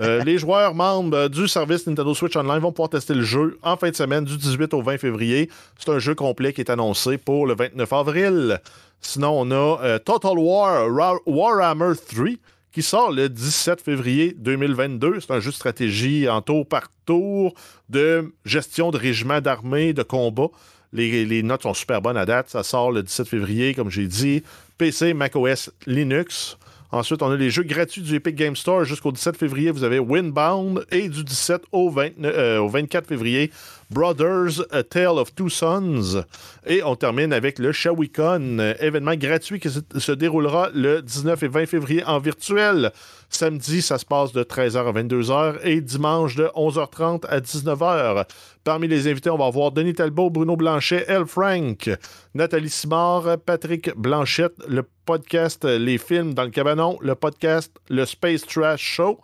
[0.00, 3.76] Euh, les joueurs membres du service Nintendo Switch Online vont pouvoir tester le jeu en
[3.76, 5.50] fin de semaine du 18 au 20 février.
[5.78, 8.60] C'est un jeu complet qui est annoncé pour le 29 avril.
[9.00, 10.88] Sinon, on a euh, Total War
[11.26, 12.26] Warhammer 3
[12.72, 15.20] qui sort le 17 février 2022.
[15.20, 17.52] C'est un jeu de stratégie en tour par tour
[17.90, 20.48] de gestion de régiments d'armée, de combat.
[20.94, 22.48] Les, les notes sont super bonnes à date.
[22.48, 24.42] Ça sort le 17 février, comme j'ai dit.
[24.78, 26.56] PC, macOS, Linux.
[26.92, 29.70] Ensuite, on a les jeux gratuits du Epic Game Store jusqu'au 17 février.
[29.70, 33.50] Vous avez Windbound et du 17 au, 29 euh, au 24 février,
[33.92, 36.24] Brothers, A Tale of Two Sons.
[36.66, 41.66] Et on termine avec le Shawicon, événement gratuit qui se, déroulera le 19 et 20
[41.66, 42.92] février en virtuel.
[43.28, 48.26] Samedi, ça se passe de 13h à 22h et dimanche de 11h30 à 19h.
[48.64, 51.90] Parmi les invités, on va avoir Denis Talbot, Bruno Blanchet, El Frank,
[52.34, 58.42] Nathalie Simard, Patrick Blanchette, le podcast Les films dans le cabanon, le podcast Le Space
[58.42, 59.20] Trash Show.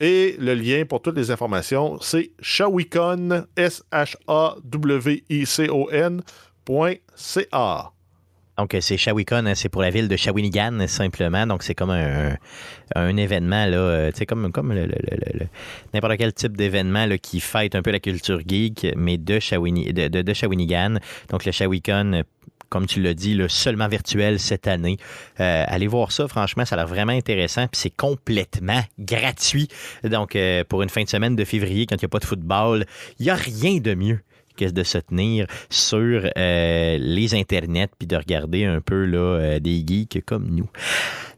[0.00, 6.22] Et le lien pour toutes les informations, c'est shawicon, S-H-A-W-I-C-O-N,
[6.64, 7.92] point C-A.
[8.58, 11.46] Donc, euh, c'est Shawicon, hein, c'est pour la ville de Shawinigan, simplement.
[11.46, 12.34] Donc, c'est comme un,
[12.96, 14.88] un événement, là, euh, tu comme, comme le-
[15.94, 19.38] n'importe quel type d'événement là, qui fête un peu la culture geek, mais de,
[20.08, 20.96] de, de, Shawinigan.
[21.30, 22.24] Donc, le Shawicon,
[22.68, 24.96] comme tu l'as dit, là, seulement virtuel cette année.
[25.40, 27.66] Euh, allez voir ça, franchement, ça a l'air vraiment intéressant.
[27.68, 29.68] Puis c'est complètement gratuit.
[30.04, 32.24] Donc, euh, pour une fin de semaine de février, quand il n'y a pas de
[32.24, 32.84] football,
[33.18, 34.20] il n'y a rien de mieux
[34.56, 39.84] que de se tenir sur euh, les internets puis de regarder un peu là, des
[39.86, 40.68] geeks comme nous.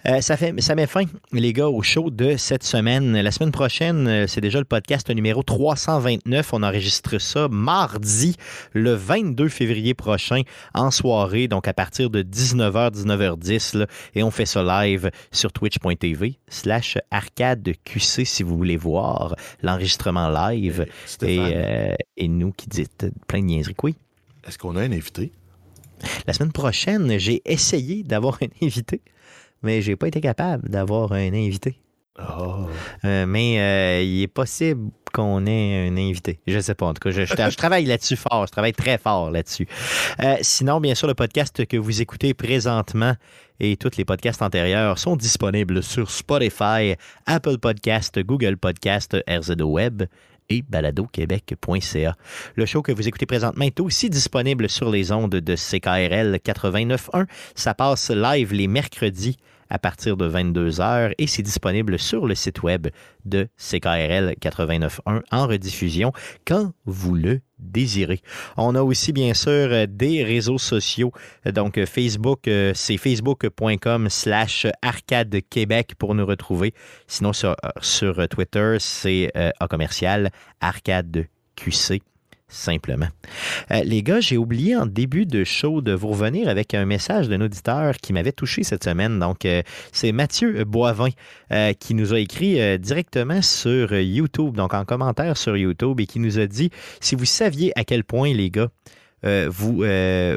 [0.08, 3.20] Euh, ça, fait, ça met fin, les gars, au show de cette semaine.
[3.20, 6.54] La semaine prochaine, euh, c'est déjà le podcast numéro 329.
[6.54, 8.36] On enregistre ça mardi,
[8.72, 10.42] le 22 février prochain,
[10.74, 13.76] en soirée, donc à partir de 19h, 19h10.
[13.76, 20.30] là, et on fait ça live sur twitch.tv slash arcadeqc si vous voulez voir l'enregistrement
[20.30, 20.86] live.
[20.86, 23.76] Et, Stéphane, euh, et nous qui dites plein de niaiseries.
[23.82, 23.96] Oui.
[24.46, 25.32] est-ce qu'on a un invité?
[26.26, 29.02] La semaine prochaine, j'ai essayé d'avoir un invité,
[29.62, 31.80] mais j'ai pas été capable d'avoir un invité.
[32.18, 32.66] Ah.
[33.04, 36.38] Euh, mais euh, il est possible qu'on ait un invité.
[36.46, 36.86] Je sais pas.
[36.86, 38.46] En tout cas, je, je tra- je travaille là-dessus fort.
[38.46, 39.66] Je travaille très fort là-dessus.
[40.20, 43.14] Euh, sinon, bien sûr, le podcast que vous écoutez présentement
[43.58, 46.94] et tous les podcasts antérieurs sont disponibles sur Spotify,
[47.26, 50.02] Apple Podcast, Google Podcast, RZO Web
[50.48, 52.16] et baladoquebec.ca.
[52.56, 57.26] Le show que vous écoutez présentement est aussi disponible sur les ondes de CKRL 89.1.
[57.54, 59.36] Ça passe live les mercredis
[59.70, 62.88] à partir de 22h et c'est disponible sur le site web
[63.24, 66.12] de CKRL 89.1 en rediffusion
[66.46, 68.20] quand vous le désirez.
[68.56, 71.12] On a aussi bien sûr des réseaux sociaux.
[71.46, 76.74] Donc Facebook, euh, c'est facebook.com slash arcade Québec pour nous retrouver.
[77.06, 80.30] Sinon sur, sur Twitter, c'est euh, commercial
[80.60, 81.26] arcade
[81.56, 82.00] QC
[82.50, 83.08] simplement.
[83.70, 87.28] Euh, les gars, j'ai oublié en début de show de vous revenir avec un message
[87.28, 89.18] d'un auditeur qui m'avait touché cette semaine.
[89.18, 89.62] Donc, euh,
[89.92, 91.08] c'est Mathieu Boivin
[91.52, 96.18] euh, qui nous a écrit directement sur YouTube, donc en commentaire sur YouTube, et qui
[96.18, 96.70] nous a dit
[97.00, 98.68] si vous saviez à quel point, les gars,
[99.22, 99.84] vous,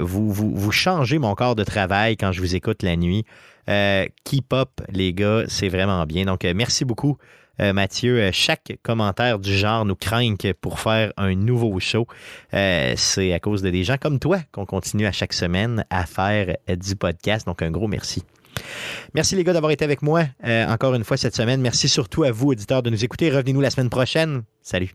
[0.02, 3.26] vous, vous, vous changez mon corps de travail quand je vous écoute la nuit.
[3.68, 6.26] Keep up, les gars, c'est vraiment bien.
[6.26, 7.18] Donc, merci beaucoup.
[7.60, 12.08] Euh, Mathieu, Euh, chaque commentaire du genre nous craint pour faire un nouveau show.
[12.54, 16.06] Euh, c'est à cause de des gens comme toi qu'on continue à chaque semaine à
[16.06, 17.46] faire du podcast.
[17.46, 18.24] Donc, un gros merci.
[19.14, 21.60] Merci les gars d'avoir été avec moi encore une fois cette semaine.
[21.60, 23.32] Merci surtout à vous, auditeurs, de nous écouter.
[23.32, 24.44] Revenez-nous la semaine prochaine.
[24.62, 24.94] Salut.